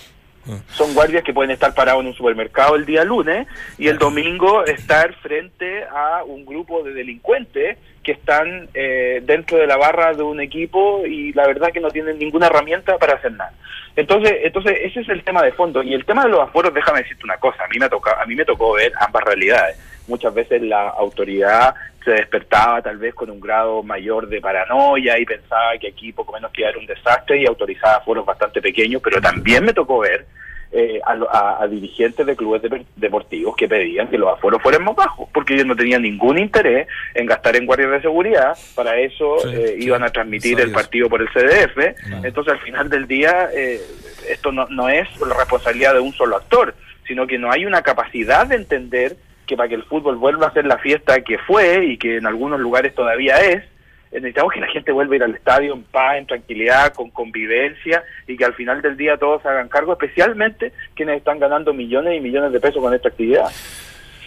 Son 0.71 0.93
guardias 0.95 1.23
que 1.23 1.33
pueden 1.33 1.51
estar 1.51 1.75
parados 1.75 2.01
en 2.01 2.07
un 2.07 2.15
supermercado 2.15 2.75
el 2.75 2.85
día 2.85 3.03
lunes 3.03 3.47
y 3.77 3.87
el 3.87 3.99
domingo 3.99 4.65
estar 4.65 5.13
frente 5.15 5.83
a 5.83 6.23
un 6.25 6.43
grupo 6.45 6.81
de 6.81 6.93
delincuentes 6.93 7.77
que 8.09 8.13
están 8.13 8.67
eh, 8.73 9.21
dentro 9.23 9.59
de 9.59 9.67
la 9.67 9.77
barra 9.77 10.15
de 10.15 10.23
un 10.23 10.41
equipo 10.41 11.05
y 11.05 11.31
la 11.33 11.45
verdad 11.45 11.71
que 11.71 11.79
no 11.79 11.91
tienen 11.91 12.17
ninguna 12.17 12.47
herramienta 12.47 12.97
para 12.97 13.13
hacer 13.13 13.33
nada. 13.33 13.53
Entonces, 13.95 14.33
entonces 14.45 14.79
ese 14.81 15.01
es 15.01 15.09
el 15.09 15.23
tema 15.23 15.43
de 15.43 15.51
fondo 15.51 15.83
y 15.83 15.93
el 15.93 16.05
tema 16.05 16.23
de 16.23 16.29
los 16.29 16.39
aforos, 16.39 16.73
déjame 16.73 17.03
decirte 17.03 17.23
una 17.23 17.37
cosa, 17.37 17.63
a 17.63 17.67
mí 17.67 17.77
me 17.77 17.87
toca, 17.87 18.19
a 18.19 18.25
mí 18.25 18.33
me 18.33 18.45
tocó 18.45 18.73
ver 18.73 18.91
ambas 18.99 19.23
realidades. 19.25 19.77
Muchas 20.07 20.33
veces 20.33 20.63
la 20.63 20.89
autoridad 20.89 21.75
se 22.03 22.09
despertaba 22.09 22.81
tal 22.81 22.97
vez 22.97 23.13
con 23.13 23.29
un 23.29 23.39
grado 23.39 23.83
mayor 23.83 24.27
de 24.27 24.41
paranoia 24.41 25.19
y 25.19 25.25
pensaba 25.25 25.77
que 25.79 25.89
aquí 25.89 26.11
poco 26.11 26.33
menos 26.33 26.51
que 26.51 26.63
era 26.63 26.79
un 26.79 26.87
desastre 26.87 27.39
y 27.39 27.45
autorizaba 27.45 27.97
aforos 27.97 28.25
bastante 28.25 28.59
pequeños, 28.59 29.03
pero 29.03 29.21
también 29.21 29.63
me 29.63 29.73
tocó 29.73 29.99
ver 29.99 30.25
eh, 30.71 30.99
a, 31.03 31.13
a, 31.13 31.63
a, 31.63 31.67
dirigentes 31.67 32.25
de 32.25 32.35
clubes 32.35 32.61
de, 32.61 32.85
deportivos 32.95 33.55
que 33.55 33.67
pedían 33.67 34.07
que 34.07 34.19
los 34.19 34.31
aforos 34.31 34.61
fueran 34.61 34.83
más 34.83 34.95
bajos, 34.95 35.27
porque 35.33 35.55
ellos 35.55 35.65
no 35.65 35.75
tenían 35.75 36.03
ningún 36.03 36.37
interés 36.37 36.87
en 37.15 37.25
gastar 37.25 37.55
en 37.55 37.65
guardias 37.65 37.91
de 37.91 38.01
seguridad, 38.01 38.57
para 38.75 38.97
eso 38.99 39.39
sí, 39.39 39.49
eh, 39.51 39.75
sí, 39.79 39.85
iban 39.85 40.03
a 40.03 40.09
transmitir 40.09 40.59
el 40.59 40.71
partido 40.71 41.09
por 41.09 41.21
el 41.21 41.29
CDF, 41.29 42.09
no. 42.09 42.23
entonces 42.23 42.53
al 42.53 42.59
final 42.59 42.89
del 42.89 43.07
día 43.07 43.49
eh, 43.53 43.81
esto 44.29 44.51
no, 44.51 44.67
no 44.67 44.89
es 44.89 45.07
la 45.19 45.35
responsabilidad 45.35 45.95
de 45.95 46.01
un 46.01 46.13
solo 46.13 46.35
actor, 46.35 46.75
sino 47.07 47.25
que 47.25 47.39
no 47.39 47.51
hay 47.51 47.65
una 47.65 47.81
capacidad 47.81 48.45
de 48.45 48.57
entender 48.57 49.17
que 49.47 49.57
para 49.57 49.67
que 49.67 49.75
el 49.75 49.83
fútbol 49.83 50.17
vuelva 50.17 50.47
a 50.47 50.53
ser 50.53 50.65
la 50.65 50.77
fiesta 50.77 51.21
que 51.21 51.39
fue 51.39 51.83
y 51.85 51.97
que 51.97 52.17
en 52.17 52.27
algunos 52.27 52.59
lugares 52.59 52.93
todavía 52.93 53.37
es, 53.37 53.63
necesitamos 54.11 54.53
que 54.53 54.59
la 54.59 54.67
gente 54.67 54.91
vuelva 54.91 55.13
a 55.13 55.15
ir 55.17 55.23
al 55.23 55.35
estadio 55.35 55.73
en 55.73 55.83
paz, 55.83 56.17
en 56.17 56.25
tranquilidad, 56.25 56.93
con 56.93 57.09
convivencia 57.09 58.03
y 58.27 58.35
que 58.37 58.45
al 58.45 58.53
final 58.53 58.81
del 58.81 58.97
día 58.97 59.17
todos 59.17 59.45
hagan 59.45 59.69
cargo, 59.69 59.93
especialmente 59.93 60.73
quienes 60.95 61.17
están 61.17 61.39
ganando 61.39 61.73
millones 61.73 62.17
y 62.17 62.21
millones 62.21 62.51
de 62.51 62.59
pesos 62.59 62.81
con 62.81 62.93
esta 62.93 63.09
actividad. 63.09 63.49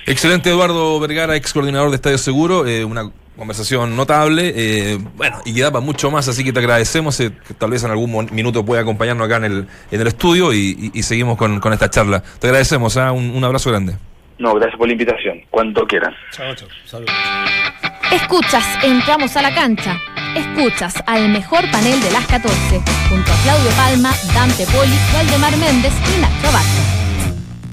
Excelente 0.06 0.50
Eduardo 0.50 0.98
Vergara, 0.98 1.36
ex 1.36 1.52
coordinador 1.52 1.90
de 1.90 1.96
Estadio 1.96 2.18
Seguro, 2.18 2.66
eh, 2.66 2.84
una 2.84 3.10
conversación 3.36 3.96
notable, 3.96 4.52
eh, 4.54 4.98
bueno, 5.16 5.38
y 5.44 5.54
que 5.54 5.62
da 5.62 5.70
para 5.70 5.84
mucho 5.84 6.10
más, 6.10 6.28
así 6.28 6.44
que 6.44 6.52
te 6.52 6.58
agradecemos, 6.58 7.18
eh, 7.20 7.32
que 7.46 7.54
tal 7.54 7.70
vez 7.70 7.82
en 7.84 7.90
algún 7.90 8.28
minuto 8.32 8.64
pueda 8.64 8.82
acompañarnos 8.82 9.26
acá 9.26 9.36
en 9.36 9.44
el, 9.44 9.66
en 9.90 10.00
el 10.00 10.06
estudio 10.06 10.52
y, 10.52 10.90
y, 10.92 10.98
y 10.98 11.02
seguimos 11.02 11.38
con, 11.38 11.60
con, 11.60 11.72
esta 11.72 11.88
charla. 11.88 12.22
Te 12.40 12.48
agradecemos, 12.48 12.96
¿eh? 12.96 13.10
un, 13.10 13.30
un 13.30 13.44
abrazo 13.44 13.70
grande. 13.70 13.94
No, 14.38 14.54
gracias 14.54 14.76
por 14.76 14.88
la 14.88 14.92
invitación. 14.92 15.40
Cuando 15.50 15.86
quieran. 15.86 16.14
Chao, 16.32 16.54
chao. 16.54 16.68
Saludos. 16.84 17.12
Escuchas, 18.12 18.64
entramos 18.82 19.36
a 19.36 19.42
la 19.42 19.54
cancha 19.54 19.98
Escuchas 20.36 20.94
al 21.06 21.30
mejor 21.30 21.70
panel 21.70 22.00
de 22.00 22.10
las 22.10 22.26
14, 22.26 22.54
junto 23.08 23.32
a 23.32 23.36
Claudio 23.42 23.70
Palma, 23.70 24.12
Dante 24.34 24.66
Poli, 24.66 24.98
Valdemar 25.12 25.56
Méndez 25.56 25.92
y 26.14 26.20
Nacho 26.20 26.48
Abastos. 26.48 27.01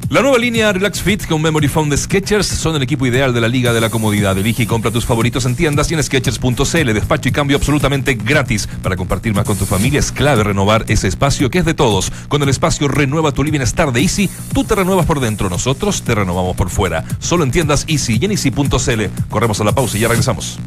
La 0.10 0.24
nueva 0.24 0.39
línea 0.39 0.74
Relax 0.74 1.03
Fit 1.03 1.28
con 1.28 1.39
Memory 1.39 1.68
Foam 1.68 1.95
Sketchers 1.95 2.47
son 2.47 2.76
el 2.76 2.82
equipo 2.82 3.05
ideal 3.05 3.32
de 3.32 3.41
la 3.41 3.47
Liga 3.47 3.74
de 3.74 3.80
la 3.80 3.91
Comodidad. 3.91 4.36
Elige 4.36 4.64
y 4.64 4.66
compra 4.66 4.89
tus 4.89 5.05
favoritos 5.05 5.45
en 5.45 5.55
tiendas 5.55 5.91
y 5.91 5.93
en 5.93 6.01
Sketchers.cl. 6.01 6.93
Despacho 6.93 7.30
y 7.30 7.32
cambio 7.32 7.57
absolutamente 7.57 8.16
gratis. 8.16 8.68
Para 8.82 8.95
compartir 8.95 9.36
más 9.36 9.45
con 9.45 9.55
tu 9.55 9.68
familia 9.68 9.99
es 9.99 10.12
clave 10.12 10.43
renovar 10.43 10.84
ese 10.88 11.07
espacio 11.07 11.51
que 11.51 11.60
es 11.60 11.66
de 11.66 11.76
todos. 11.76 12.12
Con 12.28 12.41
el 12.41 12.49
espacio 12.49 12.88
Renueva 12.88 13.32
tu 13.34 13.43
Living 13.43 13.62
Star 13.62 13.91
de 13.91 14.01
Easy, 14.01 14.32
tú 14.51 14.64
te 14.64 14.74
renuevas 14.74 15.05
por 15.05 15.20
dentro, 15.20 15.47
nosotros 15.47 16.01
te 16.01 16.16
renovamos 16.16 16.57
por 16.57 16.72
fuera. 16.72 17.05
Solo 17.20 17.43
en 17.43 17.51
tiendas 17.51 17.86
Easy 17.88 18.18
y 18.20 18.26
en 18.26 18.32
Easy.cl. 18.32 19.30
Corremos 19.30 19.62
a 19.62 19.64
la 19.64 19.74
pausa 19.74 19.95
y 19.95 19.99
ya 19.99 20.07
regresamos. 20.07 20.57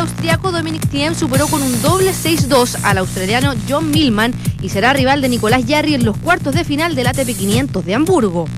Austriaco 0.00 0.50
Dominic 0.50 0.88
Thiem 0.88 1.14
superó 1.14 1.46
con 1.46 1.62
un 1.62 1.82
doble 1.82 2.12
6-2 2.12 2.78
al 2.84 2.98
australiano 2.98 3.54
John 3.68 3.90
Millman 3.90 4.32
y 4.62 4.70
será 4.70 4.94
rival 4.94 5.20
de 5.20 5.28
Nicolás 5.28 5.62
Jarry 5.68 5.92
en 5.92 6.06
los 6.06 6.16
cuartos 6.16 6.54
de 6.54 6.64
final 6.64 6.94
del 6.94 7.06
ATP 7.06 7.36
500 7.36 7.84
de 7.84 7.94
Hamburgo. 7.94 8.48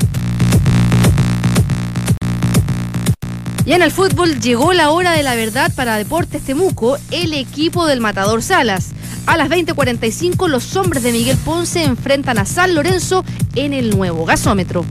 Y 3.65 3.73
en 3.73 3.83
el 3.83 3.91
fútbol 3.91 4.41
llegó 4.41 4.73
la 4.73 4.91
hora 4.91 5.13
de 5.13 5.25
la 5.25 5.35
verdad 5.35 5.73
para 5.75 5.97
Deportes 5.97 6.43
Temuco, 6.43 6.97
el 7.11 7.35
equipo 7.35 7.87
del 7.87 8.01
Matador 8.01 8.43
Salas. 8.43 8.91
A 9.27 9.37
las 9.37 9.49
20:45 9.49 10.49
los 10.49 10.77
hombres 10.77 11.03
de 11.03 11.11
Miguel 11.11 11.37
Ponce 11.39 11.83
enfrentan 11.83 12.39
a 12.39 12.45
San 12.45 12.75
Lorenzo 12.75 13.25
en 13.57 13.73
el 13.73 13.97
nuevo 13.97 14.25
gasómetro. 14.25 14.85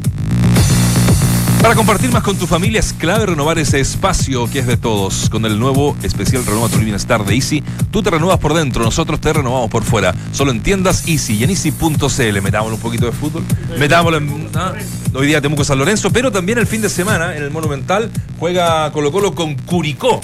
Para 1.61 1.75
compartir 1.75 2.11
más 2.11 2.23
con 2.23 2.35
tu 2.39 2.47
familia 2.47 2.79
es 2.79 2.91
clave 2.91 3.27
renovar 3.27 3.59
ese 3.59 3.79
espacio 3.79 4.49
que 4.49 4.59
es 4.59 4.67
de 4.67 4.77
todos. 4.77 5.29
Con 5.29 5.45
el 5.45 5.59
nuevo 5.59 5.95
especial 6.01 6.43
Renova 6.43 6.69
tu 6.69 6.77
Bienestar 6.77 7.23
de 7.23 7.35
Easy, 7.35 7.63
tú 7.91 8.01
te 8.01 8.09
renuevas 8.09 8.39
por 8.39 8.55
dentro, 8.55 8.83
nosotros 8.83 9.21
te 9.21 9.31
renovamos 9.31 9.69
por 9.69 9.83
fuera. 9.83 10.11
Solo 10.31 10.49
en 10.49 10.63
tiendas 10.63 11.07
Easy 11.07 11.35
y 11.35 11.43
en 11.43 11.51
Easy.cl. 11.51 12.41
Metámoslo 12.41 12.77
un 12.77 12.81
poquito 12.81 13.05
de 13.05 13.11
fútbol. 13.11 13.43
Metámoslo 13.77 14.17
en. 14.17 14.49
¿ah? 14.55 14.73
Hoy 15.13 15.27
día 15.27 15.39
Temuco 15.39 15.63
San 15.63 15.77
Lorenzo, 15.77 16.11
pero 16.11 16.31
también 16.31 16.57
el 16.57 16.65
fin 16.65 16.81
de 16.81 16.89
semana 16.89 17.35
en 17.35 17.43
el 17.43 17.51
Monumental 17.51 18.09
juega 18.39 18.91
Colo 18.91 19.11
Colo 19.11 19.35
con 19.35 19.53
Curicó. 19.53 20.19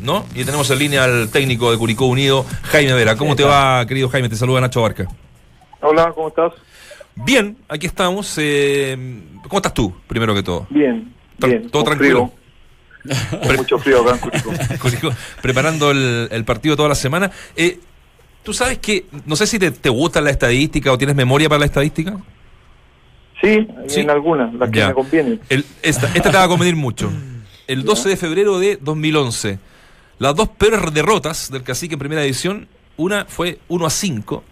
¿No? 0.00 0.26
Y 0.36 0.44
tenemos 0.44 0.70
en 0.70 0.78
línea 0.78 1.02
al 1.02 1.28
técnico 1.28 1.72
de 1.72 1.76
Curicó 1.76 2.06
Unido, 2.06 2.46
Jaime 2.62 2.92
Vera. 2.94 3.16
¿Cómo 3.16 3.34
te 3.34 3.42
va, 3.42 3.84
querido 3.84 4.08
Jaime? 4.08 4.28
Te 4.28 4.36
saluda 4.36 4.60
Nacho 4.60 4.80
Barca. 4.80 5.08
Hola, 5.80 6.12
¿cómo 6.14 6.28
estás? 6.28 6.52
Bien, 7.24 7.56
aquí 7.68 7.86
estamos. 7.86 8.34
Eh, 8.38 8.96
¿Cómo 9.48 9.58
estás 9.58 9.74
tú, 9.74 9.92
primero 10.06 10.34
que 10.34 10.42
todo? 10.42 10.66
Bien, 10.70 11.12
bien. 11.38 11.70
¿Todo 11.70 11.84
tranquilo? 11.84 12.32
Con 13.46 13.56
mucho 13.56 13.78
frío 13.78 14.02
acá 14.02 14.12
en 14.12 14.18
Curicó. 14.18 14.52
Curicó, 14.82 15.10
preparando 15.40 15.90
el, 15.90 16.28
el 16.30 16.44
partido 16.44 16.76
toda 16.76 16.88
la 16.90 16.94
semana. 16.94 17.30
Eh, 17.56 17.80
Tú 18.44 18.54
sabes 18.54 18.78
que, 18.78 19.04
no 19.26 19.36
sé 19.36 19.46
si 19.46 19.58
te, 19.58 19.70
te 19.72 19.90
gusta 19.90 20.22
la 20.22 20.30
estadística 20.30 20.90
o 20.90 20.96
tienes 20.96 21.14
memoria 21.14 21.50
para 21.50 21.58
la 21.58 21.66
estadística. 21.66 22.16
Sí, 23.42 23.66
Sí. 23.88 24.00
en 24.00 24.08
algunas, 24.10 24.54
las 24.54 24.70
que 24.70 24.78
Ya. 24.78 24.88
me 24.88 24.94
convienen. 24.94 25.40
El- 25.50 25.66
esta, 25.82 26.06
esta 26.14 26.30
te 26.30 26.36
va 26.38 26.44
a 26.44 26.48
convenir 26.48 26.74
mucho. 26.74 27.10
El 27.66 27.84
12 27.84 28.08
de 28.08 28.16
febrero 28.16 28.58
de 28.58 28.78
2011, 28.80 29.58
las 30.18 30.34
dos 30.34 30.48
peores 30.48 30.80
derrotas 30.94 31.50
del 31.50 31.62
cacique 31.62 31.96
en 31.96 31.98
primera 31.98 32.24
edición, 32.24 32.68
una 32.96 33.26
fue 33.26 33.58
1 33.68 33.84
a 33.84 33.90
5, 33.90 34.42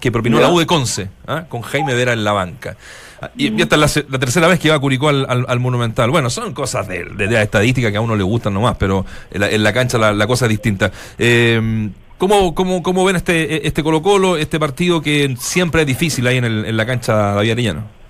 que 0.00 0.12
propinó 0.12 0.38
Ya. 0.40 0.48
la 0.48 0.52
U 0.52 0.58
de 0.58 0.66
Conce, 0.66 1.08
¿ah? 1.26 1.44
con 1.48 1.62
Jaime 1.62 1.94
Vera 1.94 2.12
en 2.12 2.24
la 2.24 2.32
banca. 2.32 2.76
Ah, 3.22 3.30
Y, 3.36 3.52
y 3.56 3.62
esta 3.62 3.76
es 3.76 3.96
la, 3.96 4.02
la 4.10 4.18
tercera 4.18 4.48
vez 4.48 4.58
que 4.60 4.70
va 4.70 4.76
a 4.76 4.78
Curicó 4.78 5.08
al, 5.08 5.24
al- 5.28 5.46
al 5.48 5.60
Monumental. 5.60 6.10
Bueno, 6.10 6.30
son 6.30 6.52
cosas 6.52 6.86
de, 6.88 7.04
de 7.04 7.26
la 7.28 7.42
estadística 7.42 7.90
que 7.90 7.96
a 7.96 8.00
uno 8.00 8.16
le 8.16 8.22
gustan 8.24 8.52
nomás, 8.54 8.76
pero 8.78 9.04
en 9.30 9.40
la, 9.40 9.50
en 9.50 9.62
la 9.62 9.72
cancha 9.72 9.96
la, 9.98 10.12
la 10.12 10.26
cosa 10.26 10.46
es 10.46 10.50
distinta. 10.50 10.90
Eh, 11.18 11.88
¿cómo, 12.18 12.54
cómo, 12.54 12.82
cómo 12.82 13.04
ven 13.04 13.16
este, 13.16 13.66
este 13.66 13.82
Colo 13.82 14.02
Colo, 14.02 14.36
este 14.36 14.58
partido 14.58 15.00
que 15.00 15.34
siempre 15.38 15.82
es 15.82 15.86
difícil 15.86 16.26
ahí 16.26 16.38
en, 16.38 16.44
el- 16.44 16.64
en 16.66 16.76
la 16.76 16.84
cancha 16.86 17.14
David 17.34 17.52
Arellano? 17.52 18.04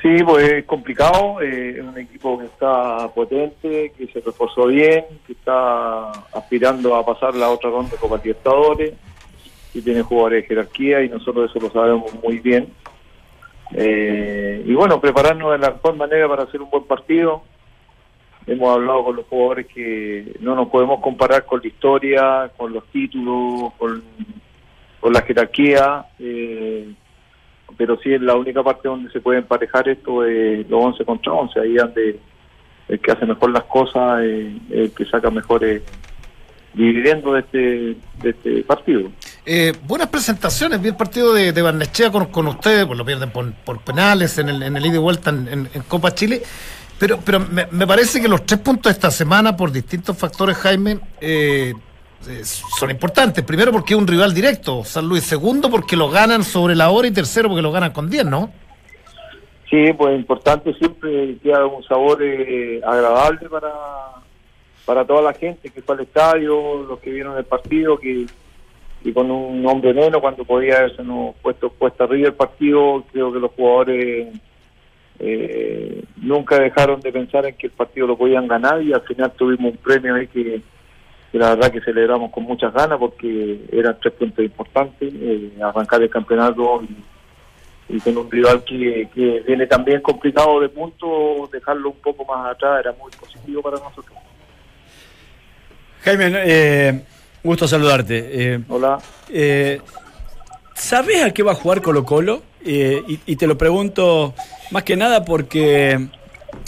Sí, 0.00 0.22
pues 0.24 0.48
es 0.52 0.64
complicado, 0.64 1.40
eh, 1.42 1.78
es 1.78 1.84
un 1.84 1.98
equipo 1.98 2.38
que 2.38 2.44
está 2.44 3.08
potente, 3.12 3.92
que 3.98 4.06
se 4.12 4.20
reforzó 4.20 4.66
bien, 4.68 5.04
que 5.26 5.32
está 5.32 6.12
aspirando 6.32 6.94
a 6.94 7.04
pasar 7.04 7.34
la 7.34 7.48
otra 7.50 7.68
ronda 7.70 7.90
de 7.90 7.96
Copa 7.96 8.16
Libertadores, 8.22 8.92
tiene 9.82 10.02
jugadores 10.02 10.42
de 10.42 10.48
jerarquía 10.48 11.02
y 11.02 11.08
nosotros 11.08 11.50
eso 11.50 11.60
lo 11.60 11.70
sabemos 11.70 12.12
muy 12.22 12.38
bien. 12.38 12.68
Eh, 13.72 14.62
y 14.66 14.72
bueno, 14.74 15.00
prepararnos 15.00 15.52
de 15.52 15.58
la 15.58 15.72
mejor 15.72 15.96
manera 15.96 16.28
para 16.28 16.44
hacer 16.44 16.62
un 16.62 16.70
buen 16.70 16.84
partido. 16.84 17.42
Hemos 18.46 18.74
hablado 18.74 19.04
con 19.04 19.16
los 19.16 19.26
jugadores 19.26 19.66
que 19.66 20.36
no 20.40 20.54
nos 20.54 20.68
podemos 20.68 21.00
comparar 21.00 21.44
con 21.44 21.60
la 21.60 21.68
historia, 21.68 22.50
con 22.56 22.72
los 22.72 22.84
títulos, 22.86 23.72
con, 23.78 24.02
la 25.12 25.22
jerarquía. 25.22 26.06
eh, 26.18 26.94
pero 27.76 27.98
sí 27.98 28.12
es 28.12 28.20
la 28.20 28.34
única 28.34 28.62
parte 28.62 28.88
donde 28.88 29.10
se 29.10 29.20
puede 29.20 29.38
emparejar 29.38 29.88
esto 29.88 30.24
es 30.24 30.68
los 30.68 30.84
11 30.84 31.04
contra 31.04 31.32
11, 31.32 31.60
ahí 31.60 31.74
donde 31.74 32.18
el 32.88 33.00
que 33.00 33.12
hace 33.12 33.26
mejor 33.26 33.50
las 33.50 33.64
cosas 33.64 34.22
es 34.22 34.54
el 34.70 34.92
que 34.92 35.04
saca 35.04 35.30
mejores 35.30 35.82
dividendos 36.74 37.34
de 37.34 37.40
este, 37.40 37.58
de 38.22 38.30
este 38.30 38.62
partido. 38.62 39.10
Eh, 39.46 39.72
buenas 39.86 40.08
presentaciones, 40.08 40.80
vi 40.80 40.88
el 40.88 40.96
partido 40.96 41.32
de, 41.32 41.52
de 41.52 41.62
Barnechea 41.62 42.10
con, 42.10 42.26
con 42.26 42.46
ustedes, 42.48 42.84
pues 42.84 42.98
lo 42.98 43.04
pierden 43.04 43.30
por, 43.30 43.52
por 43.52 43.80
penales 43.80 44.36
en 44.38 44.50
el, 44.50 44.62
en 44.62 44.76
el 44.76 44.84
ida 44.84 44.96
y 44.96 44.98
vuelta 44.98 45.30
en, 45.30 45.68
Copa 45.88 46.14
Chile, 46.14 46.42
pero, 46.98 47.18
pero 47.24 47.40
me, 47.40 47.66
me 47.70 47.86
parece 47.86 48.20
que 48.20 48.28
los 48.28 48.44
tres 48.44 48.60
puntos 48.60 48.90
de 48.90 48.94
esta 48.94 49.10
semana, 49.10 49.56
por 49.56 49.72
distintos 49.72 50.18
factores, 50.18 50.56
Jaime, 50.58 50.98
eh, 51.20 51.72
eh, 52.26 52.44
son 52.44 52.90
importantes. 52.90 53.44
Primero 53.44 53.72
porque 53.72 53.94
es 53.94 54.00
un 54.00 54.06
rival 54.06 54.34
directo, 54.34 54.84
San 54.84 55.08
Luis. 55.08 55.24
Segundo 55.24 55.70
porque 55.70 55.96
lo 55.96 56.10
ganan 56.10 56.42
sobre 56.42 56.74
la 56.74 56.90
hora 56.90 57.08
y 57.08 57.12
tercero 57.12 57.48
porque 57.48 57.62
lo 57.62 57.70
ganan 57.70 57.92
con 57.92 58.10
10, 58.10 58.26
¿no? 58.26 58.50
Sí, 59.70 59.92
pues 59.92 60.18
importante 60.18 60.72
siempre 60.74 61.36
queda 61.42 61.66
un 61.66 61.84
sabor 61.84 62.22
eh, 62.22 62.80
agradable 62.84 63.48
para, 63.48 63.72
para 64.84 65.04
toda 65.06 65.22
la 65.22 65.34
gente 65.34 65.68
que 65.68 65.82
fue 65.82 65.94
al 65.94 66.00
estadio, 66.02 66.82
los 66.88 66.98
que 67.00 67.10
vieron 67.10 67.36
el 67.36 67.44
partido, 67.44 67.98
que, 67.98 68.26
que 69.02 69.12
con 69.14 69.30
un 69.30 69.64
hombre 69.66 69.94
menos, 69.94 70.20
cuando 70.20 70.44
podía 70.44 70.78
haberse 70.78 71.02
puesto 71.40 71.70
puesta 71.70 72.04
arriba 72.04 72.28
el 72.28 72.34
partido, 72.34 73.04
creo 73.12 73.32
que 73.32 73.38
los 73.38 73.52
jugadores 73.52 74.28
eh, 75.20 76.04
nunca 76.16 76.58
dejaron 76.58 77.00
de 77.00 77.12
pensar 77.12 77.46
en 77.46 77.54
que 77.54 77.68
el 77.68 77.72
partido 77.72 78.06
lo 78.06 78.18
podían 78.18 78.48
ganar 78.48 78.82
y 78.82 78.92
al 78.92 79.02
final 79.02 79.32
tuvimos 79.32 79.72
un 79.72 79.78
premio 79.78 80.14
ahí 80.14 80.26
que, 80.26 80.60
la 81.32 81.54
verdad 81.54 81.70
que 81.70 81.80
celebramos 81.80 82.32
con 82.32 82.44
muchas 82.44 82.72
ganas 82.72 82.98
porque 82.98 83.60
eran 83.70 83.98
tres 84.00 84.14
puntos 84.14 84.44
importantes, 84.44 85.12
eh, 85.14 85.52
arrancar 85.62 86.02
el 86.02 86.10
campeonato 86.10 86.82
y, 86.82 87.96
y 87.96 88.00
con 88.00 88.16
un 88.16 88.30
rival 88.30 88.64
que, 88.64 89.08
que 89.14 89.40
viene 89.46 89.66
también 89.66 90.00
complicado 90.00 90.60
de 90.60 90.68
puntos, 90.68 91.50
dejarlo 91.50 91.90
un 91.90 91.98
poco 91.98 92.24
más 92.24 92.50
atrás 92.52 92.80
era 92.80 92.92
muy 92.92 93.10
positivo 93.12 93.62
para 93.62 93.78
nosotros. 93.78 94.16
Jaime, 96.02 96.30
eh, 96.32 97.02
gusto 97.42 97.68
saludarte. 97.68 98.54
Eh, 98.54 98.60
Hola. 98.68 98.98
eh, 99.30 99.80
¿Sabés 100.74 101.24
a 101.24 101.32
qué 101.32 101.42
va 101.42 101.52
a 101.52 101.54
jugar 101.56 101.82
Colo 101.82 102.04
Colo? 102.04 102.42
Eh, 102.64 103.02
y, 103.08 103.20
y 103.26 103.36
te 103.36 103.46
lo 103.46 103.56
pregunto 103.58 104.34
más 104.70 104.82
que 104.82 104.96
nada 104.96 105.24
porque 105.24 106.08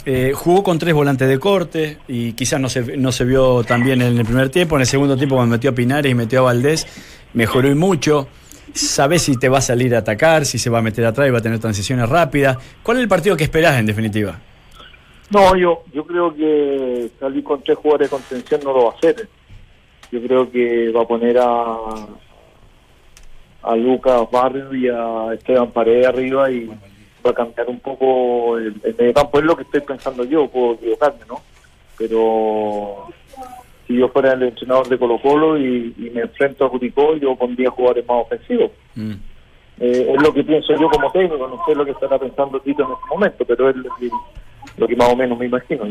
eh, 0.05 0.31
jugó 0.33 0.63
con 0.63 0.79
tres 0.79 0.93
volantes 0.93 1.27
de 1.27 1.39
corte 1.39 1.97
y 2.07 2.33
quizás 2.33 2.59
no 2.59 2.69
se, 2.69 2.97
no 2.97 3.11
se 3.11 3.23
vio 3.23 3.63
tan 3.63 3.83
bien 3.83 4.01
en 4.01 4.17
el 4.17 4.25
primer 4.25 4.49
tiempo. 4.49 4.75
En 4.75 4.81
el 4.81 4.87
segundo 4.87 5.15
tiempo, 5.15 5.35
cuando 5.35 5.55
metió 5.55 5.69
a 5.69 5.73
Pinares 5.73 6.11
y 6.11 6.15
metió 6.15 6.39
a 6.39 6.43
Valdés, 6.43 6.87
mejoró 7.33 7.69
y 7.69 7.75
mucho. 7.75 8.27
¿Sabés 8.73 9.23
si 9.23 9.37
te 9.37 9.49
va 9.49 9.57
a 9.57 9.61
salir 9.61 9.93
a 9.95 9.99
atacar, 9.99 10.45
si 10.45 10.57
se 10.57 10.69
va 10.69 10.79
a 10.79 10.81
meter 10.81 11.05
atrás 11.05 11.27
y 11.27 11.31
va 11.31 11.39
a 11.39 11.41
tener 11.41 11.59
transiciones 11.59 12.07
rápidas? 12.07 12.57
¿Cuál 12.81 12.97
es 12.97 13.03
el 13.03 13.09
partido 13.09 13.35
que 13.35 13.43
esperás 13.43 13.77
en 13.77 13.85
definitiva? 13.85 14.39
No, 15.29 15.55
yo 15.55 15.83
yo 15.93 16.05
creo 16.05 16.33
que 16.33 17.09
salir 17.19 17.43
con 17.43 17.61
tres 17.63 17.77
jugadores 17.77 18.09
de 18.09 18.17
contención 18.17 18.61
no 18.63 18.73
lo 18.73 18.85
va 18.85 18.91
a 18.91 18.97
hacer. 18.97 19.27
Yo 20.11 20.21
creo 20.21 20.51
que 20.51 20.91
va 20.91 21.03
a 21.03 21.07
poner 21.07 21.37
a 21.39 21.77
a 23.63 23.75
Lucas 23.75 24.29
Barrio 24.31 24.73
y 24.73 24.87
a 24.87 25.33
Esteban 25.33 25.71
Paredes 25.71 26.07
arriba 26.07 26.49
y 26.49 26.67
va 27.25 27.31
a 27.31 27.33
cambiar 27.33 27.69
un 27.69 27.79
poco 27.79 28.57
el, 28.57 28.75
el 28.83 28.95
mediocampo. 28.97 29.39
Es 29.39 29.45
lo 29.45 29.55
que 29.55 29.63
estoy 29.63 29.81
pensando 29.81 30.23
yo, 30.23 30.47
puedo 30.47 30.73
equivocarme, 30.73 31.19
¿no? 31.27 31.41
Pero 31.97 33.07
si 33.87 33.97
yo 33.97 34.07
fuera 34.09 34.33
el 34.33 34.43
entrenador 34.43 34.87
de 34.87 34.97
Colo 34.97 35.21
Colo 35.21 35.57
y, 35.57 35.93
y 35.97 36.09
me 36.09 36.21
enfrento 36.21 36.65
a 36.65 36.69
Curicó, 36.69 37.15
yo 37.17 37.35
pondría 37.35 37.69
jugadores 37.69 38.07
más 38.07 38.25
ofensivos. 38.25 38.71
Eh, 39.79 40.13
es 40.15 40.21
lo 40.21 40.33
que 40.33 40.43
pienso 40.43 40.73
yo 40.75 40.89
como 40.89 41.11
técnico, 41.11 41.47
no 41.47 41.63
sé 41.65 41.75
lo 41.75 41.85
que 41.85 41.91
estará 41.91 42.17
pensando 42.17 42.59
Tito 42.59 42.83
en 42.83 42.91
este 42.91 43.07
momento, 43.09 43.45
pero 43.45 43.69
es 43.69 43.75
lo 43.75 43.95
que, 43.95 44.09
lo 44.77 44.87
que 44.87 44.95
más 44.95 45.09
o 45.09 45.15
menos 45.15 45.37
me 45.37 45.45
imagino. 45.45 45.83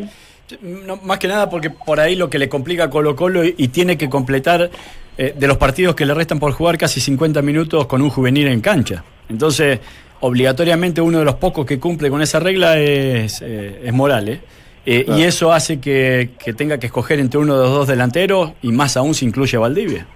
No, 0.63 0.97
más 0.97 1.19
que 1.19 1.29
nada 1.29 1.49
porque 1.49 1.71
por 1.71 2.01
ahí 2.01 2.17
lo 2.17 2.29
que 2.29 2.39
le 2.39 2.49
complica 2.49 2.85
a 2.85 2.91
Colo 2.91 3.15
Colo 3.15 3.45
y, 3.45 3.55
y 3.57 3.69
tiene 3.69 3.97
que 3.97 4.09
completar 4.09 4.71
eh, 5.17 5.35
de 5.37 5.47
los 5.47 5.59
partidos 5.59 5.95
que 5.95 6.07
le 6.07 6.15
restan 6.15 6.39
por 6.39 6.53
jugar 6.53 6.79
casi 6.79 6.99
50 6.99 7.43
minutos 7.43 7.87
con 7.87 8.01
un 8.01 8.11
juvenil 8.11 8.49
en 8.49 8.61
cancha. 8.61 9.05
Entonces, 9.29 9.79
obligatoriamente 10.21 11.01
uno 11.01 11.19
de 11.19 11.25
los 11.25 11.35
pocos 11.35 11.67
que 11.67 11.79
cumple 11.79 12.09
con 12.09 12.23
esa 12.23 12.41
regla 12.41 12.79
es, 12.79 13.43
eh, 13.43 13.83
es 13.85 13.93
Morales. 13.93 14.41
Eh, 14.87 15.05
Claro. 15.05 15.21
Y 15.21 15.25
eso 15.25 15.53
hace 15.53 15.79
que, 15.79 16.31
que 16.43 16.55
tenga 16.55 16.79
que 16.79 16.87
escoger 16.87 17.21
entre 17.21 17.39
uno 17.39 17.55
de 17.55 17.65
los 17.65 17.71
dos 17.71 17.89
delanteros 17.89 18.53
y 18.63 18.73
más 18.73 18.97
aún 18.97 19.13
si 19.13 19.27
incluye 19.27 19.59
a 19.59 19.61
Valdivia. 19.61 20.07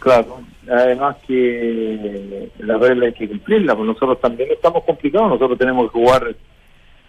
Claro, 0.00 0.40
además 0.70 1.16
que 1.26 2.50
la 2.58 2.76
regla 2.76 3.06
hay 3.06 3.14
que 3.14 3.26
cumplirla, 3.26 3.74
pues 3.74 3.86
nosotros 3.86 4.20
también 4.20 4.50
estamos 4.52 4.84
complicados, 4.84 5.30
nosotros 5.30 5.58
tenemos 5.58 5.90
que 5.90 5.98
jugar 5.98 6.36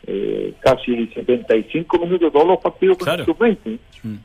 eh, 0.07 0.53
casi 0.59 1.07
75 1.07 1.97
minutos 1.99 2.31
todos 2.31 2.47
los 2.47 2.59
partidos 2.59 2.97
con 2.97 3.09
el 3.19 3.25
sub-20, 3.25 3.79
Mm. 4.03 4.15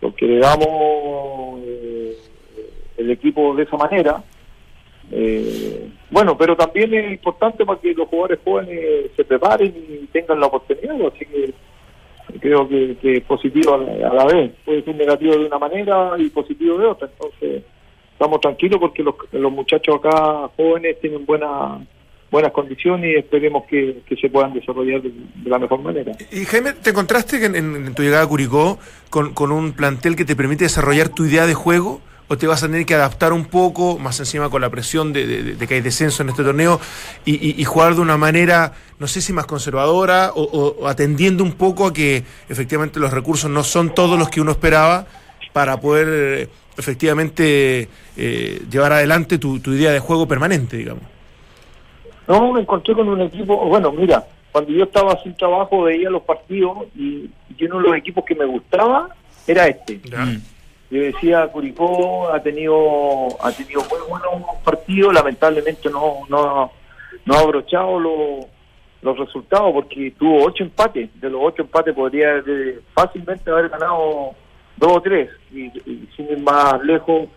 porque 0.00 0.26
le 0.26 0.38
damos 0.38 1.60
eh, 1.64 2.16
el 2.98 3.10
equipo 3.10 3.54
de 3.54 3.62
esa 3.64 3.76
manera. 3.76 4.22
Eh, 5.10 5.88
bueno, 6.10 6.36
pero 6.38 6.56
también 6.56 6.94
es 6.94 7.12
importante 7.12 7.64
para 7.66 7.80
que 7.80 7.92
los 7.94 8.08
jugadores 8.08 8.38
jóvenes 8.44 9.10
se 9.16 9.24
preparen 9.24 9.74
y 9.76 10.06
tengan 10.06 10.40
la 10.40 10.46
oportunidad, 10.46 10.96
así 11.06 11.26
que 11.26 11.52
creo 12.40 12.66
que, 12.68 12.96
que 13.02 13.16
es 13.18 13.24
positivo 13.24 13.74
a 13.74 13.78
la, 13.78 14.08
a 14.08 14.14
la 14.14 14.24
vez. 14.24 14.52
Puede 14.64 14.82
ser 14.82 14.94
negativo 14.94 15.36
de 15.36 15.46
una 15.46 15.58
manera 15.58 16.12
y 16.18 16.28
positivo 16.30 16.78
de 16.78 16.86
otra. 16.86 17.08
Entonces, 17.08 17.62
estamos 18.12 18.40
tranquilos 18.40 18.80
porque 18.80 19.02
los, 19.02 19.14
los 19.32 19.52
muchachos 19.52 19.96
acá 19.96 20.48
jóvenes 20.56 20.98
tienen 21.00 21.26
buena, 21.26 21.84
buenas 22.34 22.52
condiciones 22.52 23.06
y 23.12 23.16
esperemos 23.16 23.62
que, 23.70 24.02
que 24.08 24.16
se 24.16 24.28
puedan 24.28 24.52
desarrollar 24.52 25.00
de, 25.02 25.12
la 25.46 25.58
mejor 25.58 25.80
manera. 25.80 26.12
Y 26.32 26.44
Jaime, 26.44 26.72
¿te 26.72 26.90
encontraste 26.90 27.44
en, 27.46 27.54
en- 27.54 27.76
en 27.86 27.94
tu 27.94 28.02
llegada 28.02 28.24
a 28.24 28.26
Curicó 28.26 28.78
con, 29.08 29.32
con 29.34 29.52
un 29.52 29.72
plantel 29.72 30.16
que 30.16 30.24
te 30.24 30.34
permite 30.34 30.64
desarrollar 30.64 31.08
tu 31.10 31.24
idea 31.26 31.46
de 31.46 31.54
juego? 31.54 32.00
¿O 32.26 32.36
te 32.38 32.46
vas 32.46 32.62
a 32.62 32.66
tener 32.66 32.86
que 32.86 32.94
adaptar 32.94 33.34
un 33.34 33.44
poco, 33.44 33.98
más 33.98 34.18
encima 34.18 34.48
con 34.48 34.62
la 34.62 34.70
presión 34.70 35.12
de, 35.12 35.26
de- 35.26 35.42
de 35.56 35.66
que 35.68 35.74
hay 35.74 35.80
descenso 35.82 36.22
en 36.22 36.30
este 36.30 36.42
torneo, 36.42 36.80
y, 37.26 37.60
y- 37.60 37.64
jugar 37.64 37.94
de 37.94 38.00
una 38.00 38.16
manera, 38.16 38.72
no 38.98 39.06
sé 39.06 39.20
si 39.20 39.32
más 39.34 39.44
conservadora, 39.46 40.32
o 40.34 40.88
atendiendo 40.88 41.44
un 41.44 41.52
poco 41.52 41.86
a 41.86 41.92
que 41.92 42.24
efectivamente 42.48 42.98
los 42.98 43.12
recursos 43.12 43.48
no 43.50 43.62
son 43.62 43.94
todos 43.94 44.18
los 44.18 44.28
que 44.30 44.40
uno 44.40 44.52
esperaba 44.52 45.06
para 45.52 45.78
poder 45.78 46.08
eh, 46.10 46.48
efectivamente 46.78 47.88
eh, 48.16 48.62
llevar 48.70 48.92
adelante 48.92 49.36
tu, 49.38 49.60
tu 49.60 49.72
idea 49.74 49.92
de 49.92 50.00
juego 50.00 50.26
permanente, 50.26 50.76
digamos? 50.78 51.04
No, 52.26 52.52
me 52.52 52.60
encontré 52.60 52.94
con 52.94 53.08
un 53.08 53.20
equipo, 53.20 53.56
bueno, 53.66 53.92
mira, 53.92 54.24
cuando 54.52 54.70
yo 54.70 54.84
estaba 54.84 55.20
sin 55.22 55.34
trabajo 55.36 55.82
veía 55.82 56.08
los 56.10 56.22
partidos 56.22 56.86
y, 56.94 57.30
y 57.56 57.64
uno 57.64 57.78
de 57.78 57.88
los 57.88 57.96
equipos 57.96 58.24
que 58.24 58.34
me 58.34 58.44
gustaba 58.44 59.08
era 59.46 59.66
este. 59.66 60.00
Yo 60.90 61.00
decía, 61.00 61.46
Curicó 61.48 62.30
ha 62.32 62.40
tenido 62.40 63.28
ha 63.42 63.50
tenido 63.50 63.82
muy 63.90 63.98
buenos 64.08 64.48
partidos, 64.62 65.12
lamentablemente 65.12 65.90
no 65.90 66.20
no, 66.28 66.70
no 67.24 67.34
ha 67.34 67.40
abrochado 67.40 67.98
los 67.98 68.46
los 69.02 69.18
resultados 69.18 69.72
porque 69.74 70.14
tuvo 70.18 70.44
ocho 70.44 70.62
empates, 70.64 71.10
de 71.20 71.30
los 71.30 71.40
ocho 71.42 71.62
empates 71.62 71.94
podría 71.94 72.38
eh, 72.46 72.80
fácilmente 72.94 73.50
haber 73.50 73.68
ganado 73.68 74.34
dos 74.76 74.92
o 74.92 75.00
tres 75.00 75.30
y, 75.52 75.64
y 75.64 76.08
sin 76.16 76.30
ir 76.30 76.38
más 76.38 76.82
lejos 76.84 77.28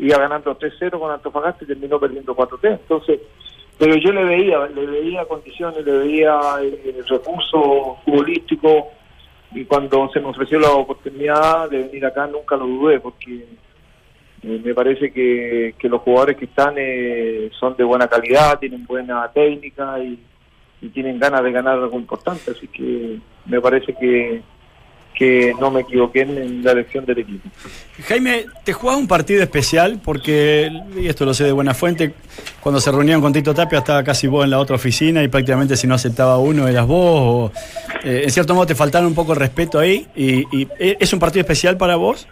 iba 0.00 0.18
ganando 0.18 0.58
3-0 0.58 0.98
con 0.98 1.10
Antofagasta 1.10 1.64
y 1.64 1.66
terminó 1.66 2.00
perdiendo 2.00 2.34
4-3. 2.34 2.58
Entonces, 2.80 3.20
pero 3.80 3.96
yo 3.96 4.12
le 4.12 4.24
veía, 4.24 4.66
le 4.66 4.84
veía 4.84 5.24
condiciones, 5.24 5.82
le 5.86 5.92
veía 5.92 6.38
eh, 6.62 7.02
recursos 7.08 7.96
futbolísticos 8.04 8.84
y 9.52 9.64
cuando 9.64 10.10
se 10.12 10.20
me 10.20 10.26
ofreció 10.26 10.60
la 10.60 10.72
oportunidad 10.72 11.70
de 11.70 11.84
venir 11.84 12.04
acá 12.04 12.26
nunca 12.26 12.56
lo 12.56 12.66
dudé 12.66 13.00
porque 13.00 13.46
eh, 14.42 14.60
me 14.62 14.74
parece 14.74 15.10
que, 15.10 15.74
que 15.78 15.88
los 15.88 16.02
jugadores 16.02 16.36
que 16.36 16.44
están 16.44 16.74
eh, 16.76 17.50
son 17.58 17.74
de 17.74 17.84
buena 17.84 18.06
calidad, 18.06 18.58
tienen 18.58 18.84
buena 18.84 19.26
técnica 19.32 19.98
y 19.98 20.88
tienen 20.90 21.18
ganas 21.18 21.42
de 21.42 21.50
ganar 21.50 21.78
algo 21.78 21.98
importante, 21.98 22.50
así 22.50 22.68
que 22.68 23.18
me 23.46 23.62
parece 23.62 23.94
que, 23.94 24.42
que 25.20 25.52
no 25.60 25.70
me 25.70 25.82
equivoqué 25.82 26.22
en, 26.22 26.64
la 26.64 26.72
elección 26.72 27.04
del 27.04 27.18
equipo. 27.18 27.46
Jaime, 28.08 28.46
te 28.64 28.72
jugás 28.72 28.96
un 28.96 29.06
partido 29.06 29.42
especial 29.42 30.00
porque, 30.02 30.70
y 30.98 31.08
esto 31.08 31.26
lo 31.26 31.34
sé 31.34 31.44
de 31.44 31.52
buena 31.52 31.74
fuente, 31.74 32.14
cuando 32.58 32.80
se 32.80 32.90
reunían 32.90 33.20
con 33.20 33.30
Tito 33.30 33.52
Tapia 33.52 33.80
estaba 33.80 34.02
casi 34.02 34.28
vos 34.28 34.44
en 34.44 34.50
la 34.50 34.58
otra 34.58 34.76
oficina 34.76 35.22
y 35.22 35.28
prácticamente 35.28 35.76
si 35.76 35.86
no 35.86 35.94
aceptaba 35.94 36.38
uno 36.38 36.66
eras 36.66 36.86
vos. 36.86 37.52
O, 37.52 37.52
eh, 38.02 38.22
en 38.24 38.30
cierto 38.30 38.54
modo 38.54 38.64
te 38.64 38.74
faltaron 38.74 39.08
un 39.08 39.14
poco 39.14 39.34
el 39.34 39.40
respeto 39.40 39.78
ahí. 39.78 40.06
Y, 40.16 40.38
y, 40.58 40.66
¿e- 40.78 40.96
¿Es 40.98 41.12
un 41.12 41.18
partido 41.18 41.42
especial 41.42 41.76
para 41.76 41.96
vos? 41.96 42.26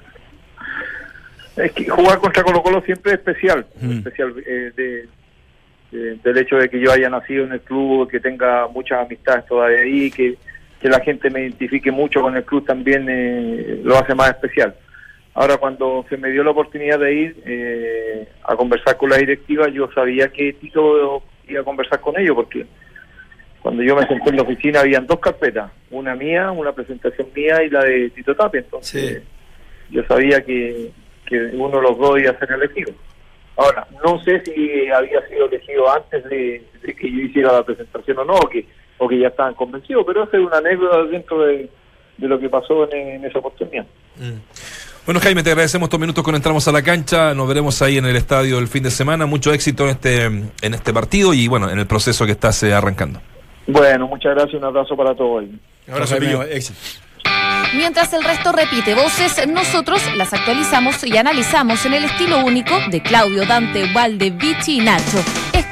Es 1.59 1.71
que 1.73 1.87
jugar 1.91 2.21
contra 2.21 2.43
Colo 2.43 2.63
Colo 2.63 2.81
siempre 2.87 3.13
es 3.13 3.19
especial, 3.19 3.67
especial 3.83 4.33
eh, 4.47 4.73
de, 4.75 5.09
de- 5.93 6.15
del 6.25 6.39
hecho 6.39 6.57
de 6.57 6.71
que 6.71 6.81
yo 6.81 6.91
haya 6.91 7.11
nacido 7.11 7.45
en 7.45 7.53
el 7.53 7.61
club, 7.61 8.09
que 8.11 8.19
tenga 8.19 8.67
muchas 8.69 9.01
amistades 9.05 9.45
todavía 9.45 9.81
ahí, 9.81 10.11
que, 10.11 10.39
que 10.81 10.89
la 10.89 11.01
gente 11.01 11.31
me 11.31 11.41
identifique 11.41 11.91
mucho 11.91 12.21
con 12.21 12.37
el 12.37 12.45
club 12.45 12.65
también 12.65 13.07
eh, 13.09 13.81
lo 13.83 13.97
hace 13.97 14.15
más 14.15 14.31
especial. 14.31 14.75
Ahora 15.35 15.57
cuando 15.57 16.05
se 16.09 16.17
me 16.17 16.31
dio 16.31 16.43
la 16.43 16.51
oportunidad 16.51 16.99
de 16.99 17.15
ir 17.15 17.43
eh, 17.47 18.29
a 18.45 18.57
conversar 18.57 18.97
con 18.97 19.11
la 19.11 19.17
directiva, 19.17 19.69
yo 19.69 19.91
sabía 19.93 20.29
que 20.29 20.53
Tito 20.55 21.23
iba 21.47 21.61
a 21.61 21.65
conversar 21.65 22.01
con 22.01 22.19
ellos 22.19 22.35
porque 22.35 22.67
cuando 23.61 23.83
yo 23.83 23.97
me 23.97 24.07
senté 24.07 24.31
en 24.31 24.37
la 24.37 24.43
oficina 24.43 24.81
habían 24.81 25.07
dos 25.07 25.19
carpetas, 25.19 25.71
una 25.91 26.15
mía, 26.15 26.51
una 26.51 26.73
presentación 26.73 27.29
mía 27.35 27.63
y 27.63 27.71
la 27.71 27.85
de 27.85 28.11
Tito 28.11 28.35
Tapia, 28.35 28.61
entonces 28.61 29.23
yo 29.91 30.03
sabía 30.05 30.41
que, 30.45 30.91
que 31.27 31.37
uno 31.55 31.77
de 31.77 31.83
los 31.83 31.99
dos 31.99 32.21
iba 32.21 32.31
a 32.31 32.39
ser 32.39 32.53
elegido. 32.53 32.93
Ahora, 33.57 33.89
no 34.05 34.23
sé 34.23 34.41
si 34.45 34.89
había 34.89 35.27
sido 35.29 35.47
elegido 35.47 35.91
antes 35.93 36.23
de, 36.25 36.63
de 36.81 36.95
que 36.95 37.11
yo 37.11 37.23
hiciera 37.23 37.53
la 37.53 37.65
presentación 37.65 38.19
o 38.19 38.25
no, 38.25 38.35
o 38.35 38.49
que, 38.49 38.65
o 38.99 39.09
que 39.09 39.19
ya 39.19 39.29
estaban 39.29 39.55
convencidos, 39.55 40.05
pero 40.07 40.25
esa 40.25 40.37
es 40.37 40.45
una 40.45 40.59
anécdota 40.59 41.05
dentro 41.05 41.41
de, 41.43 41.71
de 42.17 42.29
lo 42.29 42.39
que 42.39 42.49
pasó 42.49 42.91
en, 42.93 43.09
en 43.09 43.25
esa 43.25 43.39
oportunidad. 43.39 43.87
Bueno, 45.07 45.21
Jaime, 45.21 45.43
te 45.43 45.51
agradecemos 45.51 45.87
estos 45.87 46.01
minutos 46.01 46.23
cuando 46.23 46.37
entramos 46.37 46.69
a 46.69 46.73
la 46.73 46.83
cancha. 46.83 47.33
Nos 47.33 47.49
veremos 47.49 47.81
ahí 47.81 47.97
en 47.97 48.05
el 48.05 48.17
estadio 48.17 48.59
el 48.59 48.69
fin 48.69 48.83
de 48.83 48.91
semana. 48.91 49.25
Mucho 49.25 49.53
éxito 49.53 49.85
en 49.85 49.91
este, 49.91 50.25
en 50.25 50.75
este 50.75 50.93
partido 50.93 51.33
y 51.33 51.49
bueno, 51.49 51.71
en 51.71 51.79
el 51.79 51.87
proceso 51.87 52.27
que 52.27 52.33
estás 52.33 52.63
eh, 52.63 52.75
arrancando. 52.75 53.21
Bueno, 53.67 54.07
muchas 54.07 54.35
gracias, 54.35 54.55
un 54.55 54.65
abrazo 54.65 54.97
para 54.97 55.15
todos. 55.15 55.45
Abrazo, 55.91 56.17
Pillo. 56.19 56.45
Mientras 57.75 58.13
el 58.15 58.25
resto 58.25 58.53
repite 58.53 58.95
voces, 58.95 59.47
nosotros 59.47 60.03
las 60.17 60.33
actualizamos 60.33 61.05
y 61.05 61.17
analizamos 61.17 61.85
en 61.87 61.95
el 61.95 62.05
estilo 62.05 62.45
único 62.45 62.75
de 62.91 63.03
Claudio, 63.03 63.47
Dante, 63.47 63.93
Valde, 63.93 64.31
Vichy 64.31 64.79
y 64.79 64.85
Nacho. 64.85 65.19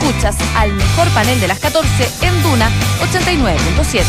Escuchas 0.07 0.37
al 0.55 0.73
mejor 0.73 1.09
panel 1.09 1.41
de 1.41 1.49
las 1.49 1.59
14 1.59 1.89
en 2.23 2.43
Duna 2.45 2.71
89.7. 3.11 4.05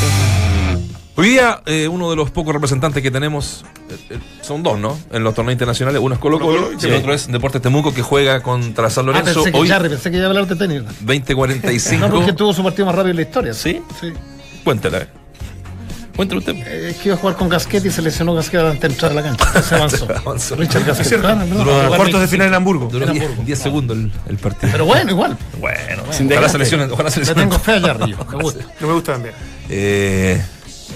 Hoy 1.16 1.30
día, 1.30 1.60
eh, 1.66 1.88
uno 1.88 2.12
de 2.12 2.16
los 2.16 2.30
pocos 2.30 2.54
representantes 2.54 3.02
que 3.02 3.10
tenemos, 3.10 3.66
eh, 3.90 3.96
eh, 4.12 4.20
son 4.42 4.62
dos, 4.62 4.78
¿no? 4.78 4.96
En 5.12 5.24
los 5.24 5.34
torneos 5.34 5.54
internacionales. 5.54 6.00
Uno 6.00 6.14
es 6.14 6.22
Colo 6.22 6.40
Colo 6.40 6.70
y 6.80 6.86
el 6.86 6.94
otro 6.94 7.16
es 7.16 7.26
Deportes 7.32 7.64
Temuco, 7.64 7.96
que 7.96 8.04
juega 8.04 8.44
contra 8.44 8.92
San 8.92 9.06
Ah, 9.06 9.08
Lorenzo. 9.08 9.34
pensé 9.42 9.52
que, 9.52 9.58
Hoy, 9.58 9.68
Jarry, 9.68 9.90
pensé 9.90 10.12
que 10.12 10.18
iba 10.18 10.28
a 10.28 10.30
hablar 10.30 10.46
de 10.46 10.56
tenis. 10.56 10.84
20.45. 11.04 11.98
No, 11.98 12.10
porque 12.12 12.34
tuvo 12.34 12.54
su 12.54 12.62
partido 12.62 12.86
más 12.86 12.94
rápido 12.94 13.10
en 13.12 13.16
la 13.16 13.22
historia. 13.24 13.54
¿Sí? 13.56 13.82
Sí. 14.00 14.14
Cuéntela. 14.64 15.08
Cuéntelo 16.18 16.40
usted. 16.40 16.56
Eh, 16.56 16.90
Es 16.90 16.98
que 16.98 17.08
iba 17.10 17.16
a 17.16 17.20
jugar 17.20 17.36
con 17.38 17.48
Gasquet 17.48 17.86
y 17.86 17.92
se 17.92 18.02
lesionó 18.02 18.34
Gasquet 18.34 18.60
antes 18.60 18.82
de 18.82 18.88
entrar 18.88 19.12
a 19.12 19.16
la 19.16 19.24
cancha. 19.24 19.62
Se 19.64 19.76
avanzó. 19.76 20.08
Avanzó. 20.14 20.56
Richard 20.58 20.84
Gasquet. 20.84 21.06
Es. 21.14 21.22
Claro, 21.22 21.46
Duró 21.46 21.88
cuartos 21.96 22.20
de 22.22 22.28
final 22.28 22.48
en 22.48 22.54
Hamburgo. 22.56 22.90
Duró 22.92 23.06
En 23.06 23.14
10 23.14 23.24
Hamburgo. 23.24 23.44
10 23.46 23.60
segundos 23.60 23.98
el, 23.98 24.12
el 24.28 24.38
partido. 24.38 24.72
Pero 24.74 24.86
bueno, 24.86 25.12
igual. 25.12 25.38
Bueno, 25.60 26.04
Sin 26.12 26.30
ojalá 26.32 26.50
se 26.50 26.58
lesionen. 26.58 26.92
Ojalá 26.92 27.10
se 27.12 27.20
Le 27.20 27.26
lesionen. 27.28 27.50
tengo 27.50 27.64
fe 27.64 27.72
a 27.74 27.80
Jarry, 27.82 28.12
yo, 28.12 28.18
me 28.26 28.38
gusta. 28.44 28.66
No 28.82 28.88
me 28.88 28.94
gusta 28.94 29.14
también. 29.14 29.36
Eh, 29.70 30.42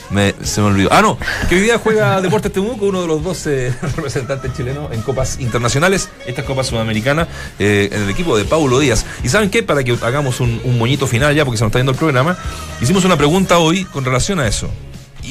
me- 0.09 0.34
se 0.43 0.59
me 0.61 0.67
olvidó. 0.67 0.89
Ah, 0.91 1.01
no, 1.01 1.17
que 1.47 1.55
hoy 1.55 1.61
día 1.61 1.78
juega 1.78 2.19
Deportes 2.22 2.51
Temuco, 2.51 2.86
uno 2.88 3.01
de 3.01 3.07
los 3.07 3.24
12 3.24 3.74
representantes 3.95 4.53
chilenos 4.53 4.91
en 4.91 5.01
copas 5.01 5.39
internacionales. 5.39 6.09
Esta 6.26 6.41
es 6.41 6.47
Copa 6.47 6.63
Sudamericana, 6.63 7.28
eh, 7.59 7.89
en 7.91 8.03
el 8.03 8.09
equipo 8.09 8.36
de 8.38 8.45
Paulo 8.45 8.80
Díaz. 8.80 9.05
¿Y 9.24 9.30
saben 9.30 9.49
qué? 9.49 9.61
Para 9.63 9.84
que 9.84 9.97
hagamos 10.01 10.39
un, 10.39 10.59
un 10.63 10.78
moñito 10.80 11.05
final 11.07 11.36
ya, 11.36 11.45
porque 11.45 11.57
se 11.57 11.63
nos 11.63 11.69
está 11.69 11.80
yendo 11.80 11.91
el 11.91 11.97
programa, 11.97 12.38
hicimos 12.82 13.05
una 13.05 13.17
pregunta 13.17 13.59
hoy 13.59 13.86
con 13.86 14.03
relación 14.03 14.39
a 14.39 14.47
eso. 14.47 14.69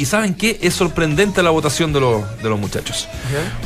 ¿Y 0.01 0.07
saben 0.07 0.33
qué? 0.35 0.59
Es 0.63 0.73
sorprendente 0.73 1.43
la 1.43 1.51
votación 1.51 1.93
de 1.93 2.01
los, 2.01 2.43
de 2.43 2.49
los 2.49 2.59
muchachos. 2.59 3.07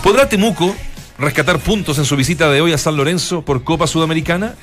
¿Podrá 0.02 0.28
Temuco 0.28 0.74
rescatar 1.16 1.60
puntos 1.60 1.96
en 1.98 2.04
su 2.04 2.16
visita 2.16 2.50
de 2.50 2.60
hoy 2.60 2.72
a 2.72 2.78
San 2.78 2.96
Lorenzo 2.96 3.42
por 3.42 3.62
Copa 3.62 3.86
Sudamericana? 3.86 4.56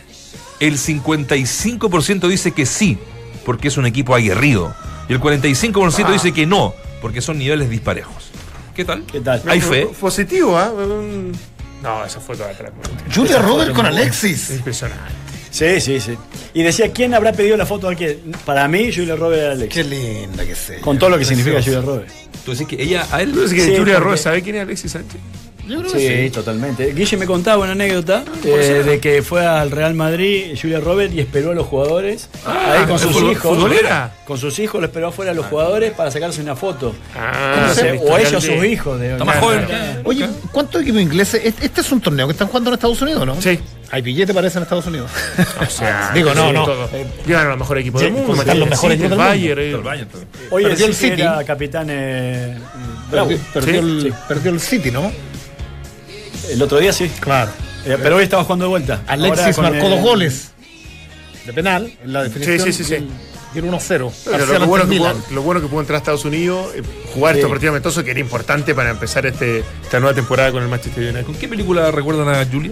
El 0.60 0.78
55% 0.78 2.28
dice 2.28 2.52
que 2.52 2.66
sí, 2.66 2.98
porque 3.46 3.70
es 3.70 3.78
un 3.78 3.86
equipo 3.86 4.14
aguerrido. 4.14 4.76
Y 5.08 5.14
el 5.14 5.22
45% 5.22 6.08
Ah. 6.10 6.12
dice 6.12 6.34
que 6.34 6.46
no, 6.46 6.74
porque 7.02 7.22
son 7.22 7.38
niveles 7.38 7.70
disparejos. 7.70 8.32
¿Qué 8.76 8.84
tal? 8.84 9.06
¿Qué 9.10 9.22
tal? 9.22 9.42
Hay 9.48 9.62
fe. 9.62 9.86
Positivo, 9.98 10.58
¿ah? 10.58 10.74
No, 11.82 12.04
esa 12.04 12.20
foto 12.20 12.44
de 12.44 12.52
atrás. 12.52 12.74
Julia 13.16 13.42
Robert 13.42 13.74
con 13.74 13.86
Alexis. 13.86 14.50
Impresionante. 14.50 15.06
Sí, 15.52 15.80
sí, 15.82 16.00
sí. 16.00 16.18
Y 16.54 16.64
decía, 16.64 16.92
¿quién 16.92 17.14
habrá 17.14 17.34
pedido 17.34 17.58
la 17.58 17.66
foto 17.66 17.88
a 17.90 17.94
quién? 17.96 18.20
Para 18.46 18.68
mí, 18.68 18.92
Julia 18.92 19.16
Robert 19.16 19.42
y 19.42 19.46
Alex. 19.46 19.74
Qué 19.74 19.84
linda 19.84 20.46
que 20.46 20.56
sea. 20.56 20.80
Con 20.82 20.98
todo 20.98 21.10
lo 21.12 21.20
que 21.20 21.26
significa. 21.26 21.62
Julia 21.62 21.82
Robert. 21.82 22.08
Tú 22.46 22.52
decís 22.54 22.68
que 22.68 22.82
ella, 22.82 23.06
a 23.12 23.22
él. 23.22 23.32
¿Tú 23.34 23.42
dices 23.42 23.54
que 23.56 23.62
Sí, 23.66 23.72
Julia 23.78 23.84
porque- 23.96 24.00
Roberts 24.00 24.22
sabe 24.24 24.42
quién 24.42 24.56
es 24.56 24.62
Alexis 24.64 24.92
Sánchez? 24.94 25.20
Yo 25.68 25.80
creo 25.80 25.92
Sí, 25.92 25.98
que 26.00 26.24
sí. 26.26 26.30
totalmente. 26.32 26.94
Guille 26.94 27.18
me 27.18 27.26
contaba 27.26 27.64
una 27.64 27.72
anécdota 27.74 28.24
eh, 28.44 28.84
de 28.86 29.00
que 29.00 29.22
fue 29.22 29.46
al 29.46 29.72
Real 29.72 29.94
Madrid 29.94 30.58
Julia 30.60 30.80
Robert 30.80 31.14
y 31.14 31.20
esperó 31.20 31.52
a 31.52 31.54
los 31.54 31.68
jugadores 31.68 32.30
Ah, 32.46 32.78
ahí 32.80 32.86
con 32.86 32.98
sus 33.00 33.12
¿fut- 33.16 33.32
hijos. 33.32 33.56
futbolera? 33.58 34.14
Con 34.26 34.38
sus 34.38 34.58
hijos 34.60 34.82
lo 34.82 34.88
esperó 34.88 35.08
afuera 35.10 35.32
a 35.32 35.34
los 35.34 35.46
jugadores 35.46 35.92
para 35.92 36.10
sacarse 36.12 36.42
una 36.42 36.56
foto. 36.56 36.96
Ah, 37.16 37.68
Entonces, 37.70 38.02
o 38.04 38.18
ellos 38.18 38.44
sus 38.44 38.64
hijos. 38.66 39.00
De, 39.00 39.16
Claro. 39.18 39.40
joven. 39.42 39.66
Oye, 40.04 40.28
¿cuántos 40.52 40.82
equipos 40.82 41.02
ingleses? 41.02 41.42
Este 41.44 41.66
este 41.66 41.82
es 41.82 41.92
un 41.92 42.02
torneo 42.02 42.28
que 42.28 42.32
están 42.34 42.48
jugando 42.48 42.70
en 42.70 42.74
Estados 42.76 43.02
Unidos, 43.02 43.26
¿no? 43.26 43.42
Sí. 43.42 43.60
Hay 43.94 44.02
billete 44.02 44.34
parece 44.34 44.58
en 44.58 44.64
Estados 44.64 44.86
Unidos. 44.88 45.12
O 45.62 45.66
sea, 45.70 46.12
Digo, 46.16 46.34
no, 46.34 46.48
sí, 46.48 46.54
no. 46.54 46.64
todo. 46.66 46.90
Llevan 47.28 47.46
a 47.48 47.50
los 47.50 47.60
mejores 47.60 47.82
equipos 47.82 48.00
Sí, 48.02 48.06
del 48.06 48.14
mundo. 48.16 48.34
están 48.42 48.60
los 48.60 48.66
el 48.68 48.70
mejores 48.72 49.00
equipos 49.00 49.12
el 49.12 49.18
del 49.18 49.20
mundo. 49.20 49.30
Bayern, 49.30 49.62
eh. 49.62 49.72
El 49.72 49.82
Bayern, 49.82 50.10
pero- 50.12 50.26
Oye, 50.56 50.68
Perdió 50.70 50.86
el 50.86 50.94
sí 50.96 51.02
que 51.06 51.10
City. 51.12 51.22
era 51.22 51.44
capitán 51.44 51.88
eh, 51.90 52.58
Bravo. 53.12 53.28
Perdió, 53.30 53.44
perdió 53.54 53.74
Sí, 53.74 53.78
el, 53.80 54.02
sí. 54.04 54.18
perdió 54.30 54.52
el 54.52 54.60
City, 54.62 54.92
¿no? 54.92 55.12
El 56.50 56.62
otro 56.62 56.80
día 56.80 56.94
sí. 56.94 57.10
Claro. 57.20 57.52
Eh, 57.86 57.98
pero 58.02 58.18
hoy 58.18 58.24
estaba 58.24 58.44
jugando 58.44 58.66
de 58.66 58.70
vuelta. 58.70 59.02
Alexis 59.08 59.58
marcó 59.58 59.86
el- 59.86 59.92
dos 59.92 60.02
goles 60.02 60.52
de 61.46 61.54
penal 61.54 61.92
en 62.04 62.14
la 62.14 62.24
definición. 62.24 62.60
Sí, 62.60 62.72
sí, 62.74 62.84
sí, 62.84 62.96
sí. 62.98 63.08
el 63.56 63.64
1-0. 63.66 64.12
Pero 64.24 64.38
Parcial 64.38 64.62
lo, 64.62 64.68
bueno 64.68 64.84
que 64.88 64.98
pudo, 64.98 65.10
Milan. 65.10 65.24
lo 65.32 65.42
bueno 65.42 65.60
que 65.62 65.68
pudo 65.68 65.80
entrar 65.82 65.96
a 65.96 65.98
Estados 66.00 66.24
Unidos, 66.26 66.68
eh, 66.76 66.84
jugar 67.14 67.34
Sí. 67.34 67.40
estos 67.40 67.50
partidos 67.52 67.74
amistosos 67.74 68.04
que 68.04 68.12
era 68.12 68.20
importante 68.20 68.74
para 68.76 68.92
empezar 68.92 69.26
este, 69.26 69.64
esta 69.84 70.00
nueva 70.00 70.14
temporada 70.16 70.52
con 70.52 70.64
el 70.64 70.70
Manchester 70.70 71.04
United. 71.04 71.26
¿Con 71.26 71.36
qué 71.36 71.48
película 71.50 71.92
recuerdan 71.92 72.30
a 72.30 72.46
Julia? 72.46 72.72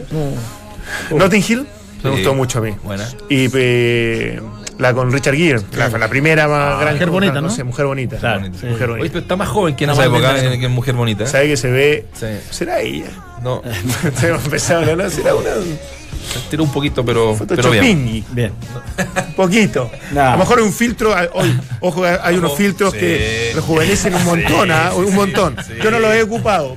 Notting 1.12 1.44
Hill 1.48 1.68
me 2.04 2.10
Sí. 2.12 2.16
gustó 2.16 2.34
mucho 2.34 2.60
a 2.60 2.62
mí. 2.62 2.72
Buena. 2.84 3.10
Y 3.30 3.50
eh, 3.54 4.40
la 4.80 4.94
con 4.94 5.12
Richard 5.12 5.36
Gere, 5.36 5.62
la, 5.78 5.90
la 5.90 6.08
primera 6.08 6.48
más 6.48 6.80
gran 6.80 6.94
Mujer 6.96 7.10
bonita, 7.10 7.42
¿no? 7.42 7.50
sé, 7.50 7.64
mujer 7.64 7.86
bonita. 7.86 8.18
Claro, 8.18 8.46
Sí, 8.46 8.52
sí. 8.62 8.66
mujer 8.66 8.90
Oye, 8.90 8.98
bonita. 8.98 9.14
pero 9.14 9.20
está 9.22 9.36
más 9.36 9.50
joven 9.50 9.76
que 9.76 9.84
en 9.84 9.90
esa 9.92 10.06
época, 10.06 10.36
que 10.42 10.66
es 10.66 10.72
mujer 10.72 10.96
bonita. 10.96 11.28
Sabe 11.28 11.48
que 11.50 11.58
se 11.58 11.70
ve. 11.70 12.06
Sí. 12.14 12.26
¿Será 12.50 12.80
ella? 12.80 13.12
No, 13.44 13.62
Hemos 14.24 14.46
empezado 14.46 14.86
a 14.86 14.88
hablar, 14.88 15.12
será 15.12 15.36
una 15.36 15.50
tiró 16.50 16.64
un 16.64 16.72
poquito, 16.72 17.04
pero, 17.04 17.36
foto 17.36 17.56
pero 17.56 17.72
bien. 17.72 18.24
Bien. 18.32 18.52
Un 19.30 19.34
poquito. 19.34 19.90
Nah. 20.12 20.30
A 20.30 20.32
lo 20.34 20.38
mejor 20.40 20.62
un 20.62 20.74
filtro. 20.74 21.14
ah, 21.16 21.28
Hoy, 21.34 21.60
ojo, 21.80 22.04
hay 22.06 22.36
unos 22.38 22.56
filtros 22.56 22.94
sí. 22.94 23.00
que 23.00 23.52
rejuvenecen 23.56 24.14
un 24.14 24.26
montón, 24.26 24.72
¿ah? 24.72 24.92
un 24.96 25.14
montón. 25.16 25.56
Yo 25.84 25.90
no 25.92 26.00
los 26.00 26.14
he 26.14 26.24
ocupado, 26.24 26.68